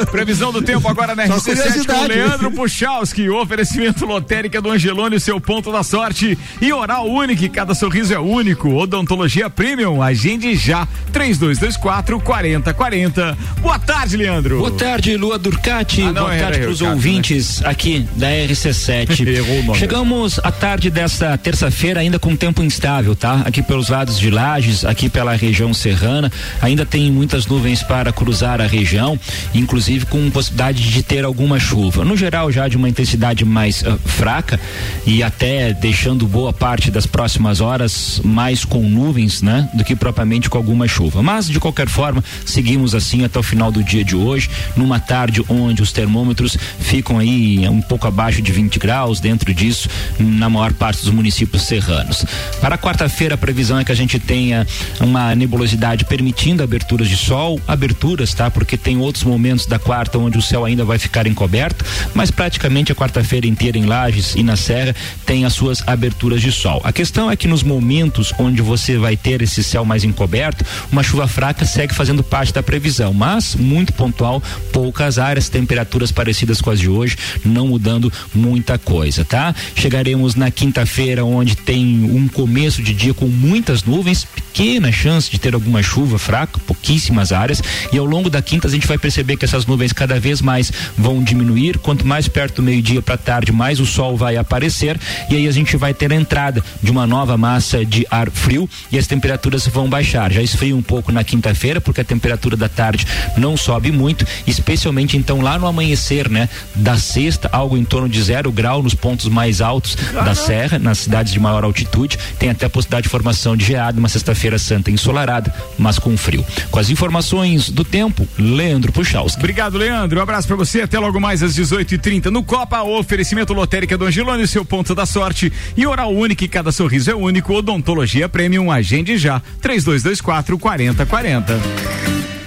É. 0.00 0.06
Previsão 0.10 0.52
do 0.52 0.62
tempo 0.62 0.88
agora 0.88 1.14
na 1.14 1.26
Só 1.26 1.36
RC7 1.36 1.86
com. 1.86 2.06
Leandro 2.06 2.50
Puchalski. 2.50 3.28
Oferecimento 3.28 4.04
lotérica 4.06 4.60
do 4.60 4.70
Angelone, 4.70 5.16
o 5.16 5.20
seu 5.20 5.40
ponto 5.40 5.70
da 5.72 5.82
sorte. 5.82 6.38
E 6.60 6.72
Oral 6.72 7.06
Único, 7.08 7.48
cada 7.50 7.74
sorriso 7.74 8.12
é 8.14 8.18
único. 8.18 8.72
Odontologia 8.74 9.48
Premium, 9.50 10.02
agende 10.02 10.54
já. 10.56 10.86
3224 11.12 12.20
4040. 12.20 13.36
Boa 13.60 13.78
tarde, 13.78 14.16
Leandro. 14.16 14.58
Boa 14.58 14.70
tarde, 14.72 15.16
Lua 15.16 15.38
Durcati. 15.38 16.02
Ah, 16.02 16.12
não, 16.12 16.22
Boa 16.22 16.34
era 16.34 16.42
tarde 16.44 16.58
eu, 16.58 16.62
para 16.64 16.72
os 16.72 16.80
cara. 16.80 16.92
Ouvintes 16.98 17.64
aqui 17.64 18.04
da 18.16 18.26
RC7. 18.26 19.22
Errou 19.24 19.60
o 19.60 19.62
nome. 19.62 19.78
Chegamos 19.78 20.40
à 20.42 20.50
tarde 20.50 20.90
desta 20.90 21.38
terça-feira 21.38 22.00
ainda 22.00 22.18
com 22.18 22.34
tempo 22.34 22.60
instável, 22.60 23.14
tá? 23.14 23.42
Aqui 23.44 23.62
pelos 23.62 23.88
lados 23.88 24.18
de 24.18 24.28
Lages, 24.30 24.84
aqui 24.84 25.08
pela 25.08 25.32
região 25.36 25.72
serrana, 25.72 26.30
ainda 26.60 26.84
tem 26.84 27.12
muitas 27.12 27.46
nuvens 27.46 27.84
para 27.84 28.12
cruzar 28.12 28.60
a 28.60 28.66
região, 28.66 29.18
inclusive 29.54 30.06
com 30.06 30.28
possibilidade 30.28 30.90
de 30.90 31.02
ter 31.04 31.24
alguma 31.24 31.60
chuva. 31.60 32.04
No 32.04 32.16
geral, 32.16 32.50
já 32.50 32.66
de 32.66 32.76
uma 32.76 32.88
intensidade 32.88 33.44
mais 33.44 33.84
ah, 33.86 33.96
fraca 34.04 34.58
e 35.06 35.22
até 35.22 35.72
deixando 35.72 36.26
boa 36.26 36.52
parte 36.52 36.90
das 36.90 37.06
próximas 37.06 37.60
horas 37.60 38.20
mais 38.24 38.64
com 38.64 38.82
nuvens, 38.82 39.40
né? 39.40 39.70
Do 39.72 39.84
que 39.84 39.94
propriamente 39.94 40.50
com 40.50 40.58
alguma 40.58 40.88
chuva. 40.88 41.22
Mas, 41.22 41.48
de 41.48 41.60
qualquer 41.60 41.88
forma, 41.88 42.24
seguimos 42.44 42.92
assim 42.92 43.24
até 43.24 43.38
o 43.38 43.42
final 43.42 43.70
do 43.70 43.84
dia 43.84 44.02
de 44.02 44.16
hoje, 44.16 44.50
numa 44.76 44.98
tarde 44.98 45.44
onde 45.48 45.80
os 45.80 45.92
termômetros 45.92 46.58
ficam 46.88 47.18
aí 47.18 47.68
um 47.68 47.82
pouco 47.82 48.06
abaixo 48.06 48.40
de 48.40 48.50
20 48.50 48.78
graus, 48.78 49.20
dentro 49.20 49.52
disso, 49.52 49.90
na 50.18 50.48
maior 50.48 50.72
parte 50.72 51.02
dos 51.02 51.10
municípios 51.10 51.64
serranos. 51.64 52.24
Para 52.62 52.78
quarta-feira, 52.78 53.34
a 53.34 53.38
previsão 53.38 53.78
é 53.78 53.84
que 53.84 53.92
a 53.92 53.94
gente 53.94 54.18
tenha 54.18 54.66
uma 54.98 55.34
nebulosidade 55.34 56.06
permitindo 56.06 56.62
aberturas 56.62 57.06
de 57.06 57.16
sol, 57.16 57.60
aberturas, 57.68 58.32
tá? 58.32 58.50
Porque 58.50 58.78
tem 58.78 58.96
outros 58.96 59.22
momentos 59.22 59.66
da 59.66 59.78
quarta 59.78 60.18
onde 60.18 60.38
o 60.38 60.42
céu 60.42 60.64
ainda 60.64 60.82
vai 60.82 60.98
ficar 60.98 61.26
encoberto, 61.26 61.84
mas 62.14 62.30
praticamente 62.30 62.90
a 62.90 62.94
quarta-feira 62.94 63.46
inteira 63.46 63.76
em 63.76 63.84
Lages 63.84 64.34
e 64.34 64.42
na 64.42 64.56
Serra 64.56 64.96
tem 65.26 65.44
as 65.44 65.52
suas 65.52 65.86
aberturas 65.86 66.40
de 66.40 66.50
sol. 66.50 66.80
A 66.84 66.92
questão 66.92 67.30
é 67.30 67.36
que 67.36 67.46
nos 67.46 67.62
momentos 67.62 68.32
onde 68.38 68.62
você 68.62 68.96
vai 68.96 69.14
ter 69.14 69.42
esse 69.42 69.62
céu 69.62 69.84
mais 69.84 70.04
encoberto, 70.04 70.64
uma 70.90 71.02
chuva 71.02 71.28
fraca 71.28 71.66
segue 71.66 71.94
fazendo 71.94 72.24
parte 72.24 72.50
da 72.50 72.62
previsão, 72.62 73.12
mas 73.12 73.54
muito 73.54 73.92
pontual, 73.92 74.42
poucas 74.72 75.18
áreas, 75.18 75.50
temperaturas 75.50 76.10
parecidas 76.10 76.62
com 76.62 76.70
as 76.70 76.77
de 76.78 76.88
hoje, 76.88 77.16
não 77.44 77.68
mudando 77.68 78.12
muita 78.34 78.78
coisa, 78.78 79.24
tá? 79.24 79.54
Chegaremos 79.74 80.34
na 80.34 80.50
quinta-feira, 80.50 81.24
onde 81.24 81.56
tem 81.56 82.04
um 82.04 82.28
começo 82.28 82.82
de 82.82 82.94
dia 82.94 83.14
com 83.14 83.26
muitas 83.26 83.82
nuvens, 83.84 84.24
pequena 84.24 84.90
chance 84.90 85.30
de 85.30 85.38
ter 85.38 85.54
alguma 85.54 85.82
chuva 85.82 86.18
fraca, 86.18 86.58
pouquíssimas 86.60 87.32
áreas, 87.32 87.62
e 87.92 87.98
ao 87.98 88.04
longo 88.04 88.30
da 88.30 88.42
quinta 88.42 88.68
a 88.68 88.70
gente 88.70 88.86
vai 88.86 88.98
perceber 88.98 89.36
que 89.36 89.44
essas 89.44 89.66
nuvens 89.66 89.92
cada 89.92 90.18
vez 90.18 90.40
mais 90.40 90.72
vão 90.96 91.22
diminuir, 91.22 91.78
quanto 91.78 92.06
mais 92.06 92.28
perto 92.28 92.56
do 92.56 92.62
meio-dia 92.62 93.02
para 93.02 93.16
tarde, 93.16 93.52
mais 93.52 93.80
o 93.80 93.86
sol 93.86 94.16
vai 94.16 94.36
aparecer, 94.36 94.98
e 95.30 95.36
aí 95.36 95.48
a 95.48 95.52
gente 95.52 95.76
vai 95.76 95.94
ter 95.94 96.12
a 96.12 96.16
entrada 96.16 96.62
de 96.82 96.90
uma 96.90 97.06
nova 97.06 97.36
massa 97.36 97.84
de 97.84 98.06
ar 98.10 98.30
frio 98.30 98.68
e 98.90 98.98
as 98.98 99.06
temperaturas 99.06 99.66
vão 99.66 99.88
baixar. 99.88 100.32
Já 100.32 100.42
esfria 100.42 100.74
um 100.74 100.82
pouco 100.82 101.12
na 101.12 101.24
quinta-feira, 101.24 101.80
porque 101.80 102.00
a 102.00 102.04
temperatura 102.04 102.56
da 102.56 102.68
tarde 102.68 103.06
não 103.36 103.56
sobe 103.56 103.90
muito, 103.90 104.26
especialmente 104.46 105.16
então 105.16 105.40
lá 105.40 105.58
no 105.58 105.66
amanhecer, 105.66 106.28
né? 106.28 106.48
Da 106.74 106.96
sexta, 106.96 107.48
algo 107.52 107.76
em 107.76 107.84
torno 107.84 108.08
de 108.08 108.22
zero 108.22 108.52
grau 108.52 108.82
nos 108.82 108.94
pontos 108.94 109.28
mais 109.28 109.60
altos 109.60 109.96
da 110.12 110.34
serra, 110.34 110.78
nas 110.78 110.98
cidades 110.98 111.32
de 111.32 111.40
maior 111.40 111.64
altitude. 111.64 112.18
Tem 112.38 112.50
até 112.50 112.66
a 112.66 112.70
possibilidade 112.70 113.04
de 113.04 113.08
formação 113.08 113.56
de 113.56 113.64
geada, 113.64 113.98
uma 113.98 114.08
sexta-feira 114.08 114.58
santa 114.58 114.90
ensolarada, 114.90 115.52
mas 115.78 115.98
com 115.98 116.16
frio. 116.16 116.44
Com 116.70 116.78
as 116.78 116.90
informações 116.90 117.70
do 117.70 117.84
tempo, 117.84 118.26
Leandro 118.38 118.92
Puchalski. 118.92 119.38
Obrigado, 119.38 119.76
Leandro. 119.76 120.18
Um 120.18 120.22
abraço 120.22 120.46
pra 120.46 120.56
você. 120.56 120.82
Até 120.82 120.98
logo 120.98 121.20
mais 121.20 121.42
às 121.42 121.54
18h30 121.56 122.26
no 122.26 122.42
Copa. 122.42 122.82
Oferecimento 122.82 123.52
Lotérica 123.52 123.98
do 123.98 124.04
Angelone, 124.04 124.46
seu 124.46 124.64
ponto 124.64 124.94
da 124.94 125.06
sorte. 125.06 125.52
E 125.76 125.86
Oral 125.86 126.14
Único, 126.14 126.48
cada 126.48 126.72
sorriso 126.72 127.10
é 127.10 127.14
único. 127.14 127.54
Odontologia 127.54 128.28
Premium. 128.28 128.70
Agende 128.70 129.16
já. 129.18 129.40
3224 129.60 130.58
4040. 130.58 132.37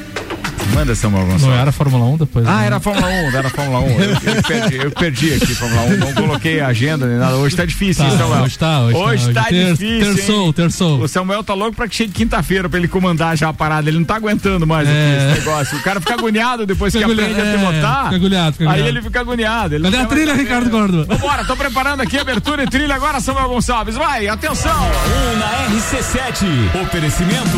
Manda 0.74 0.96
Samuel 0.96 1.24
Gonçalves. 1.26 1.48
Não 1.48 1.54
era 1.62 1.72
Fórmula 1.72 2.06
1 2.06 2.18
depois? 2.18 2.48
Ah, 2.48 2.58
né? 2.62 2.66
era 2.68 2.80
Fórmula 2.80 3.08
1, 3.08 3.38
era 3.38 3.50
Fórmula 3.50 3.80
1. 3.80 3.90
Eu, 3.90 4.10
eu 4.12 4.44
perdi, 4.44 4.76
eu 4.78 4.92
perdi 4.92 5.34
aqui 5.34 5.56
Fórmula 5.56 5.82
1, 5.84 5.98
não 5.98 6.14
coloquei 6.14 6.60
a 6.62 6.68
agenda 6.68 7.06
nem 7.08 7.18
nada. 7.18 7.36
Hoje 7.36 7.56
tá 7.56 7.66
difícil, 7.66 8.04
Tá, 8.06 8.10
hein, 8.12 8.18
Samuel? 8.18 8.44
hoje 8.44 8.58
tá, 8.58 8.80
hoje 8.82 9.34
tá, 9.34 9.42
tá 9.44 9.48
hoje 9.50 9.50
ter- 9.50 9.72
difícil. 9.74 10.16
terçou, 10.16 10.54
terçou. 10.54 11.00
O 11.02 11.08
Samuel 11.08 11.44
tá 11.44 11.54
louco 11.54 11.76
pra 11.76 11.88
que 11.88 11.96
chegue 11.96 12.12
quinta-feira 12.12 12.70
pra 12.70 12.80
ele 12.80 12.88
comandar 12.88 13.36
já 13.38 13.50
a 13.50 13.54
parada. 13.54 13.90
Ele 13.90 13.98
não 14.00 14.06
tá 14.06 14.16
aguentando 14.16 14.66
mais 14.66 14.88
É. 14.88 15.28
esse 15.34 15.40
negócio. 15.40 15.78
O 15.78 15.82
cara 15.84 16.00
fica 16.00 16.14
agoniado 16.14 16.66
depois 16.66 16.94
Fica 16.94 17.06
que 17.06 17.12
aprende 17.12 17.40
a 17.42 17.46
é, 17.46 17.58
pilotar. 17.58 18.04
fica 18.06 18.16
agulhado, 18.16 18.58
fica 18.58 18.72
Aí 18.72 18.82
ele 18.88 19.02
fica 19.02 19.20
agoniado. 19.20 19.76
Ele 19.76 19.84
Cadê 19.84 19.98
não 19.98 20.04
a 20.04 20.08
trilha, 20.08 20.34
Ricardo. 20.34 20.70
Gordo? 20.70 21.06
Vambora, 21.06 21.44
tô 21.46 21.56
preparando 21.58 22.02
aqui 22.02 22.18
a 22.18 22.22
abertura 22.22 22.64
e 22.64 22.68
trilha 22.68 22.96
agora, 22.96 23.20
Samuel 23.20 23.50
Gonçalves. 23.50 23.96
Vai, 23.96 24.28
atenção! 24.28 24.72
Um 24.82 25.38
na 25.38 25.76
RC7. 25.76 26.82
Oferecimento. 26.84 27.58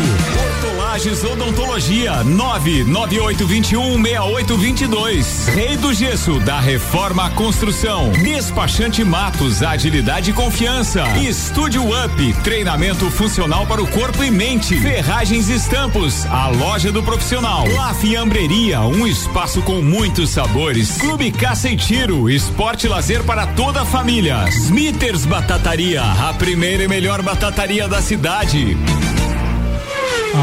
Hortolagens 0.64 1.22
Odontologia. 1.24 2.22
998216822. 3.06 5.52
Rei 5.52 5.76
do 5.76 5.92
Gesso 5.92 6.40
da 6.40 6.58
Reforma 6.58 7.28
Construção. 7.30 8.10
Despachante 8.10 9.04
Matos. 9.04 9.62
Agilidade 9.62 10.30
e 10.30 10.32
confiança. 10.32 11.06
Estúdio 11.18 11.84
Up. 11.84 12.32
Treinamento 12.42 13.10
funcional 13.10 13.66
para 13.66 13.82
o 13.82 13.86
corpo 13.86 14.24
e 14.24 14.30
mente. 14.30 14.80
Ferragens 14.80 15.50
e 15.50 15.54
Estampos. 15.54 16.24
A 16.26 16.48
loja 16.48 16.90
do 16.90 17.02
profissional. 17.02 17.66
La 17.68 17.92
Fiambreria. 17.94 18.80
Um 18.80 19.06
espaço 19.06 19.60
com 19.62 19.82
muitos 19.82 20.30
sabores. 20.30 20.96
Clube 20.98 21.30
Caça 21.30 21.68
e 21.68 21.76
Tiro. 21.76 22.30
Esporte 22.30 22.86
e 22.86 22.88
lazer 22.88 23.22
para 23.24 23.46
toda 23.48 23.82
a 23.82 23.84
família. 23.84 24.48
Smithers 24.48 25.26
Batataria. 25.26 26.02
A 26.02 26.32
primeira 26.34 26.84
e 26.84 26.88
melhor 26.88 27.20
batataria 27.22 27.86
da 27.86 28.00
cidade. 28.00 28.76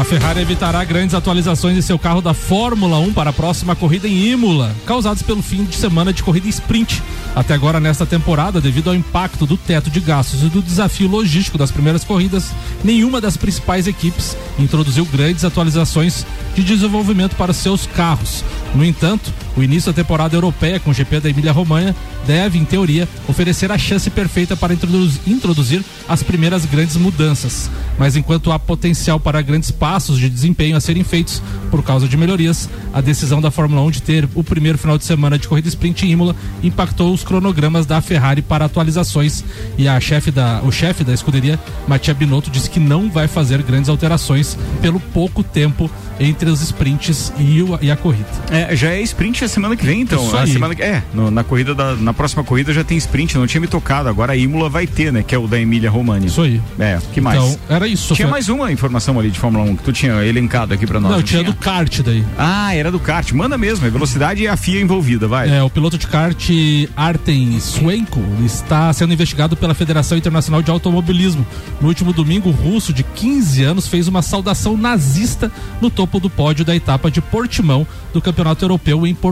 A 0.00 0.04
Ferrari 0.04 0.40
evitará 0.40 0.82
grandes 0.84 1.14
atualizações 1.14 1.76
em 1.76 1.82
seu 1.82 1.98
carro 1.98 2.22
da 2.22 2.32
Fórmula 2.32 2.98
1 2.98 3.12
para 3.12 3.28
a 3.28 3.32
próxima 3.32 3.76
corrida 3.76 4.08
em 4.08 4.32
Imola, 4.32 4.74
causadas 4.86 5.22
pelo 5.22 5.42
fim 5.42 5.64
de 5.64 5.76
semana 5.76 6.14
de 6.14 6.22
corrida 6.22 6.48
sprint. 6.48 7.02
Até 7.36 7.52
agora, 7.52 7.78
nesta 7.78 8.06
temporada, 8.06 8.58
devido 8.58 8.88
ao 8.88 8.96
impacto 8.96 9.44
do 9.44 9.56
teto 9.56 9.90
de 9.90 10.00
gastos 10.00 10.42
e 10.42 10.46
do 10.46 10.62
desafio 10.62 11.08
logístico 11.08 11.58
das 11.58 11.70
primeiras 11.70 12.04
corridas, 12.04 12.52
nenhuma 12.82 13.20
das 13.20 13.36
principais 13.36 13.86
equipes 13.86 14.34
introduziu 14.58 15.04
grandes 15.04 15.44
atualizações 15.44 16.26
de 16.54 16.64
desenvolvimento 16.64 17.36
para 17.36 17.52
seus 17.52 17.86
carros. 17.86 18.42
No 18.74 18.84
entanto, 18.84 19.30
o 19.56 19.62
início 19.62 19.92
da 19.92 20.02
temporada 20.02 20.36
europeia 20.36 20.80
com 20.80 20.90
o 20.90 20.94
GP 20.94 21.20
da 21.20 21.30
Emília-Romanha 21.30 21.94
deve, 22.26 22.58
em 22.58 22.64
teoria, 22.64 23.08
oferecer 23.28 23.70
a 23.72 23.78
chance 23.78 24.08
perfeita 24.10 24.56
para 24.56 24.72
introduz- 24.74 25.20
introduzir 25.26 25.82
as 26.08 26.22
primeiras 26.22 26.64
grandes 26.64 26.96
mudanças. 26.96 27.70
Mas 27.98 28.16
enquanto 28.16 28.50
há 28.52 28.58
potencial 28.58 29.18
para 29.20 29.42
grandes 29.42 29.70
passos 29.70 30.18
de 30.18 30.28
desempenho 30.30 30.76
a 30.76 30.80
serem 30.80 31.04
feitos 31.04 31.42
por 31.70 31.82
causa 31.82 32.08
de 32.08 32.16
melhorias, 32.16 32.68
a 32.92 33.00
decisão 33.00 33.40
da 33.40 33.50
Fórmula 33.50 33.82
1 33.82 33.90
de 33.90 34.02
ter 34.02 34.28
o 34.34 34.42
primeiro 34.44 34.78
final 34.78 34.96
de 34.96 35.04
semana 35.04 35.38
de 35.38 35.46
corrida 35.48 35.68
sprint 35.68 36.06
em 36.06 36.10
Imola 36.12 36.34
impactou 36.62 37.12
os 37.12 37.22
cronogramas 37.24 37.84
da 37.86 38.00
Ferrari 38.00 38.42
para 38.42 38.64
atualizações 38.64 39.44
e 39.76 39.86
a 39.88 39.98
chefe 40.00 40.30
da, 40.30 40.60
o 40.64 40.70
chefe 40.72 41.04
da 41.04 41.12
escuderia, 41.12 41.58
Mattia 41.86 42.14
Binotto, 42.14 42.50
disse 42.50 42.70
que 42.70 42.80
não 42.80 43.10
vai 43.10 43.28
fazer 43.28 43.62
grandes 43.62 43.88
alterações 43.88 44.56
pelo 44.80 44.98
pouco 45.00 45.42
tempo 45.42 45.90
entre 46.20 46.48
os 46.50 46.60
sprints 46.62 47.32
e, 47.38 47.62
o- 47.62 47.78
e 47.82 47.90
a 47.90 47.96
corrida. 47.96 48.26
É, 48.50 48.74
já 48.76 48.90
é 48.90 49.00
sprint 49.02 49.41
a 49.44 49.48
semana 49.48 49.76
que 49.76 49.84
vem, 49.84 50.00
então. 50.02 50.34
A 50.36 50.42
aí. 50.42 50.52
semana 50.52 50.74
que, 50.74 50.82
é, 50.82 51.02
no- 51.14 51.30
na 51.30 51.42
corrida 51.44 51.74
da, 51.74 51.94
na 51.94 52.12
próxima 52.12 52.42
corrida 52.44 52.72
já 52.72 52.82
tem 52.84 52.96
sprint, 52.96 53.36
não 53.36 53.46
tinha 53.46 53.60
me 53.60 53.66
tocado. 53.66 54.08
Agora 54.08 54.32
a 54.32 54.36
Imola 54.36 54.68
vai 54.68 54.86
ter, 54.86 55.12
né? 55.12 55.22
Que 55.22 55.34
é 55.34 55.38
o 55.38 55.46
da 55.46 55.58
Emília 55.60 55.90
România. 55.90 56.26
Isso 56.26 56.42
aí. 56.42 56.60
É, 56.78 56.98
que 57.12 57.20
mais? 57.20 57.38
Então, 57.42 57.58
era 57.68 57.86
isso. 57.86 58.14
Tinha 58.14 58.26
Foi- 58.26 58.32
mais 58.32 58.48
uma 58.48 58.70
informação 58.72 59.18
ali 59.18 59.30
de 59.30 59.38
Fórmula 59.38 59.64
1 59.64 59.76
que 59.76 59.82
tu 59.84 59.92
tinha 59.92 60.24
elencado 60.24 60.72
aqui 60.74 60.86
pra 60.86 60.98
nós. 61.00 61.12
Não, 61.12 61.22
tinha 61.22 61.42
do 61.44 61.54
kart 61.54 62.00
daí. 62.00 62.24
Ah, 62.38 62.74
era 62.74 62.90
do 62.90 62.98
kart. 63.00 63.30
Manda 63.32 63.56
mesmo, 63.58 63.86
é 63.86 63.90
velocidade 63.90 64.42
e 64.42 64.48
a 64.48 64.56
FIA 64.56 64.80
envolvida, 64.80 65.26
vai. 65.28 65.48
É, 65.50 65.62
o 65.62 65.70
piloto 65.70 65.96
de 65.98 66.06
kart 66.06 66.48
Artem 66.96 67.58
Swenko 67.60 68.20
está 68.44 68.92
sendo 68.92 69.12
investigado 69.12 69.56
pela 69.56 69.74
Federação 69.74 70.16
Internacional 70.18 70.62
de 70.62 70.70
Automobilismo. 70.70 71.46
No 71.80 71.88
último 71.88 72.12
domingo, 72.12 72.48
o 72.48 72.52
russo 72.52 72.92
de 72.92 73.02
15 73.02 73.62
anos 73.62 73.86
fez 73.88 74.08
uma 74.08 74.22
saudação 74.22 74.76
nazista 74.76 75.50
no 75.80 75.90
topo 75.90 76.20
do 76.20 76.28
pódio 76.30 76.64
da 76.64 76.74
etapa 76.74 77.10
de 77.10 77.20
Portimão 77.20 77.86
do 78.12 78.20
Campeonato 78.20 78.64
Europeu 78.64 79.06
em 79.06 79.14
Portugal 79.14 79.31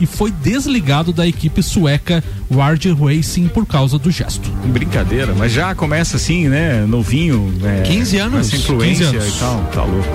e 0.00 0.06
foi 0.06 0.30
desligado 0.30 1.12
da 1.12 1.26
equipe 1.26 1.62
sueca 1.62 2.22
Ward 2.50 2.92
Racing 2.92 3.48
por 3.48 3.66
causa 3.66 3.98
do 3.98 4.10
gesto. 4.10 4.50
Brincadeira, 4.66 5.34
mas 5.36 5.52
já 5.52 5.74
começa 5.74 6.16
assim, 6.16 6.48
né? 6.48 6.84
Novinho. 6.86 7.52
É, 7.64 7.82
15 7.82 8.16
anos. 8.18 8.52
influência 8.52 9.06
15 9.06 9.16
anos. 9.16 9.36
e 9.36 9.38
tal, 9.38 9.60
tá 9.74 9.82
louco. 9.84 10.08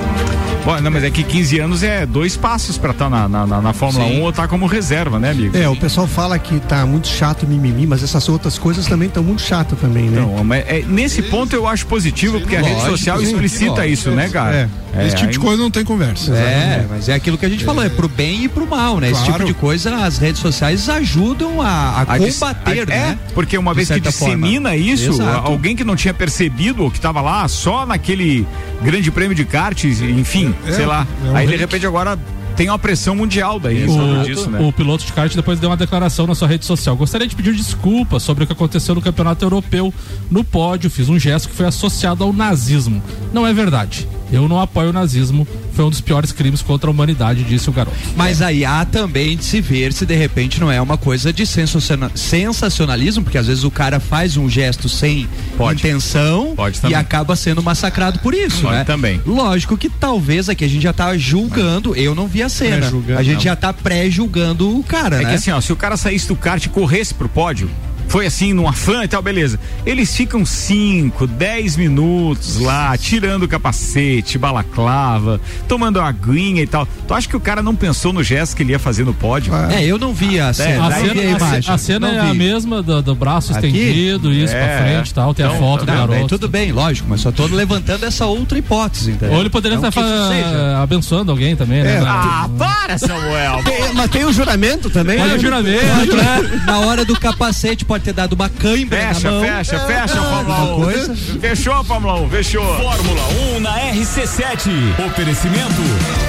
Bom, 0.65 0.80
não, 0.80 0.91
mas 0.91 1.03
é 1.03 1.09
que 1.09 1.24
15 1.24 1.59
anos 1.59 1.84
é 1.84 2.05
dois 2.05 2.38
passos 2.38 2.78
pra 2.78 2.91
estar 2.91 3.09
na, 3.09 3.28
na, 3.28 3.45
na- 3.45 3.61
na 3.61 3.74
Fórmula 3.74 4.05
Sim. 4.07 4.19
1 4.19 4.24
ou 4.24 4.32
tá 4.32 4.47
como 4.47 4.65
reserva, 4.65 5.19
né, 5.19 5.32
amigo? 5.32 5.57
É, 5.57 5.67
o 5.67 5.76
pessoal 5.76 6.07
fala 6.07 6.39
que 6.39 6.57
tá 6.61 6.86
muito 6.86 7.07
chato 7.07 7.45
mimimi, 7.45 7.86
mas 7.86 8.01
essas 8.01 8.30
outras 8.30 8.57
coisas 8.57 8.86
também 8.88 9.09
estão 9.09 9.21
muito 9.24 9.41
chatas 9.41 9.78
também, 9.80 10.05
né? 10.09 10.21
Não, 10.21 10.41
mas 10.43 10.63
é, 10.65 10.82
nesse 10.88 11.21
ponto 11.24 11.53
eu 11.53 11.67
acho 11.67 11.86
positivo, 11.86 12.39
porque 12.39 12.55
a 12.55 12.61
rede 12.61 12.82
social 12.82 13.21
explicita 13.21 13.86
isso, 13.86 14.09
né, 14.11 14.30
cara? 14.30 14.55
É. 14.55 14.69
Esse 15.01 15.15
tipo 15.15 15.31
de 15.31 15.39
coisa 15.39 15.61
não 15.61 15.71
tem 15.71 15.83
conversa. 15.83 16.33
É, 16.35 16.85
mas 16.89 17.09
é 17.09 17.13
aquilo 17.15 17.37
que 17.37 17.45
a 17.45 17.49
gente 17.49 17.63
falou, 17.65 17.83
é 17.83 17.89
pro 17.89 18.07
bem 18.07 18.43
e 18.43 18.47
pro 18.49 18.67
mal, 18.67 18.99
né? 18.99 19.09
Esse 19.09 19.23
Claro. 19.23 19.33
tipo 19.43 19.45
de 19.45 19.53
coisa 19.59 19.95
as 19.95 20.17
redes 20.17 20.39
sociais 20.41 20.87
ajudam 20.89 21.61
a, 21.61 21.67
a 21.67 22.01
A 22.01 22.05
combater, 22.19 22.91
a- 22.91 22.93
é, 22.93 22.99
né? 23.07 23.19
porque 23.33 23.57
uma 23.57 23.71
De 23.71 23.77
vez 23.77 23.89
que 23.89 23.99
dissemina 23.99 24.69
forma. 24.69 24.75
isso, 24.85 25.09
Exato. 25.11 25.47
alguém 25.47 25.75
que 25.75 25.83
não 25.83 25.95
tinha 25.95 26.13
percebido 26.13 26.83
ou 26.83 26.91
que 26.91 26.97
estava 26.97 27.21
lá 27.21 27.47
só 27.47 27.85
naquele 27.85 28.45
grande 28.81 29.09
prêmio 29.09 29.35
de 29.35 29.45
kart, 29.45 29.83
enfim, 29.83 30.53
É, 30.67 30.71
sei 30.73 30.85
lá. 30.85 31.07
é 31.25 31.29
um 31.29 31.35
aí 31.35 31.47
de 31.47 31.55
repente 31.55 31.85
agora 31.87 32.17
tem 32.56 32.70
uma 32.70 32.80
pressão 32.80 33.16
mundial 33.16 33.60
daí 33.60 33.86
o, 33.86 34.24
disso, 34.24 34.49
né? 34.49 34.60
o 34.60 34.72
piloto 34.72 35.06
de 35.06 35.14
kart 35.14 35.34
depois 35.36 35.60
deu 35.60 35.70
uma 35.70 35.78
declaração 35.78 36.28
na 36.28 36.36
sua 36.36 36.47
rede 36.47 36.66
social. 36.66 36.95
Gostaria 36.95 37.28
de 37.28 37.36
pedir 37.36 37.54
desculpas 37.54 38.24
sobre 38.24 38.43
o 38.43 38.47
que 38.47 38.54
aconteceu 38.54 38.93
no 38.95 39.01
campeonato 39.01 39.43
europeu. 39.43 39.93
No 40.30 40.43
pódio, 40.43 40.89
fiz 40.89 41.10
um 41.10 41.18
gesto 41.18 41.49
que 41.49 41.56
foi 41.56 41.66
associado 41.66 42.24
ao 42.24 42.32
nazismo. 42.32 43.01
Não 43.32 43.45
é 43.45 43.54
verdade. 43.54 44.08
Eu 44.32 44.47
não 44.47 44.60
apoio 44.60 44.89
o 44.89 44.93
nazismo. 44.93 45.47
Foi 45.74 45.86
um 45.86 45.89
dos 45.89 46.01
piores 46.01 46.32
crimes 46.32 46.61
contra 46.61 46.89
a 46.89 46.91
humanidade, 46.91 47.43
disse 47.43 47.69
o 47.69 47.74
garoto. 47.74 47.95
Mas 48.15 48.41
aí 48.41 48.63
há 48.65 48.86
também 48.86 49.36
de 49.36 49.43
se 49.43 49.59
ver 49.61 49.91
se 49.93 50.05
de 50.05 50.15
repente 50.15 50.59
não 50.59 50.71
é 50.71 50.80
uma 50.82 50.97
coisa 50.97 51.34
de 51.34 51.45
sensaciona- 51.45 52.11
sensacionalismo, 52.15 53.24
porque 53.24 53.38
às 53.38 53.47
vezes 53.47 53.63
o 53.63 53.71
cara 53.71 53.99
faz 53.99 54.38
um 54.38 54.49
gesto 54.49 54.88
sem 54.88 55.28
intenção 55.71 56.53
Pode 56.55 56.80
e 56.89 56.93
acaba 56.95 57.36
sendo 57.36 57.61
massacrado 57.63 58.19
por 58.19 58.34
isso, 58.34 58.61
Pode 58.61 58.76
né? 58.76 58.84
também. 58.84 59.21
Lógico 59.26 59.78
que 59.78 59.89
talvez 59.89 60.49
aqui 60.49 60.63
a 60.63 60.67
gente 60.67 60.84
já 60.84 60.93
tá 60.93 61.17
julgando, 61.17 61.95
eu 61.95 62.13
não 62.13 62.28
vi 62.28 62.43
a 62.43 62.49
cena. 62.49 62.88
A 63.17 63.24
gente 63.24 63.36
não. 63.36 63.41
já 63.41 63.55
tá 63.55 63.74
pré-julgando 63.74 64.78
o 64.78 64.84
cara, 64.84 65.17
É 65.17 65.24
né? 65.24 65.30
que 65.30 65.36
assim, 65.36 65.51
ó, 65.51 65.59
se 65.61 65.71
o 65.71 65.76
cara 65.76 65.97
saísse 65.97 66.28
do 66.28 66.36
kart 66.36 66.63
e 66.65 66.69
corresse 66.69 67.13
pro 67.13 67.28
pódio, 67.30 67.69
foi 68.14 68.28
assim, 68.28 68.53
num 68.53 68.68
afã 68.68 69.03
e 69.03 69.07
tal, 69.07 69.24
beleza. 69.24 69.59
Eles 69.84 70.16
ficam 70.16 70.45
5, 70.45 71.26
10 71.26 71.76
minutos 71.78 72.59
lá, 72.59 72.95
tirando 72.95 73.41
o 73.41 73.47
capacete, 73.47 74.38
balaclava, 74.38 75.41
tomando 75.68 75.99
aguinha 75.99 76.61
e 76.61 76.68
tal. 76.68 76.88
Tu 77.07 77.11
acha 77.11 77.28
que 77.28 77.36
o 77.36 77.39
cara 77.39 77.64
não 77.64 77.76
pensou 77.76 78.14
no 78.14 78.22
gesto 78.22 78.55
que 78.55 78.61
ele 78.61 78.72
ia 78.72 78.78
fazer 78.78 79.03
no 79.03 79.16
pódio? 79.16 79.51
É, 79.72 79.84
eu 79.84 79.97
não 79.97 80.14
vi 80.14 80.39
a 80.39 80.53
cena. 80.53 80.86
A 80.86 80.89
não 80.91 80.97
cena, 81.07 81.22
a 81.22 81.24
a 81.26 81.38
imagem. 81.38 81.74
a 81.74 81.78
cena 81.80 82.07
Não 82.07 82.16
é 82.16 82.20
a 82.20 82.32
vi. 82.34 82.38
mesma 82.38 82.84
do, 82.84 83.01
do 83.01 83.16
braço 83.16 83.51
Aqui? 83.51 83.66
estendido, 83.66 84.32
isso 84.32 84.53
É, 84.55 84.64
pra 84.78 84.86
frente 84.86 85.09
e 85.09 85.14
tal. 85.16 85.34
Tem 85.34 85.43
a 85.45 85.49
então, 85.49 85.59
foto 85.59 85.80
do 85.80 85.86
tá, 85.88 85.93
garoto. 85.95 86.11
bem, 86.20 86.28
tudo 86.28 86.47
bem, 86.47 86.72
lógico, 86.72 87.07
mas 87.09 87.20
só 87.20 87.32
tô 87.32 87.47
levantando 87.47 88.05
essa 88.05 88.28
outra 88.28 88.59
hipótese, 88.59 89.09
entendeu? 89.09 89.34
Ou 89.34 89.41
ele 89.41 89.49
poderia 89.49 89.80
Não 89.80 89.88
estar 89.89 89.99
fa- 89.99 90.28
seja. 90.30 90.84
abençoando 90.84 91.32
alguém 91.32 91.55
também, 91.55 91.82
né? 91.82 91.95
É, 91.95 91.99
Na- 91.99 92.43
Ah, 92.43 92.49
para, 92.59 92.95
Samuel! 92.99 93.64
Tem- 93.64 93.93
mas 93.95 94.11
tem 94.11 94.24
o 94.24 94.32
juramento 94.32 94.88
também? 94.91 95.20
Olha 95.20 95.32
né? 95.32 95.36
o 95.36 95.41
juramento, 95.41 96.16
né? 96.16 96.61
Na 96.68 96.78
hora 96.82 97.03
do 97.03 97.20
capacete 97.20 97.84
pode 97.84 98.03
ter 98.04 98.14
dado 98.14 98.34
uma 98.34 98.49
cãibra 98.49 98.99
Fecha, 99.14 99.32
na 99.32 99.32
mão. 99.32 99.41
fecha, 99.43 99.80
fecha, 99.80 100.18
alguma 100.20 100.43
Fórmula 100.43 100.76
1. 100.76 100.84
coisa. 100.84 101.16
Fechou, 101.39 101.84
Fórmula 101.84 102.14
1, 102.22 102.30
fechou. 102.30 102.66
Fórmula 102.78 103.22
1 103.56 103.60
na 103.60 103.80
RC7. 103.91 105.06
Oferecimento. 105.08 105.82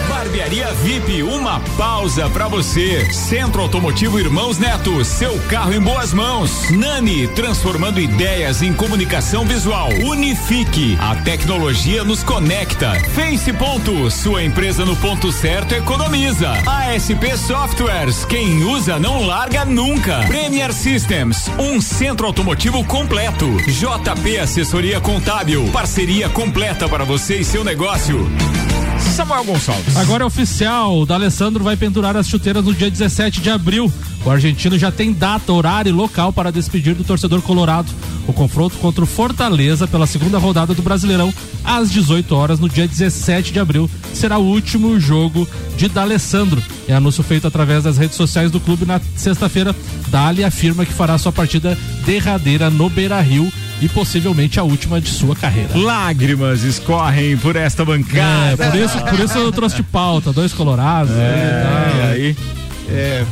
Barbearia 0.09 0.67
VIP, 0.83 1.23
uma 1.23 1.61
pausa 1.77 2.29
pra 2.31 2.49
você. 2.49 3.13
Centro 3.13 3.61
Automotivo 3.63 4.19
Irmãos 4.19 4.59
Neto, 4.59 5.05
seu 5.05 5.39
carro 5.49 5.73
em 5.75 5.81
boas 5.81 6.13
mãos. 6.13 6.71
Nani, 6.71 7.29
transformando 7.29 8.01
ideias 8.01 8.63
em 8.63 8.73
comunicação 8.73 9.45
visual. 9.45 9.89
Unifique, 10.05 10.97
a 11.01 11.15
tecnologia 11.17 12.03
nos 12.05 12.23
conecta. 12.23 12.93
Face 13.15 13.53
Ponto, 13.53 14.11
sua 14.11 14.43
empresa 14.43 14.85
no 14.85 14.97
ponto 14.97 15.31
certo 15.33 15.75
economiza. 15.75 16.53
ASP 16.67 17.37
Softwares, 17.37 18.25
quem 18.25 18.65
usa 18.65 18.99
não 18.99 19.27
larga 19.27 19.65
nunca. 19.65 20.19
Premier 20.27 20.73
Systems, 20.73 21.49
um 21.59 21.81
centro 21.81 22.27
automotivo 22.27 22.85
completo. 22.85 23.47
JP 23.67 24.39
Assessoria 24.39 25.01
Contábil, 25.01 25.71
parceria 25.73 26.29
completa 26.29 26.89
para 26.89 27.05
você 27.05 27.37
e 27.37 27.45
seu 27.45 27.63
negócio. 27.63 28.29
Samuel 29.11 29.45
Gonçalves. 29.45 29.97
Agora 29.97 30.25
é 30.25 30.27
oficial, 30.27 30.99
o 30.99 31.07
D'Alessandro 31.07 31.63
vai 31.63 31.77
pendurar 31.77 32.17
as 32.17 32.29
chuteiras 32.29 32.65
no 32.65 32.75
dia 32.75 32.91
17 32.91 33.41
de 33.41 33.51
abril. 33.51 33.93
O 34.25 34.31
argentino 34.31 34.79
já 34.79 34.91
tem 34.91 35.13
data, 35.13 35.53
horário 35.53 35.91
e 35.91 35.93
local 35.93 36.33
para 36.33 36.51
despedir 36.51 36.95
do 36.95 37.05
torcedor 37.05 37.43
colorado. 37.43 37.93
O 38.27 38.33
confronto 38.33 38.77
contra 38.79 39.05
o 39.05 39.07
Fortaleza 39.07 39.87
pela 39.87 40.07
segunda 40.07 40.39
rodada 40.39 40.73
do 40.73 40.83
Brasileirão, 40.83 41.33
às 41.63 41.91
18 41.91 42.35
horas, 42.35 42.59
no 42.59 42.69
dia 42.69 42.89
17 42.89 43.53
de 43.53 43.61
abril, 43.61 43.89
será 44.15 44.39
o 44.39 44.45
último 44.45 44.99
jogo 44.99 45.47
de 45.77 45.89
D'Alessandro. 45.89 46.63
É 46.89 46.95
anúncio 46.95 47.23
feito 47.23 47.47
através 47.47 47.85
das 47.85 47.99
redes 47.99 48.17
sociais 48.17 48.51
do 48.51 48.61
clube 48.61 48.87
na 48.87 49.01
sexta-feira. 49.15 49.75
Dali 50.09 50.43
afirma 50.43 50.87
que 50.87 50.93
fará 50.93 51.19
sua 51.19 51.33
partida 51.33 51.77
derradeira 52.07 52.71
no 52.71 52.89
Beira-Rio 52.89 53.53
e 53.85 53.89
possivelmente 53.91 54.59
a 54.59 54.63
última 54.63 54.99
de 55.01 55.11
sua 55.11 55.37
carreira. 55.37 55.77
Lágrimas 55.77 56.63
escorrem 56.63 57.37
por 57.37 57.55
esta 57.55 57.85
bancada. 57.85 58.65
É, 58.65 58.71
por 58.71 58.79
isso, 58.79 58.99
por 59.05 59.21
isso 59.21 59.39
eu 59.39 59.53
trouxe 59.53 59.77
de 59.77 59.83
pauta, 59.83 60.33
dois 60.33 60.53
colorados. 60.55 61.13
É, 61.13 61.17
né, 61.17 61.93
e 61.97 62.03
aí? 62.13 62.37
É. 62.89 63.25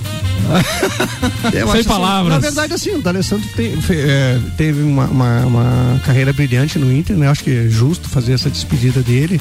Eu 1.55 1.69
Sem 1.69 1.81
acho 1.81 1.89
palavras. 1.89 2.33
Assim, 2.35 2.45
na 2.45 2.51
verdade, 2.51 2.75
assim, 2.75 2.91
o 2.97 3.01
D'Alessandro 3.03 3.47
te- 3.55 3.79
é, 3.93 4.39
teve 4.57 4.83
uma, 4.83 5.05
uma, 5.07 5.41
uma 5.47 6.01
carreira 6.05 6.33
brilhante 6.33 6.79
no 6.79 6.93
Inter, 6.93 7.17
né? 7.17 7.29
Acho 7.29 7.45
que 7.45 7.51
é 7.51 7.69
justo 7.69 8.09
fazer 8.09 8.33
essa 8.33 8.51
despedida 8.51 9.01
dele. 9.03 9.41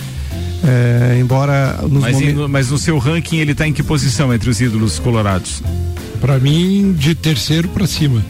É, 0.63 1.17
embora 1.19 1.79
nos 1.89 2.01
Mas, 2.03 2.13
momentos. 2.13 2.35
no, 2.35 2.47
mas 2.49 2.69
no 2.69 2.77
seu 2.77 2.97
ranking 2.99 3.37
ele 3.37 3.55
tá 3.55 3.67
em 3.67 3.73
que 3.73 3.81
posição 3.81 4.33
entre 4.33 4.49
os 4.49 4.61
ídolos 4.61 4.99
colorados? 4.99 5.63
Pra 6.19 6.37
mim, 6.37 6.93
de 6.97 7.15
terceiro 7.15 7.67
pra 7.69 7.87
cima. 7.87 8.23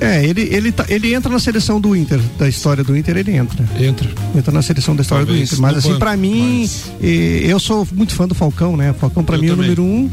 É, 0.00 0.24
ele, 0.24 0.42
ele, 0.42 0.70
tá- 0.70 0.86
ele 0.88 1.12
entra 1.12 1.30
na 1.30 1.38
seleção 1.40 1.80
do 1.80 1.94
Inter, 1.96 2.20
da 2.38 2.48
história 2.48 2.84
do 2.84 2.96
Inter, 2.96 3.16
ele 3.16 3.32
entra. 3.36 3.64
Entra. 3.78 4.08
Entra 4.36 4.52
na 4.52 4.62
seleção 4.62 4.94
da 4.94 5.02
história 5.02 5.26
Talvez 5.26 5.48
do 5.50 5.54
Inter. 5.54 5.60
Mas 5.60 5.76
assim, 5.78 5.98
pra 5.98 6.16
mim, 6.16 6.68
eh, 7.02 7.40
eu 7.44 7.58
sou 7.58 7.86
muito 7.92 8.14
fã 8.14 8.26
do 8.28 8.34
Falcão, 8.34 8.76
né? 8.76 8.94
Falcão 8.98 9.24
pra 9.24 9.36
Eu 9.36 9.40
mim 9.42 9.48
é 9.48 9.52
o 9.52 9.56
também. 9.56 9.70
número 9.70 9.82
um. 9.84 10.10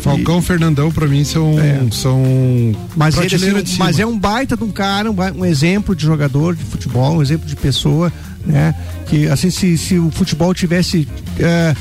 Falcão, 0.00 0.40
Fernandão, 0.40 0.90
pra 0.92 1.06
mim, 1.06 1.24
são. 1.24 1.56
são 1.90 2.22
Mas, 2.96 3.16
ele, 3.16 3.34
assim, 3.34 3.76
mas 3.78 3.98
é 3.98 4.06
um 4.06 4.16
baita 4.18 4.56
de 4.56 4.62
um 4.64 4.70
cara, 4.70 5.10
um, 5.10 5.16
um 5.38 5.44
exemplo 5.44 5.94
de 5.94 6.04
jogador 6.04 6.54
de 6.54 6.62
futebol, 6.64 7.16
um 7.16 7.22
exemplo 7.22 7.46
de 7.48 7.56
pessoa, 7.56 8.12
né? 8.46 8.74
Que 9.06 9.26
assim, 9.28 9.50
se, 9.50 9.76
se 9.76 9.98
o 9.98 10.10
futebol 10.10 10.54
tivesse 10.54 11.06
eh, 11.38 11.74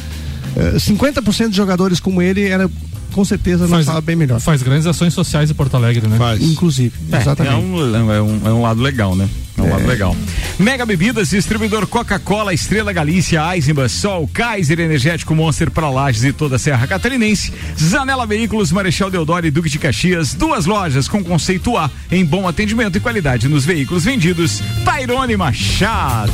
eh, 0.56 0.76
50% 0.78 1.50
de 1.50 1.56
jogadores 1.58 2.00
como 2.00 2.22
ele, 2.22 2.44
era 2.48 2.70
com 3.18 3.26
certeza 3.26 3.68
não 3.68 3.80
estava 3.80 4.00
bem 4.00 4.16
melhor. 4.16 4.40
Faz 4.40 4.62
grandes 4.62 4.86
ações 4.86 5.12
sociais 5.12 5.50
em 5.50 5.54
Porto 5.56 5.76
Alegre, 5.76 6.08
né? 6.08 6.20
Faz. 6.20 6.40
Inclusive, 6.40 6.94
É, 7.12 7.18
exatamente. 7.18 7.56
É 7.56 7.58
um, 7.58 8.12
é, 8.14 8.22
um, 8.22 8.48
é 8.48 8.54
um 8.54 8.62
lado 8.62 8.80
legal, 8.80 9.16
né? 9.16 9.28
É 9.58 9.62
um 9.62 9.70
lado 9.70 9.88
legal. 9.88 10.16
Mega 10.60 10.86
Bebidas, 10.86 11.32
distribuidor 11.32 11.88
Coca-Cola, 11.88 12.54
Estrela 12.54 12.94
Galícia, 12.94 13.42
Eisenbahn, 13.56 13.90
Sol, 13.90 14.30
Kaiser 14.32 14.80
Energético 14.80 15.34
Monster 15.34 15.72
para 15.72 15.90
Lages 15.90 16.24
e 16.24 16.32
toda 16.32 16.58
a 16.58 16.60
Serra 16.60 16.86
Catarinense. 16.86 17.52
Zanela 17.80 18.26
Veículos, 18.26 18.72
Marechal 18.72 19.10
Deodoro 19.10 19.48
e 19.48 19.52
Duque 19.52 19.70
de 19.70 19.80
Caxias. 19.80 20.34
Duas 20.34 20.66
lojas 20.66 21.08
com 21.08 21.24
conceito 21.24 21.76
A 21.76 21.90
em 22.12 22.24
bom 22.24 22.48
atendimento 22.48 22.98
e 22.98 23.02
qualidade 23.02 23.48
nos 23.48 23.66
veículos 23.66 24.06
vendidos. 24.06 24.62
Tairone 24.86 25.36
Machado. 25.36 26.34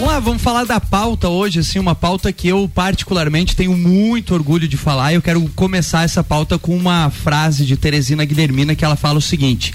Vamos 0.00 0.14
lá, 0.14 0.20
vamos 0.20 0.42
falar 0.42 0.64
da 0.64 0.80
pauta 0.80 1.28
hoje, 1.28 1.60
assim, 1.60 1.78
uma 1.78 1.94
pauta 1.94 2.32
que 2.32 2.48
eu 2.48 2.70
particularmente 2.74 3.54
tenho 3.54 3.76
muito 3.76 4.32
orgulho 4.32 4.66
de 4.66 4.78
falar. 4.78 5.12
Eu 5.12 5.20
quero 5.20 5.42
começar 5.54 6.04
essa 6.04 6.24
pauta 6.24 6.58
com 6.58 6.74
uma 6.74 7.10
frase 7.10 7.66
de 7.66 7.76
Teresina 7.76 8.24
Guilhermina 8.24 8.74
que 8.74 8.82
ela 8.82 8.96
fala 8.96 9.18
o 9.18 9.22
seguinte: 9.22 9.74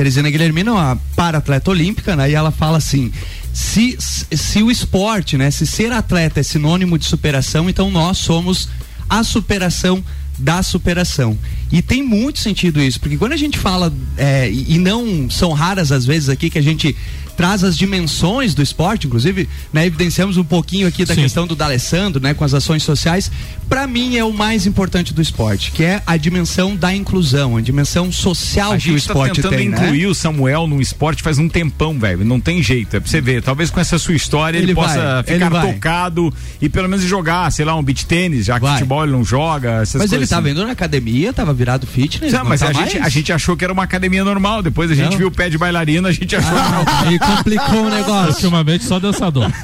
Teresina 0.00 0.30
Guilhermina 0.30 0.70
é 0.70 0.72
uma 0.72 0.96
para-atleta 1.14 1.70
olímpica, 1.70 2.16
né? 2.16 2.30
E 2.30 2.34
ela 2.34 2.50
fala 2.50 2.78
assim: 2.78 3.12
se, 3.52 3.98
se 4.00 4.62
o 4.62 4.70
esporte, 4.70 5.36
né, 5.36 5.50
se 5.50 5.66
ser 5.66 5.92
atleta 5.92 6.40
é 6.40 6.42
sinônimo 6.42 6.96
de 6.96 7.04
superação, 7.04 7.68
então 7.68 7.90
nós 7.90 8.16
somos 8.16 8.66
a 9.06 9.22
superação 9.22 10.02
da 10.38 10.62
superação. 10.62 11.38
E 11.70 11.82
tem 11.82 12.02
muito 12.02 12.38
sentido 12.38 12.80
isso, 12.80 12.98
porque 12.98 13.18
quando 13.18 13.32
a 13.32 13.36
gente 13.36 13.58
fala, 13.58 13.92
é, 14.16 14.50
e 14.50 14.76
e 14.76 14.78
não 14.78 15.28
são 15.28 15.52
raras 15.52 15.92
as 15.92 16.06
vezes 16.06 16.30
aqui 16.30 16.48
que 16.48 16.58
a 16.58 16.62
gente 16.62 16.96
traz 17.40 17.64
as 17.64 17.74
dimensões 17.76 18.52
do 18.54 18.62
esporte, 18.62 19.06
inclusive, 19.06 19.48
né, 19.72 19.86
evidenciamos 19.86 20.36
um 20.36 20.44
pouquinho 20.44 20.86
aqui 20.86 21.06
da 21.06 21.14
Sim. 21.14 21.22
questão 21.22 21.46
do 21.46 21.56
D'Alessandro, 21.56 22.22
né, 22.22 22.34
com 22.34 22.44
as 22.44 22.52
ações 22.52 22.82
sociais, 22.82 23.30
para 23.66 23.86
mim 23.86 24.16
é 24.16 24.24
o 24.24 24.30
mais 24.32 24.66
importante 24.66 25.14
do 25.14 25.22
esporte, 25.22 25.70
que 25.70 25.82
é 25.82 26.02
a 26.06 26.16
dimensão 26.18 26.76
da 26.76 26.94
inclusão, 26.94 27.56
a 27.56 27.60
dimensão 27.62 28.12
social 28.12 28.72
A 28.72 28.76
que 28.76 28.90
o 28.90 28.92
gente 28.92 29.06
tá 29.06 29.12
esporte 29.12 29.36
tentando 29.36 29.56
tem, 29.56 29.68
né? 29.70 29.76
incluir 29.78 30.06
o 30.06 30.14
Samuel 30.14 30.66
no 30.66 30.82
esporte 30.82 31.22
faz 31.22 31.38
um 31.38 31.48
tempão, 31.48 31.98
velho. 31.98 32.24
Não 32.24 32.40
tem 32.40 32.62
jeito. 32.62 32.96
É 32.96 33.00
pra 33.00 33.08
você 33.08 33.20
ver. 33.20 33.42
Talvez 33.42 33.70
com 33.70 33.80
essa 33.80 33.98
sua 33.98 34.14
história 34.14 34.58
ele, 34.58 34.66
Ele 34.66 34.74
possa 34.74 35.22
vai, 35.22 35.22
ficar 35.22 35.64
ele 35.64 35.72
tocado 35.74 36.34
e 36.60 36.68
pelo 36.68 36.88
menos 36.88 37.04
jogar, 37.04 37.50
sei 37.52 37.64
lá, 37.64 37.74
um 37.76 37.82
beach 37.82 38.04
tênis, 38.06 38.46
já 38.46 38.56
que 38.56 38.62
Vai. 38.62 38.74
futebol 38.74 39.02
ele 39.04 39.12
não 39.12 39.24
joga. 39.24 39.82
Essas 39.82 40.02
Mas 40.02 40.12
ele 40.12 40.26
tava 40.26 40.48
assim. 40.48 40.50
indo 40.50 40.66
na 40.66 40.72
academia, 40.72 41.32
tava 41.32 41.54
virado 41.54 41.86
fitness, 41.86 42.32
Não, 42.32 42.44
mas 42.44 42.60
tá 42.60 42.68
a, 42.68 42.72
gente, 42.72 42.94
mais? 42.98 43.06
a 43.06 43.08
gente 43.08 43.32
achou 43.32 43.56
que 43.56 43.64
era 43.64 43.72
uma 43.72 43.84
academia 43.84 44.24
normal. 44.24 44.62
Depois 44.62 44.90
a 44.90 44.94
gente 44.94 45.12
Não. 45.12 45.18
viu 45.18 45.28
o 45.28 45.32
pé 45.32 45.48
de 45.48 45.56
bailarina, 45.56 46.08
a 46.08 46.12
gente 46.12 46.34
achou 46.36 46.50
que 46.52 46.70
não. 46.72 47.12
Complicou 47.36 47.84
o 47.86 47.90
negócio. 47.90 48.30
Ultimamente 48.34 48.84
só 48.84 48.98
dançador. 48.98 49.46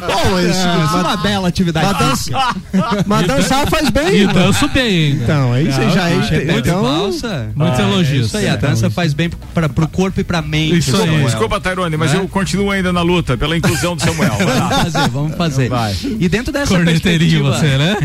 Bom, 0.00 0.38
isso, 0.40 0.58
É, 0.60 1.00
uma 1.00 1.16
bela 1.18 1.48
atividade. 1.48 1.86
Mas, 1.86 1.98
dança, 1.98 2.30
mas 3.06 3.26
dançar 3.26 3.68
faz 3.68 3.90
bem. 3.90 4.16
E 4.22 4.26
né? 4.26 4.32
danço 4.32 4.68
bem 4.68 4.82
ainda. 5.12 5.24
Então, 5.24 5.52
aí 5.52 5.64
você 5.70 5.90
já 5.90 6.10
Puxa, 6.10 6.34
é. 6.36 6.58
Então, 6.58 6.82
valsa. 6.82 7.50
Muitos 7.54 7.78
Ah, 7.80 7.82
elogios. 7.82 8.22
é 8.22 8.26
Isso 8.26 8.36
aí, 8.38 8.48
a 8.48 8.56
dança 8.56 8.90
faz 8.90 9.12
bem 9.12 9.30
para 9.54 9.68
pro 9.68 9.86
corpo 9.88 10.20
e 10.20 10.24
pra 10.24 10.40
mente. 10.42 10.78
Isso 10.78 10.96
aí. 10.96 11.02
Samuel. 11.02 11.24
Desculpa, 11.26 11.60
Tairone, 11.60 11.96
mas 11.96 12.12
Né? 12.12 12.18
eu 12.18 12.28
continuo 12.28 12.70
ainda 12.70 12.92
na 12.92 13.02
luta 13.02 13.36
pela 13.36 13.56
inclusão 13.56 13.94
do 13.94 14.02
Samuel. 14.02 14.32
Vamos 14.38 14.76
fazer, 14.82 15.08
vamos 15.10 15.36
fazer. 15.36 15.68
Vai. 15.68 15.94
E 16.18 16.28
dentro 16.28 16.52
dessa 16.52 16.78
perspectiva, 16.78 17.52
você, 17.52 17.76
né? 17.78 17.96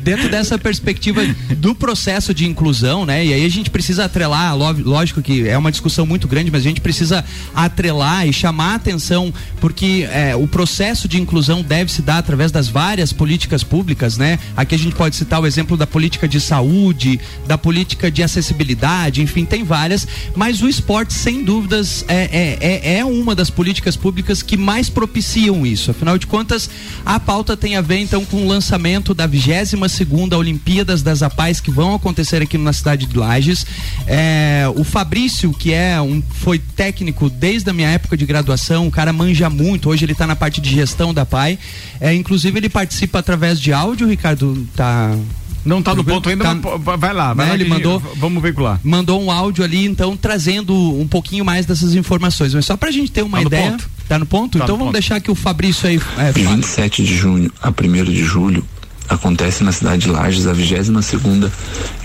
dentro 0.00 0.28
dessa 0.28 0.58
perspectiva 0.58 1.22
do 1.56 1.74
processo 1.74 2.34
de 2.34 2.46
inclusão, 2.46 3.04
né? 3.06 3.24
E 3.24 3.32
aí 3.32 3.44
a 3.44 3.48
gente 3.50 3.70
precisa 3.70 4.04
atrelar, 4.04 4.54
lógico 4.56 5.22
que 5.22 5.48
é 5.48 5.56
uma 5.56 5.70
discussão 5.70 6.04
muito 6.06 6.28
grande, 6.28 6.50
mas 6.50 6.61
gente 6.62 6.80
precisa 6.80 7.24
atrelar 7.54 8.26
e 8.26 8.32
chamar 8.32 8.72
a 8.72 8.74
atenção, 8.76 9.32
porque 9.60 10.08
é, 10.10 10.34
o 10.34 10.46
processo 10.46 11.08
de 11.08 11.20
inclusão 11.20 11.62
deve 11.62 11.92
se 11.92 12.02
dar 12.02 12.18
através 12.18 12.50
das 12.50 12.68
várias 12.68 13.12
políticas 13.12 13.62
públicas, 13.62 14.16
né? 14.16 14.38
Aqui 14.56 14.74
a 14.74 14.78
gente 14.78 14.94
pode 14.94 15.16
citar 15.16 15.40
o 15.40 15.46
exemplo 15.46 15.76
da 15.76 15.86
política 15.86 16.28
de 16.28 16.40
saúde, 16.40 17.20
da 17.46 17.58
política 17.58 18.10
de 18.10 18.22
acessibilidade, 18.22 19.22
enfim, 19.22 19.44
tem 19.44 19.64
várias, 19.64 20.06
mas 20.34 20.62
o 20.62 20.68
esporte, 20.68 21.12
sem 21.12 21.44
dúvidas, 21.44 22.04
é, 22.08 22.28
é, 22.32 22.58
é, 22.60 22.98
é 22.98 23.04
uma 23.04 23.34
das 23.34 23.50
políticas 23.50 23.96
públicas 23.96 24.42
que 24.42 24.56
mais 24.56 24.88
propiciam 24.88 25.66
isso. 25.66 25.90
Afinal 25.90 26.18
de 26.18 26.26
contas, 26.26 26.68
a 27.04 27.18
pauta 27.18 27.56
tem 27.56 27.76
a 27.76 27.80
ver 27.80 27.98
então 27.98 28.24
com 28.24 28.44
o 28.44 28.48
lançamento 28.48 29.14
da 29.14 29.26
22 29.26 29.92
segunda 29.92 30.36
Olimpíadas 30.36 31.02
das 31.02 31.22
APAES 31.22 31.60
que 31.60 31.70
vão 31.70 31.94
acontecer 31.94 32.42
aqui 32.42 32.58
na 32.58 32.72
cidade 32.72 33.06
de 33.06 33.16
Lages. 33.16 33.66
É, 34.06 34.64
o 34.74 34.84
Fabrício, 34.84 35.52
que 35.52 35.72
é 35.72 36.00
um, 36.00 36.22
foi 36.30 36.51
técnico 36.58 37.28
desde 37.30 37.68
a 37.70 37.72
minha 37.72 37.88
época 37.88 38.16
de 38.16 38.24
graduação, 38.26 38.86
o 38.86 38.90
cara 38.90 39.12
manja 39.12 39.48
muito, 39.50 39.88
hoje 39.90 40.04
ele 40.04 40.12
está 40.12 40.26
na 40.26 40.36
parte 40.36 40.60
de 40.60 40.70
gestão 40.70 41.12
da 41.14 41.24
PAI. 41.26 41.58
É, 42.00 42.14
inclusive 42.14 42.58
ele 42.58 42.68
participa 42.68 43.18
através 43.18 43.60
de 43.60 43.72
áudio, 43.72 44.08
Ricardo, 44.08 44.66
tá 44.76 45.16
não 45.64 45.80
tá 45.80 45.94
no 45.94 46.02
ponto 46.02 46.28
ainda, 46.28 46.42
Tá- 46.44 46.54
mas 46.56 46.98
vai 46.98 47.12
lá, 47.14 47.32
vai 47.32 47.46
né, 47.46 47.52
lá 47.52 47.54
ele 47.58 47.68
mandou 47.68 48.00
Vamos 48.16 48.42
veicular. 48.42 48.80
mandou 48.82 49.22
um 49.22 49.30
áudio 49.30 49.62
ali, 49.62 49.84
então 49.84 50.16
trazendo 50.16 50.74
um 50.74 51.06
pouquinho 51.06 51.44
mais 51.44 51.64
dessas 51.66 51.94
informações. 51.94 52.52
Mas 52.52 52.66
só 52.66 52.76
pra 52.76 52.90
gente 52.90 53.12
ter 53.12 53.22
uma 53.22 53.38
Tá 53.38 53.42
no 53.44 53.48
ideia. 53.48 53.70
ponto? 53.70 53.90
Tá 54.08 54.18
no 54.18 54.26
ponto? 54.26 54.58
Tá 54.58 54.64
então 54.64 54.74
no 54.74 54.78
vamos 54.78 54.84
ponto. 54.86 54.92
deixar 55.00 55.20
que 55.20 55.30
o 55.30 55.34
Fabrício 55.36 55.88
aí. 55.88 56.00
É, 56.18 56.32
De 56.32 56.42
fale. 56.42 56.56
27 56.56 57.04
de 57.04 57.16
junho 57.16 57.52
a 57.62 57.70
1 57.70 58.04
de 58.04 58.24
julho 58.24 58.64
acontece 59.12 59.62
na 59.62 59.72
cidade 59.72 60.02
de 60.02 60.10
Lages 60.10 60.46
a 60.46 60.52
22 60.52 61.04
segunda 61.04 61.52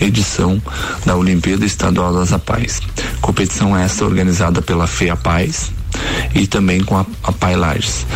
edição 0.00 0.60
da 1.04 1.16
Olimpíada 1.16 1.64
Estadual 1.64 2.12
das 2.12 2.32
Apais. 2.32 2.80
Competição 3.20 3.76
esta 3.76 4.04
organizada 4.04 4.60
pela 4.62 4.86
FEA 4.86 5.16
Paz 5.16 5.72
e 6.34 6.46
também 6.46 6.82
com 6.82 6.96
a, 6.96 7.06
a 7.22 7.32
Pai 7.32 7.56
Lages. 7.56 8.06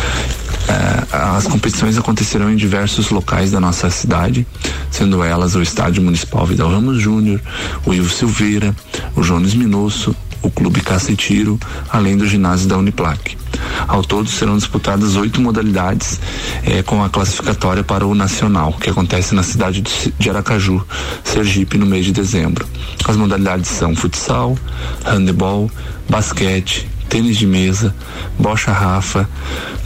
Eh, 0.67 1.03
as 1.11 1.45
competições 1.45 1.97
acontecerão 1.97 2.51
em 2.51 2.55
diversos 2.55 3.09
locais 3.09 3.51
da 3.51 3.59
nossa 3.59 3.89
cidade, 3.89 4.47
sendo 4.89 5.23
elas 5.23 5.55
o 5.55 5.61
Estádio 5.61 6.01
Municipal 6.01 6.45
Vidal 6.45 6.69
Ramos 6.69 7.01
Júnior, 7.01 7.41
o 7.85 7.93
Ivo 7.93 8.09
Silveira, 8.09 8.75
o 9.15 9.21
Jones 9.21 9.53
Minosso, 9.53 10.15
o 10.41 10.49
Clube 10.49 10.81
Caça 10.81 11.11
e 11.11 11.15
Tiro, 11.15 11.59
além 11.89 12.17
do 12.17 12.27
ginásio 12.27 12.67
da 12.67 12.77
Uniplac. 12.77 13.42
Ao 13.87 14.03
todo 14.03 14.29
serão 14.29 14.57
disputadas 14.57 15.15
oito 15.15 15.41
modalidades 15.41 16.19
eh, 16.63 16.83
com 16.83 17.03
a 17.03 17.09
classificatória 17.09 17.83
para 17.83 18.05
o 18.05 18.15
Nacional, 18.15 18.73
que 18.73 18.89
acontece 18.89 19.35
na 19.35 19.43
cidade 19.43 19.83
de 20.17 20.29
Aracaju, 20.29 20.85
Sergipe, 21.23 21.77
no 21.77 21.85
mês 21.85 22.05
de 22.05 22.11
dezembro. 22.11 22.67
As 23.05 23.15
modalidades 23.15 23.69
são 23.69 23.95
futsal, 23.95 24.57
handebol, 25.05 25.69
basquete, 26.09 26.87
tênis 27.09 27.37
de 27.37 27.45
mesa, 27.45 27.93
bocha 28.39 28.71
rafa, 28.71 29.29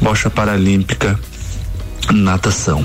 bocha 0.02 0.30
paralímpica, 0.30 1.20
natação. 2.14 2.84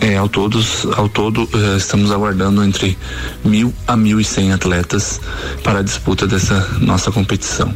É, 0.00 0.16
ao, 0.16 0.28
todos, 0.28 0.86
ao 0.96 1.08
todo, 1.08 1.48
eh, 1.52 1.76
estamos 1.76 2.12
aguardando 2.12 2.62
entre 2.62 2.96
mil 3.44 3.74
a 3.86 3.96
mil 3.96 4.20
e 4.20 4.24
cem 4.24 4.52
atletas 4.52 5.20
para 5.64 5.80
a 5.80 5.82
disputa 5.82 6.26
dessa 6.26 6.60
nossa 6.80 7.10
competição. 7.10 7.74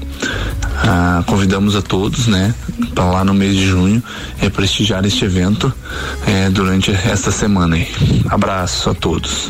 Ah, 0.77 1.25
convidamos 1.27 1.75
a 1.75 1.83
todos, 1.83 2.27
né, 2.27 2.55
para 2.95 3.05
lá 3.05 3.25
no 3.25 3.35
mês 3.35 3.57
de 3.57 3.67
junho, 3.67 4.03
eh, 4.41 4.49
prestigiar 4.49 5.05
este 5.05 5.25
evento 5.25 5.73
eh, 6.27 6.49
durante 6.51 6.91
esta 6.93 7.31
semana. 7.31 7.77
Abraço 8.29 8.91
a 8.91 8.95
todos. 8.95 9.49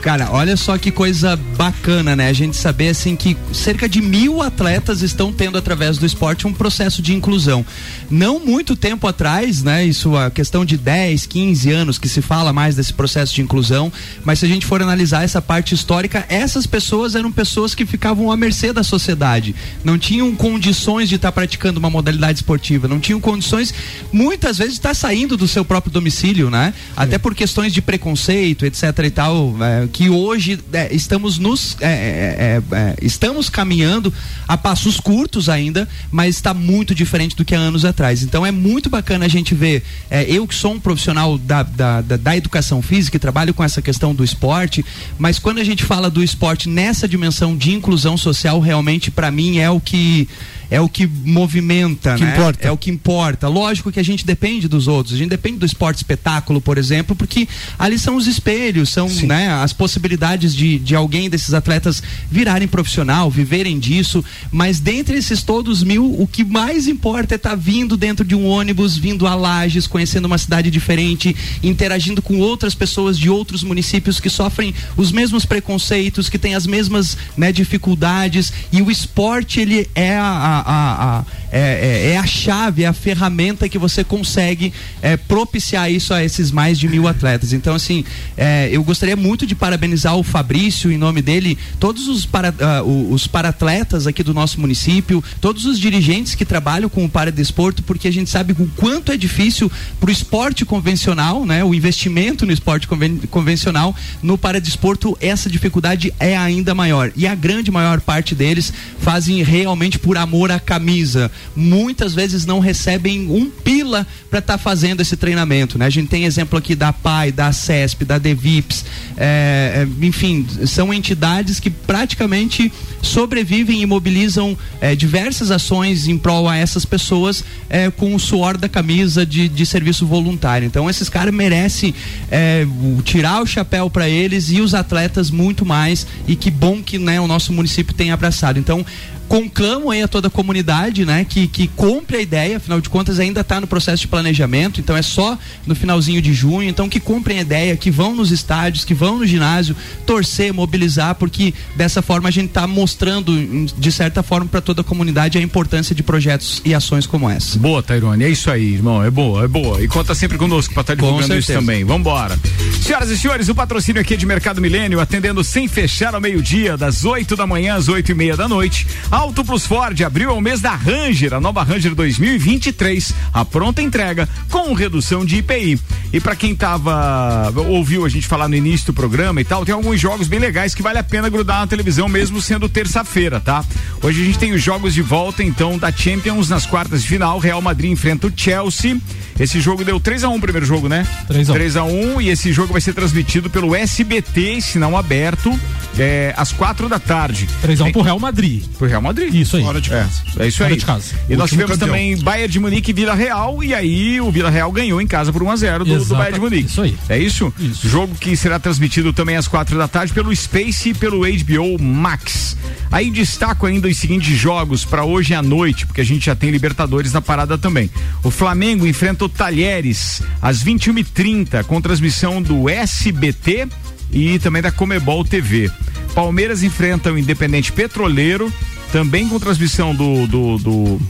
Cara, 0.00 0.28
olha 0.30 0.56
só 0.56 0.78
que 0.78 0.90
coisa 0.90 1.36
bacana, 1.56 2.14
né? 2.14 2.28
A 2.28 2.32
gente 2.32 2.56
saber 2.56 2.88
assim 2.88 3.16
que 3.16 3.36
cerca 3.52 3.88
de 3.88 4.00
mil 4.00 4.40
atletas 4.40 5.02
estão 5.02 5.32
tendo 5.32 5.58
através 5.58 5.98
do 5.98 6.06
esporte 6.06 6.46
um 6.46 6.52
processo 6.52 7.02
de 7.02 7.12
inclusão. 7.12 7.66
Não 8.08 8.38
muito 8.38 8.76
tempo 8.76 9.06
atrás, 9.06 9.62
né? 9.62 9.84
Isso 9.84 10.16
a 10.16 10.30
questão 10.30 10.64
de 10.64 10.76
10, 10.76 11.26
15 11.26 11.70
anos 11.72 11.98
que 11.98 12.08
se 12.08 12.22
fala 12.22 12.52
mais 12.52 12.76
desse 12.76 12.92
processo 12.92 13.34
de 13.34 13.42
inclusão, 13.42 13.92
mas 14.24 14.38
se 14.38 14.46
a 14.46 14.48
gente 14.48 14.64
for 14.64 14.80
analisar 14.80 15.24
essa 15.24 15.42
parte 15.42 15.74
histórica, 15.74 16.24
essas 16.28 16.66
pessoas 16.66 17.14
eram 17.14 17.32
pessoas 17.32 17.74
que 17.74 17.84
ficavam 17.84 18.30
à 18.30 18.36
mercê 18.36 18.72
da 18.72 18.84
sociedade, 18.84 19.54
não 19.82 19.98
tinham 19.98 20.34
condições 20.34 21.08
de 21.08 21.16
estar 21.16 21.32
praticando 21.32 21.78
uma 21.78 21.90
modalidade 21.90 22.38
esportiva, 22.38 22.86
não 22.86 23.00
tinham 23.00 23.20
condições 23.20 23.74
muitas 24.12 24.58
vezes 24.58 24.74
de 24.74 24.78
estar 24.78 24.94
saindo 24.94 25.36
do 25.36 25.48
seu 25.48 25.64
próprio 25.64 25.92
domicílio, 25.92 26.50
né? 26.50 26.72
Até 26.96 27.18
por 27.18 27.34
questões 27.34 27.72
de 27.72 27.82
preconceito, 27.82 28.64
etc 28.64 28.98
e 29.04 29.10
tal, 29.10 29.56
é, 29.60 29.87
que 29.88 30.10
hoje 30.10 30.58
é, 30.72 30.94
estamos 30.94 31.38
nos 31.38 31.76
é, 31.80 31.86
é, 31.86 31.90
é, 31.90 32.76
é, 32.76 32.96
estamos 33.02 33.48
caminhando 33.48 34.12
a 34.46 34.56
passos 34.56 35.00
curtos 35.00 35.48
ainda, 35.48 35.88
mas 36.10 36.36
está 36.36 36.54
muito 36.54 36.94
diferente 36.94 37.34
do 37.34 37.44
que 37.44 37.54
há 37.54 37.58
anos 37.58 37.84
atrás. 37.84 38.22
Então 38.22 38.44
é 38.44 38.50
muito 38.50 38.88
bacana 38.88 39.24
a 39.24 39.28
gente 39.28 39.54
ver. 39.54 39.82
é, 40.10 40.24
eu 40.24 40.46
que 40.46 40.54
sou 40.54 40.74
um 40.74 40.80
profissional 40.80 41.38
da, 41.38 41.62
da, 41.62 42.00
da, 42.00 42.16
da 42.16 42.36
educação 42.36 42.80
física 42.82 43.16
e 43.16 43.20
trabalho 43.20 43.54
com 43.54 43.64
essa 43.64 43.82
questão 43.82 44.14
do 44.14 44.22
esporte, 44.22 44.84
mas 45.18 45.38
quando 45.38 45.58
a 45.58 45.64
gente 45.64 45.84
fala 45.84 46.10
do 46.10 46.22
esporte 46.22 46.68
nessa 46.68 47.08
dimensão 47.08 47.56
de 47.56 47.72
inclusão 47.72 48.16
social, 48.16 48.60
realmente 48.60 49.10
para 49.10 49.30
mim 49.30 49.58
é 49.58 49.70
o 49.70 49.80
que 49.80 50.28
é 50.70 50.80
o 50.80 50.88
que 50.88 51.06
movimenta, 51.06 52.14
Que 52.14 52.24
né? 52.24 52.32
importa. 52.32 52.68
É 52.68 52.70
o 52.70 52.76
que 52.76 52.90
importa. 52.90 53.48
Lógico 53.48 53.90
que 53.90 53.98
a 53.98 54.02
gente 54.02 54.26
depende 54.26 54.68
dos 54.68 54.86
outros. 54.86 55.14
A 55.14 55.18
gente 55.18 55.30
depende 55.30 55.58
do 55.58 55.66
esporte 55.66 55.96
espetáculo, 55.96 56.60
por 56.60 56.76
exemplo, 56.76 57.16
porque 57.16 57.48
ali 57.78 57.98
são 57.98 58.16
os 58.16 58.26
espelhos, 58.26 58.90
são 58.90 59.08
né, 59.08 59.48
as 59.50 59.72
possibilidades 59.78 60.54
de, 60.54 60.78
de 60.78 60.94
alguém 60.94 61.30
desses 61.30 61.54
atletas 61.54 62.02
virarem 62.30 62.66
profissional, 62.68 63.30
viverem 63.30 63.78
disso. 63.78 64.22
Mas 64.52 64.80
dentre 64.80 65.16
esses 65.16 65.42
todos 65.42 65.82
mil, 65.82 66.04
o 66.20 66.26
que 66.26 66.44
mais 66.44 66.86
importa 66.88 67.34
é 67.34 67.36
estar 67.36 67.54
vindo 67.54 67.96
dentro 67.96 68.24
de 68.26 68.34
um 68.34 68.44
ônibus, 68.46 68.96
vindo 68.98 69.26
a 69.26 69.34
Lages, 69.34 69.86
conhecendo 69.86 70.26
uma 70.26 70.36
cidade 70.36 70.70
diferente, 70.70 71.34
interagindo 71.62 72.20
com 72.20 72.38
outras 72.40 72.74
pessoas 72.74 73.16
de 73.18 73.30
outros 73.30 73.62
municípios 73.62 74.18
que 74.20 74.28
sofrem 74.28 74.74
os 74.96 75.12
mesmos 75.12 75.44
preconceitos, 75.46 76.28
que 76.28 76.38
têm 76.38 76.54
as 76.56 76.66
mesmas 76.66 77.16
né, 77.36 77.52
dificuldades. 77.52 78.52
E 78.72 78.82
o 78.82 78.90
esporte, 78.90 79.60
ele 79.60 79.88
é 79.94 80.16
a, 80.16 80.24
a- 80.24 80.60
a- 80.60 81.18
a- 81.20 81.24
é, 81.52 82.08
é- 82.08 82.10
é 82.12 82.16
a 82.18 82.26
chave, 82.26 82.82
é 82.84 82.86
a 82.86 82.92
ferramenta 82.92 83.68
que 83.68 83.78
você 83.78 84.02
consegue 84.04 84.72
é, 85.02 85.16
propiciar 85.16 85.90
isso 85.90 86.12
a 86.12 86.22
esses 86.24 86.50
mais 86.50 86.78
de 86.78 86.88
mil 86.88 87.06
atletas. 87.08 87.52
Então, 87.52 87.74
assim, 87.74 88.04
é, 88.36 88.68
eu 88.72 88.82
gostaria 88.82 89.16
muito 89.16 89.46
de 89.46 89.54
parabenizar 89.54 90.16
o 90.16 90.22
Fabrício, 90.22 90.90
em 90.92 90.98
nome 90.98 91.22
dele, 91.22 91.56
todos 91.80 92.08
os, 92.08 92.24
para, 92.26 92.54
o- 92.84 93.12
os 93.12 93.26
paratletas 93.26 94.06
aqui 94.06 94.22
do 94.22 94.34
nosso 94.34 94.60
município, 94.60 95.22
todos 95.40 95.64
os 95.64 95.78
dirigentes 95.78 96.34
que 96.34 96.44
trabalham 96.44 96.88
com 96.88 97.04
o 97.04 97.08
paradesporto, 97.08 97.82
porque 97.82 98.08
a 98.08 98.12
gente 98.12 98.28
sabe 98.30 98.52
o 98.58 98.66
quanto 98.76 99.12
é 99.12 99.16
difícil 99.16 99.70
para 100.00 100.08
o 100.08 100.12
esporte 100.12 100.64
convencional, 100.64 101.44
né? 101.46 101.64
O 101.64 101.74
investimento 101.74 102.44
no 102.46 102.52
esporte 102.52 102.86
conven- 102.88 103.18
convencional, 103.30 103.94
no 104.22 104.36
paradesporto, 104.38 105.16
essa 105.20 105.48
dificuldade 105.48 106.12
é 106.18 106.36
ainda 106.36 106.74
maior. 106.74 107.12
E 107.16 107.26
a 107.26 107.34
grande 107.34 107.70
maior 107.70 108.00
parte 108.00 108.34
deles 108.34 108.72
fazem 109.00 109.42
realmente 109.42 109.98
por 109.98 110.16
amor 110.16 110.50
à 110.50 110.58
camisa. 110.60 111.30
Muitas 111.54 112.14
vezes 112.14 112.46
não 112.46 112.60
recebem 112.60 113.30
um 113.30 113.50
pila 113.50 114.06
para 114.30 114.38
estar 114.38 114.58
fazendo 114.58 115.00
esse 115.00 115.16
treinamento, 115.16 115.78
né? 115.78 115.86
A 115.86 115.90
gente 115.90 116.08
tem 116.08 116.24
exemplo 116.24 116.58
aqui 116.58 116.74
da 116.74 116.92
PAI, 116.92 117.32
da 117.32 117.52
CESP, 117.52 118.04
da 118.04 118.18
Devips, 118.18 118.84
é, 119.16 119.86
é, 119.86 120.06
enfim, 120.06 120.46
são 120.66 120.92
entidades 120.92 121.58
que 121.60 121.70
praticamente 121.70 122.72
sobrevivem 123.02 123.82
e 123.82 123.86
mobilizam 123.86 124.56
é, 124.80 124.94
diversas 124.94 125.50
ações 125.50 126.08
em 126.08 126.18
prol 126.18 126.48
a 126.48 126.56
essas 126.56 126.84
pessoas 126.84 127.44
é, 127.68 127.90
com 127.90 128.14
o 128.14 128.18
suor 128.18 128.56
da 128.56 128.68
camisa 128.68 129.24
de, 129.24 129.48
de 129.48 129.66
serviço 129.66 130.06
voluntário. 130.06 130.66
Então 130.66 130.88
esses 130.88 131.08
caras 131.08 131.32
merecem 131.32 131.94
é, 132.30 132.66
tirar 133.04 133.42
o 133.42 133.46
chapéu 133.46 133.88
para 133.88 134.08
eles 134.08 134.50
e 134.50 134.60
os 134.60 134.74
atletas 134.74 135.30
muito 135.30 135.64
mais 135.64 136.06
e 136.26 136.36
que 136.36 136.50
bom 136.50 136.82
que 136.82 136.98
né, 136.98 137.20
o 137.20 137.26
nosso 137.26 137.52
município 137.52 137.94
tem 137.94 138.10
abraçado. 138.10 138.58
Então 138.58 138.84
conclamo 139.28 139.90
aí 139.90 140.02
a 140.02 140.08
toda 140.08 140.28
a 140.28 140.30
comunidade, 140.30 141.04
né, 141.04 141.24
que, 141.24 141.46
que 141.46 141.68
compre 141.68 142.16
a 142.16 142.20
ideia, 142.20 142.56
afinal 142.56 142.80
de 142.80 142.88
contas 142.88 143.20
ainda 143.20 143.42
está 143.42 143.60
no 143.60 143.66
processo 143.66 144.00
de 144.00 144.08
planejamento, 144.08 144.80
então 144.80 144.96
é 144.96 145.02
só 145.02 145.38
no 145.66 145.74
finalzinho 145.74 146.20
de 146.22 146.32
junho, 146.32 146.68
então 146.68 146.88
que 146.88 146.98
comprem 146.98 147.38
a 147.38 147.42
ideia, 147.42 147.76
que 147.76 147.90
vão 147.90 148.14
nos 148.14 148.30
estádios, 148.30 148.84
que 148.84 148.94
vão 148.94 149.18
no 149.18 149.26
ginásio, 149.26 149.76
torcer, 150.06 150.52
mobilizar, 150.52 151.14
porque 151.14 151.52
dessa 151.76 152.00
forma 152.00 152.28
a 152.28 152.32
gente 152.32 152.48
está 152.48 152.66
mostrando, 152.66 153.32
de 153.66 153.92
certa 153.92 154.22
forma, 154.22 154.46
para 154.46 154.60
toda 154.60 154.80
a 154.80 154.84
comunidade 154.84 155.36
a 155.36 155.40
importância 155.40 155.94
de 155.94 156.02
projetos 156.02 156.62
e 156.64 156.74
ações 156.74 157.06
como 157.06 157.28
essa. 157.28 157.58
Boa, 157.58 157.82
Tairone, 157.82 158.24
é 158.24 158.30
isso 158.30 158.50
aí, 158.50 158.74
irmão, 158.74 159.04
é 159.04 159.10
boa, 159.10 159.44
é 159.44 159.48
boa. 159.48 159.82
E 159.82 159.88
conta 159.88 160.14
sempre 160.14 160.38
conosco 160.38 160.72
pra 160.72 160.80
estar 160.80 160.94
divulgando 160.94 161.36
isso 161.36 161.52
também. 161.52 161.84
Vambora. 161.84 162.38
Senhoras 162.80 163.10
e 163.10 163.18
senhores, 163.18 163.48
o 163.48 163.54
patrocínio 163.54 164.00
aqui 164.00 164.14
é 164.14 164.16
de 164.16 164.24
Mercado 164.24 164.60
Milênio, 164.60 165.00
atendendo 165.00 165.44
sem 165.44 165.68
fechar 165.68 166.14
ao 166.14 166.20
meio-dia, 166.20 166.76
das 166.76 167.04
8 167.04 167.36
da 167.36 167.46
manhã 167.46 167.74
às 167.74 167.88
8 167.88 168.10
e 168.10 168.14
meia 168.14 168.36
da 168.36 168.48
noite. 168.48 168.86
Auto 169.18 169.44
Plus 169.44 169.66
Ford 169.66 170.00
abriu 170.00 170.30
ao 170.30 170.40
mês 170.40 170.60
da 170.60 170.76
Ranger, 170.76 171.34
a 171.34 171.40
nova 171.40 171.64
Ranger 171.64 171.92
2023, 171.92 173.12
a 173.34 173.44
pronta 173.44 173.82
entrega 173.82 174.28
com 174.48 174.72
redução 174.72 175.24
de 175.24 175.38
IPI. 175.38 175.76
E 176.12 176.20
para 176.20 176.36
quem 176.36 176.54
tava 176.54 177.52
ouviu 177.66 178.04
a 178.04 178.08
gente 178.08 178.28
falar 178.28 178.46
no 178.46 178.54
início 178.54 178.86
do 178.86 178.94
programa 178.94 179.40
e 179.40 179.44
tal, 179.44 179.64
tem 179.64 179.74
alguns 179.74 180.00
jogos 180.00 180.28
bem 180.28 180.38
legais 180.38 180.72
que 180.72 180.84
vale 180.84 181.00
a 181.00 181.02
pena 181.02 181.28
grudar 181.28 181.58
na 181.58 181.66
televisão 181.66 182.08
mesmo 182.08 182.40
sendo 182.40 182.68
terça-feira, 182.68 183.40
tá? 183.40 183.64
Hoje 184.00 184.22
a 184.22 184.24
gente 184.24 184.38
tem 184.38 184.52
os 184.52 184.62
jogos 184.62 184.94
de 184.94 185.02
volta 185.02 185.42
então 185.42 185.76
da 185.76 185.90
Champions 185.90 186.48
nas 186.48 186.64
quartas 186.64 187.02
de 187.02 187.08
final, 187.08 187.40
Real 187.40 187.60
Madrid 187.60 187.90
enfrenta 187.90 188.28
o 188.28 188.32
Chelsea. 188.34 188.96
Esse 189.38 189.60
jogo 189.60 189.84
deu 189.84 190.00
3 190.00 190.24
a 190.24 190.28
1 190.28 190.36
o 190.36 190.40
primeiro 190.40 190.66
jogo, 190.66 190.88
né? 190.88 191.06
3 191.28 191.48
a 191.48 191.52
1. 191.52 191.56
3 191.56 191.76
a 191.76 191.84
1 191.84 192.20
e 192.20 192.28
esse 192.30 192.52
jogo 192.52 192.72
vai 192.72 192.80
ser 192.80 192.92
transmitido 192.92 193.48
pelo 193.48 193.74
SBT, 193.74 194.60
sinal 194.60 194.96
aberto, 194.96 195.56
é, 195.98 196.34
às 196.36 196.52
quatro 196.52 196.88
da 196.88 196.98
tarde. 196.98 197.48
3 197.62 197.80
a 197.80 197.84
1 197.84 197.92
pro 197.92 198.02
Real 198.02 198.18
Madrid. 198.18 198.64
Pro 198.76 198.88
Real 198.88 199.00
Madrid. 199.02 199.32
Isso 199.34 199.56
aí. 199.56 199.62
Fora 199.62 199.80
de 199.80 199.92
É, 199.92 200.00
casa. 200.00 200.22
é 200.38 200.46
isso 200.48 200.58
Fora 200.58 200.70
aí. 200.70 200.76
de 200.76 200.84
casa. 200.84 201.14
E 201.28 201.36
nós 201.36 201.42
Último 201.50 201.62
tivemos 201.62 201.70
campeão. 201.78 201.88
também 201.88 202.16
Bayern 202.18 202.52
de 202.52 202.58
Munique 202.60 202.90
e 202.90 202.94
Vila 202.94 203.14
Real, 203.14 203.62
e 203.62 203.72
aí 203.74 204.20
o 204.20 204.30
Vila 204.30 204.50
Real 204.50 204.70
ganhou 204.72 205.00
em 205.00 205.06
casa 205.06 205.32
por 205.32 205.42
1 205.42 205.50
a 205.50 205.56
0 205.56 205.84
do, 205.84 206.04
do 206.04 206.14
Bayern 206.16 206.34
de 206.34 206.40
Munique. 206.40 206.68
isso 206.70 206.82
aí. 206.82 206.96
É 207.08 207.18
isso? 207.18 207.52
Jogo 207.84 208.14
que 208.16 208.36
será 208.36 208.58
transmitido 208.58 209.12
também 209.12 209.36
às 209.36 209.46
quatro 209.46 209.78
da 209.78 209.86
tarde 209.86 210.12
pelo 210.12 210.34
Space 210.34 210.88
e 210.90 210.94
pelo 210.94 211.20
HBO 211.20 211.80
Max. 211.80 212.56
Aí 212.90 213.10
destaco 213.10 213.66
ainda 213.66 213.86
os 213.86 213.96
seguintes 213.98 214.36
jogos 214.36 214.84
para 214.84 215.04
hoje 215.04 215.34
à 215.34 215.42
noite, 215.42 215.86
porque 215.86 216.00
a 216.00 216.04
gente 216.04 216.26
já 216.26 216.34
tem 216.34 216.50
Libertadores 216.50 217.12
na 217.12 217.20
parada 217.20 217.58
também. 217.58 217.90
O 218.22 218.30
Flamengo 218.30 218.86
enfrenta 218.86 219.24
o 219.24 219.27
Talheres 219.28 220.22
às 220.40 220.62
21h30 220.64 221.64
com 221.64 221.80
transmissão 221.80 222.40
do 222.40 222.68
SBT 222.68 223.68
e 224.12 224.38
também 224.38 224.62
da 224.62 224.70
Comebol 224.70 225.24
TV. 225.24 225.70
Palmeiras 226.14 226.62
enfrenta 226.62 227.12
o 227.12 227.18
Independente 227.18 227.72
Petroleiro, 227.72 228.52
também 228.92 229.28
com 229.28 229.38
transmissão 229.38 229.94
do, 229.94 230.26
do, 230.26 230.58
do, 230.58 231.00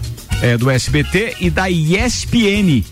é, 0.42 0.56
do 0.56 0.68
SBT 0.68 1.36
e 1.40 1.50
da 1.50 1.70
ESPN. 1.70 2.84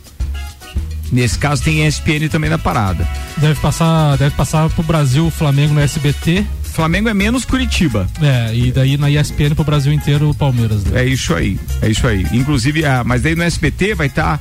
Nesse 1.13 1.39
caso 1.39 1.63
tem 1.63 1.87
ESPN 1.87 2.29
também 2.31 2.51
na 2.51 2.59
parada. 2.59 3.07
Deve 3.37 3.61
passar, 3.61 4.17
deve 4.17 4.35
passar 4.35 4.69
pro 4.71 4.83
Brasil 4.83 5.27
o 5.27 5.31
Flamengo 5.31 5.75
no 5.75 5.81
SBT. 5.81 6.45
Flamengo 6.63 7.09
é 7.09 7.15
menos 7.15 7.45
Curitiba. 7.45 8.07
É, 8.21 8.55
e 8.55 8.73
daí 8.73 8.97
na 8.99 9.11
ESPN 9.11 9.55
pro 9.55 9.65
Brasil 9.65 9.93
inteiro 9.93 10.29
o 10.29 10.35
Palmeiras. 10.35 10.85
né? 10.85 11.03
É 11.03 11.05
isso 11.07 11.35
aí, 11.35 11.59
é 11.81 11.89
isso 11.89 12.07
aí. 12.07 12.27
Inclusive, 12.33 12.85
ah, 12.85 13.03
mas 13.05 13.23
daí 13.23 13.35
no 13.35 13.43
SBT 13.43 13.95
vai 13.95 14.09
estar 14.09 14.41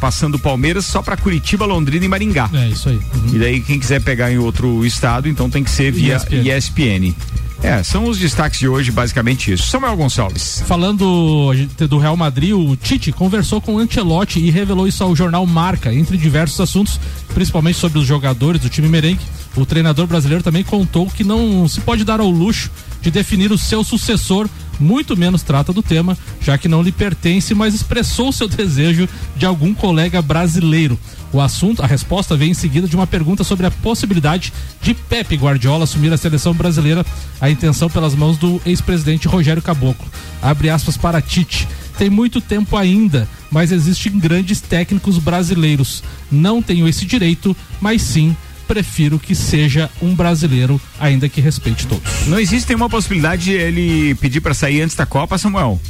passando 0.00 0.36
o 0.36 0.38
Palmeiras 0.38 0.86
só 0.86 1.02
para 1.02 1.16
Curitiba, 1.16 1.66
Londrina 1.66 2.04
e 2.04 2.08
Maringá. 2.08 2.48
É 2.52 2.68
isso 2.68 2.88
aí. 2.88 2.96
Uhum. 2.96 3.34
E 3.34 3.38
daí 3.38 3.60
quem 3.60 3.78
quiser 3.78 4.00
pegar 4.00 4.30
em 4.30 4.38
outro 4.38 4.84
estado, 4.86 5.28
então 5.28 5.50
tem 5.50 5.62
que 5.62 5.70
ser 5.70 5.90
via 5.92 6.16
ESPN. 6.16 6.56
ESPN. 6.56 7.14
É, 7.60 7.82
são 7.82 8.04
os 8.04 8.18
destaques 8.18 8.60
de 8.60 8.68
hoje, 8.68 8.92
basicamente 8.92 9.52
isso. 9.52 9.66
Samuel 9.66 9.96
Gonçalves. 9.96 10.62
Falando 10.64 11.50
do 11.88 11.98
Real 11.98 12.16
Madrid, 12.16 12.52
o 12.52 12.76
Tite 12.76 13.10
conversou 13.10 13.60
com 13.60 13.74
o 13.74 13.78
Ancelotti 13.78 14.38
e 14.38 14.48
revelou 14.48 14.86
isso 14.86 15.02
ao 15.02 15.14
jornal 15.14 15.44
Marca, 15.44 15.92
entre 15.92 16.16
diversos 16.16 16.60
assuntos, 16.60 17.00
principalmente 17.34 17.76
sobre 17.76 17.98
os 17.98 18.06
jogadores 18.06 18.60
do 18.60 18.68
time 18.68 18.88
merengue. 18.88 19.24
O 19.56 19.66
treinador 19.66 20.06
brasileiro 20.06 20.42
também 20.42 20.62
contou 20.62 21.06
que 21.06 21.24
não 21.24 21.66
se 21.66 21.80
pode 21.80 22.04
dar 22.04 22.20
ao 22.20 22.30
luxo 22.30 22.70
de 23.02 23.10
definir 23.10 23.50
o 23.50 23.58
seu 23.58 23.82
sucessor, 23.82 24.48
muito 24.78 25.16
menos 25.16 25.42
trata 25.42 25.72
do 25.72 25.82
tema, 25.82 26.16
já 26.40 26.56
que 26.56 26.68
não 26.68 26.82
lhe 26.82 26.92
pertence, 26.92 27.54
mas 27.54 27.74
expressou 27.74 28.32
seu 28.32 28.48
desejo 28.48 29.08
de 29.36 29.46
algum 29.46 29.74
colega 29.74 30.22
brasileiro. 30.22 30.98
O 31.32 31.40
assunto, 31.40 31.82
a 31.82 31.86
resposta 31.86 32.36
vem 32.36 32.52
em 32.52 32.54
seguida 32.54 32.88
de 32.88 32.96
uma 32.96 33.06
pergunta 33.06 33.44
sobre 33.44 33.66
a 33.66 33.70
possibilidade 33.70 34.52
de 34.80 34.94
Pepe 34.94 35.36
Guardiola 35.36 35.84
assumir 35.84 36.12
a 36.12 36.16
seleção 36.16 36.54
brasileira, 36.54 37.04
a 37.40 37.50
intenção 37.50 37.90
pelas 37.90 38.14
mãos 38.14 38.38
do 38.38 38.60
ex-presidente 38.64 39.28
Rogério 39.28 39.62
Caboclo. 39.62 40.06
Abre 40.40 40.70
aspas 40.70 40.96
para 40.96 41.20
Tite. 41.20 41.68
Tem 41.98 42.08
muito 42.08 42.40
tempo 42.40 42.76
ainda, 42.76 43.28
mas 43.50 43.72
existem 43.72 44.18
grandes 44.18 44.60
técnicos 44.60 45.18
brasileiros. 45.18 46.02
Não 46.30 46.62
tenho 46.62 46.88
esse 46.88 47.04
direito, 47.04 47.56
mas 47.80 48.02
sim 48.02 48.36
prefiro 48.68 49.18
que 49.18 49.34
seja 49.34 49.90
um 50.00 50.14
brasileiro, 50.14 50.78
ainda 51.00 51.28
que 51.28 51.40
respeite 51.40 51.86
todos. 51.86 52.26
Não 52.26 52.38
existe 52.38 52.68
nenhuma 52.68 52.90
possibilidade 52.90 53.44
de 53.44 53.52
ele 53.52 54.14
pedir 54.16 54.42
para 54.42 54.52
sair 54.52 54.82
antes 54.82 54.94
da 54.94 55.06
Copa, 55.06 55.38
Samuel? 55.38 55.80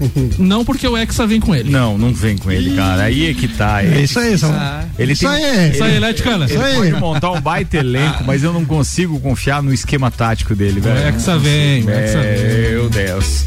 Não 0.38 0.64
porque 0.64 0.86
o 0.86 0.96
Hexa 0.96 1.26
vem 1.26 1.40
com 1.40 1.54
ele. 1.54 1.70
Não, 1.70 1.98
não 1.98 2.10
vem 2.14 2.36
com 2.36 2.50
ele, 2.50 2.74
cara. 2.74 3.02
Aí 3.02 3.28
é 3.28 3.34
que 3.34 3.46
tá. 3.48 3.82
É 3.82 4.00
isso 4.00 4.18
aí, 4.18 4.38
Samuel. 4.38 4.84
Ele 4.98 5.12
Isso 5.12 5.28
tem, 5.28 5.44
aí. 5.44 5.70
Isso 5.72 5.84
aí. 5.84 5.96
Ele 5.96 6.10
Isso 6.10 6.58
aí. 6.58 6.74
pode 6.74 6.92
montar 6.92 7.30
um 7.32 7.40
baita 7.40 7.76
elenco, 7.76 8.24
mas 8.24 8.42
eu 8.42 8.50
não 8.50 8.64
consigo 8.64 9.20
confiar 9.20 9.62
no 9.62 9.74
esquema 9.74 10.10
tático 10.10 10.54
dele, 10.54 10.80
velho. 10.80 11.06
Hexa 11.08 11.38
vem, 11.38 11.84
o 11.84 11.90
Hexa 11.90 12.20
vem. 12.22 12.70
Meu 12.70 12.88
Deus. 12.88 13.44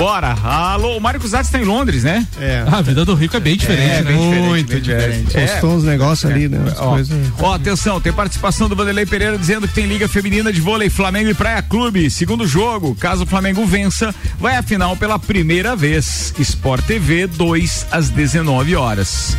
Bora. 0.00 0.34
Alô, 0.42 0.96
o 0.96 1.00
Mário 1.00 1.20
Cusatz 1.20 1.48
está 1.48 1.58
em 1.58 1.64
Londres, 1.64 2.02
né? 2.04 2.26
É. 2.40 2.64
A 2.66 2.80
vida 2.80 3.04
do 3.04 3.14
rico 3.14 3.36
é 3.36 3.40
bem 3.40 3.54
diferente, 3.54 3.82
É, 3.92 3.96
né? 3.96 4.02
bem 4.10 4.16
diferente, 4.16 4.48
Muito 4.48 4.68
bem 4.72 4.80
diferente. 4.80 5.36
É. 5.36 5.46
Postou 5.46 5.76
uns 5.76 5.84
negócios 5.84 6.32
ali, 6.32 6.48
né? 6.48 6.58
As 6.72 6.78
Ó, 6.78 6.90
coisas. 6.92 7.32
ó, 7.38 7.52
atenção, 7.54 8.00
tem 8.00 8.10
participação 8.10 8.66
do 8.66 8.74
Vanderlei 8.74 9.04
Pereira 9.04 9.36
dizendo 9.36 9.68
que 9.68 9.74
tem 9.74 9.84
Liga 9.84 10.08
Feminina 10.08 10.50
de 10.50 10.58
Vôlei 10.58 10.88
Flamengo 10.88 11.28
e 11.28 11.34
Praia 11.34 11.60
Clube. 11.60 12.10
Segundo 12.10 12.46
jogo, 12.46 12.94
caso 12.94 13.24
o 13.24 13.26
Flamengo 13.26 13.66
vença, 13.66 14.14
vai 14.38 14.56
à 14.56 14.62
final 14.62 14.96
pela 14.96 15.18
primeira 15.18 15.76
vez. 15.76 16.32
Sport 16.38 16.82
TV, 16.86 17.26
2 17.26 17.86
às 17.92 18.08
19 18.08 18.74
horas. 18.76 19.36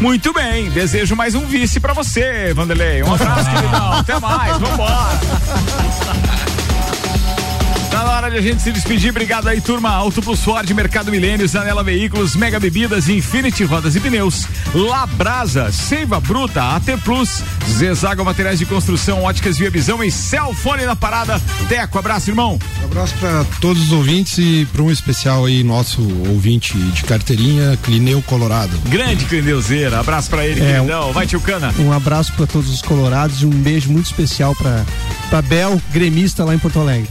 Muito 0.00 0.32
bem, 0.32 0.70
desejo 0.70 1.14
mais 1.14 1.36
um 1.36 1.46
vice 1.46 1.78
pra 1.78 1.92
você, 1.92 2.52
Vanderlei. 2.52 3.00
Um 3.04 3.14
abraço, 3.14 3.48
queridão. 3.48 3.92
Até 3.92 4.18
mais, 4.18 4.58
vambora. 4.58 5.20
Tá 8.00 8.06
na 8.06 8.12
hora 8.12 8.30
de 8.30 8.38
a 8.38 8.40
gente 8.40 8.62
se 8.62 8.72
despedir. 8.72 9.10
Obrigado 9.10 9.46
aí, 9.46 9.60
turma. 9.60 9.90
Auto 9.90 10.22
Plus 10.22 10.40
Ford, 10.42 10.66
Mercado 10.70 11.10
Milênio, 11.10 11.46
Zanela 11.46 11.84
Veículos, 11.84 12.34
Mega 12.34 12.58
Bebidas, 12.58 13.10
Infinity 13.10 13.62
Rodas 13.64 13.94
e 13.94 14.00
Pneus, 14.00 14.46
Labrasa, 14.74 15.70
Seiva 15.70 16.18
Bruta, 16.18 16.62
AT 16.62 16.86
Plus, 17.04 17.42
Zezago 17.68 18.24
Materiais 18.24 18.58
de 18.58 18.64
Construção, 18.64 19.24
Óticas 19.24 19.58
Via 19.58 19.68
Visão 19.68 20.02
e 20.02 20.10
Celfone 20.10 20.86
na 20.86 20.96
parada. 20.96 21.38
Teco, 21.68 21.98
abraço, 21.98 22.30
irmão. 22.30 22.58
Um 22.80 22.84
abraço 22.86 23.14
para 23.20 23.44
todos 23.60 23.82
os 23.82 23.92
ouvintes 23.92 24.38
e 24.38 24.66
para 24.72 24.82
um 24.82 24.90
especial 24.90 25.44
aí, 25.44 25.62
nosso 25.62 26.00
ouvinte 26.26 26.78
de 26.78 27.04
carteirinha, 27.04 27.78
Clineu 27.82 28.22
Colorado. 28.22 28.78
Grande 28.88 29.26
Clendeuzeira. 29.26 30.00
Abraço 30.00 30.30
pra 30.30 30.46
ele, 30.46 30.58
É, 30.62 30.76
queridão. 30.76 31.12
Vai, 31.12 31.26
tio 31.26 31.40
Cana. 31.42 31.70
Um 31.78 31.92
abraço 31.92 32.32
para 32.32 32.46
todos 32.46 32.70
os 32.70 32.80
colorados 32.80 33.42
e 33.42 33.44
um 33.46 33.50
beijo 33.50 33.90
muito 33.92 34.06
especial 34.06 34.56
para 34.56 34.86
para 35.28 35.42
Bel, 35.42 35.80
gremista 35.92 36.44
lá 36.44 36.54
em 36.54 36.58
Porto 36.58 36.80
Alegre. 36.80 37.08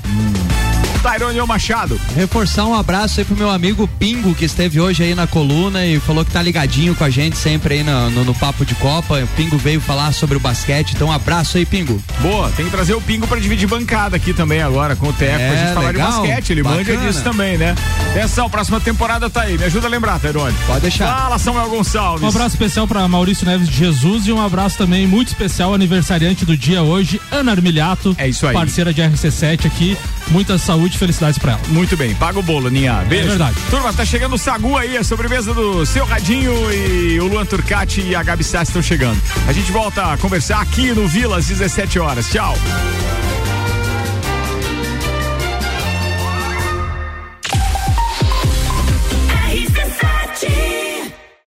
Tairone 1.02 1.40
Machado. 1.48 2.00
Reforçar 2.16 2.66
um 2.66 2.74
abraço 2.74 3.20
aí 3.20 3.26
pro 3.26 3.36
meu 3.36 3.50
amigo 3.50 3.88
Pingo, 4.00 4.36
que 4.36 4.46
esteve 4.46 4.80
hoje 4.80 5.04
aí 5.04 5.16
na 5.16 5.26
coluna 5.26 5.86
e 5.86 6.00
falou 6.00 6.26
que 6.26 6.32
tá 6.32 6.42
ligadinho 6.42 6.94
com 6.94 7.04
a 7.04 7.10
gente 7.10 7.38
sempre 7.38 7.76
aí 7.76 7.84
no, 7.84 8.10
no, 8.10 8.26
no 8.26 8.36
Papo 8.36 8.66
de 8.66 8.76
Copa. 8.76 9.20
O 9.20 9.28
Pingo 9.28 9.58
veio 9.58 9.80
falar 9.80 10.12
sobre 10.12 10.36
o 10.38 10.40
basquete, 10.40 10.94
então 10.96 11.08
um 11.08 11.12
abraço 11.12 11.58
aí, 11.58 11.66
Pingo. 11.66 12.02
Boa, 12.20 12.50
tem 12.52 12.66
que 12.66 12.72
trazer 12.72 12.94
o 12.96 13.02
Pingo 13.02 13.26
pra 13.28 13.40
dividir 13.40 13.68
bancada 13.68 14.18
aqui 14.18 14.34
também 14.34 14.62
agora 14.62 14.96
com 14.96 15.08
o 15.08 15.14
Teco, 15.14 15.40
É, 15.42 15.48
pra 15.50 15.58
gente 15.58 15.74
falar 15.74 15.88
legal, 15.92 16.12
de 16.12 16.18
basquete. 16.28 16.50
Ele 16.52 16.64
manja 16.64 16.92
bacana. 16.92 17.08
disso 17.08 17.24
também, 17.24 17.58
né? 17.58 17.76
Atenção, 18.12 18.50
próxima 18.50 18.80
temporada 18.80 19.30
tá 19.30 19.42
aí. 19.44 19.58
Me 19.58 19.64
ajuda 19.64 19.88
a 19.88 19.90
lembrar, 19.90 20.20
Tairone. 20.20 20.56
Pode 20.68 20.82
deixar. 20.82 21.16
Fala, 21.16 21.40
Samuel 21.40 21.70
Gonçalves. 21.70 22.24
Um 22.24 22.28
abraço 22.28 22.56
especial 22.56 22.88
para 22.88 23.08
Maurício 23.08 23.46
Neves 23.46 23.70
de 23.70 23.76
Jesus 23.78 24.28
e 24.28 24.32
um 24.32 24.44
abraço 24.44 24.78
também 24.78 25.08
muito 25.08 25.30
especial 25.30 25.74
aniversariante 25.74 26.46
do 26.46 26.58
dia 26.58 26.82
hoje, 26.84 27.22
Ana 27.32 27.52
Armiliato. 27.52 28.16
É 28.18 28.28
isso 28.28 28.46
aí. 28.46 28.54
Parceira 28.54 28.94
de 28.94 29.02
RC7 29.02 29.66
aqui. 29.66 29.98
Muita 30.30 30.58
saúde 30.60 30.89
e 30.96 31.00
felicidades 31.00 31.38
para 31.38 31.54
ela. 31.54 31.62
Muito 31.68 31.96
bem, 31.96 32.16
paga 32.16 32.40
o 32.40 32.44
bolo, 32.44 32.70
Ninha. 32.70 33.04
Beijo. 33.08 33.26
É 33.26 33.30
verdade. 33.30 33.58
Turma, 33.70 33.94
tá 33.94 34.06
chegando 34.06 34.36
o 34.36 34.38
Sagu 34.38 34.78
aí, 34.78 34.98
a 34.98 35.04
sobremesa 35.04 35.54
do 35.54 35.86
seu 35.86 36.06
Radinho 36.06 36.54
e 36.72 37.20
o 37.20 37.28
Luan 37.28 37.46
Turcati 37.46 38.02
e 38.02 38.16
a 38.16 38.24
Gabi 38.24 38.44
Sassi 38.44 38.72
estão 38.72 38.82
chegando. 38.82 39.22
A 39.48 39.54
gente 39.54 39.72
volta 39.72 40.14
a 40.14 40.18
conversar 40.18 40.62
aqui 40.62 40.92
no 40.94 41.08
Vila 41.08 41.38
às 41.38 41.48
17 41.48 42.00
horas. 42.00 42.30
Tchau. 42.30 42.56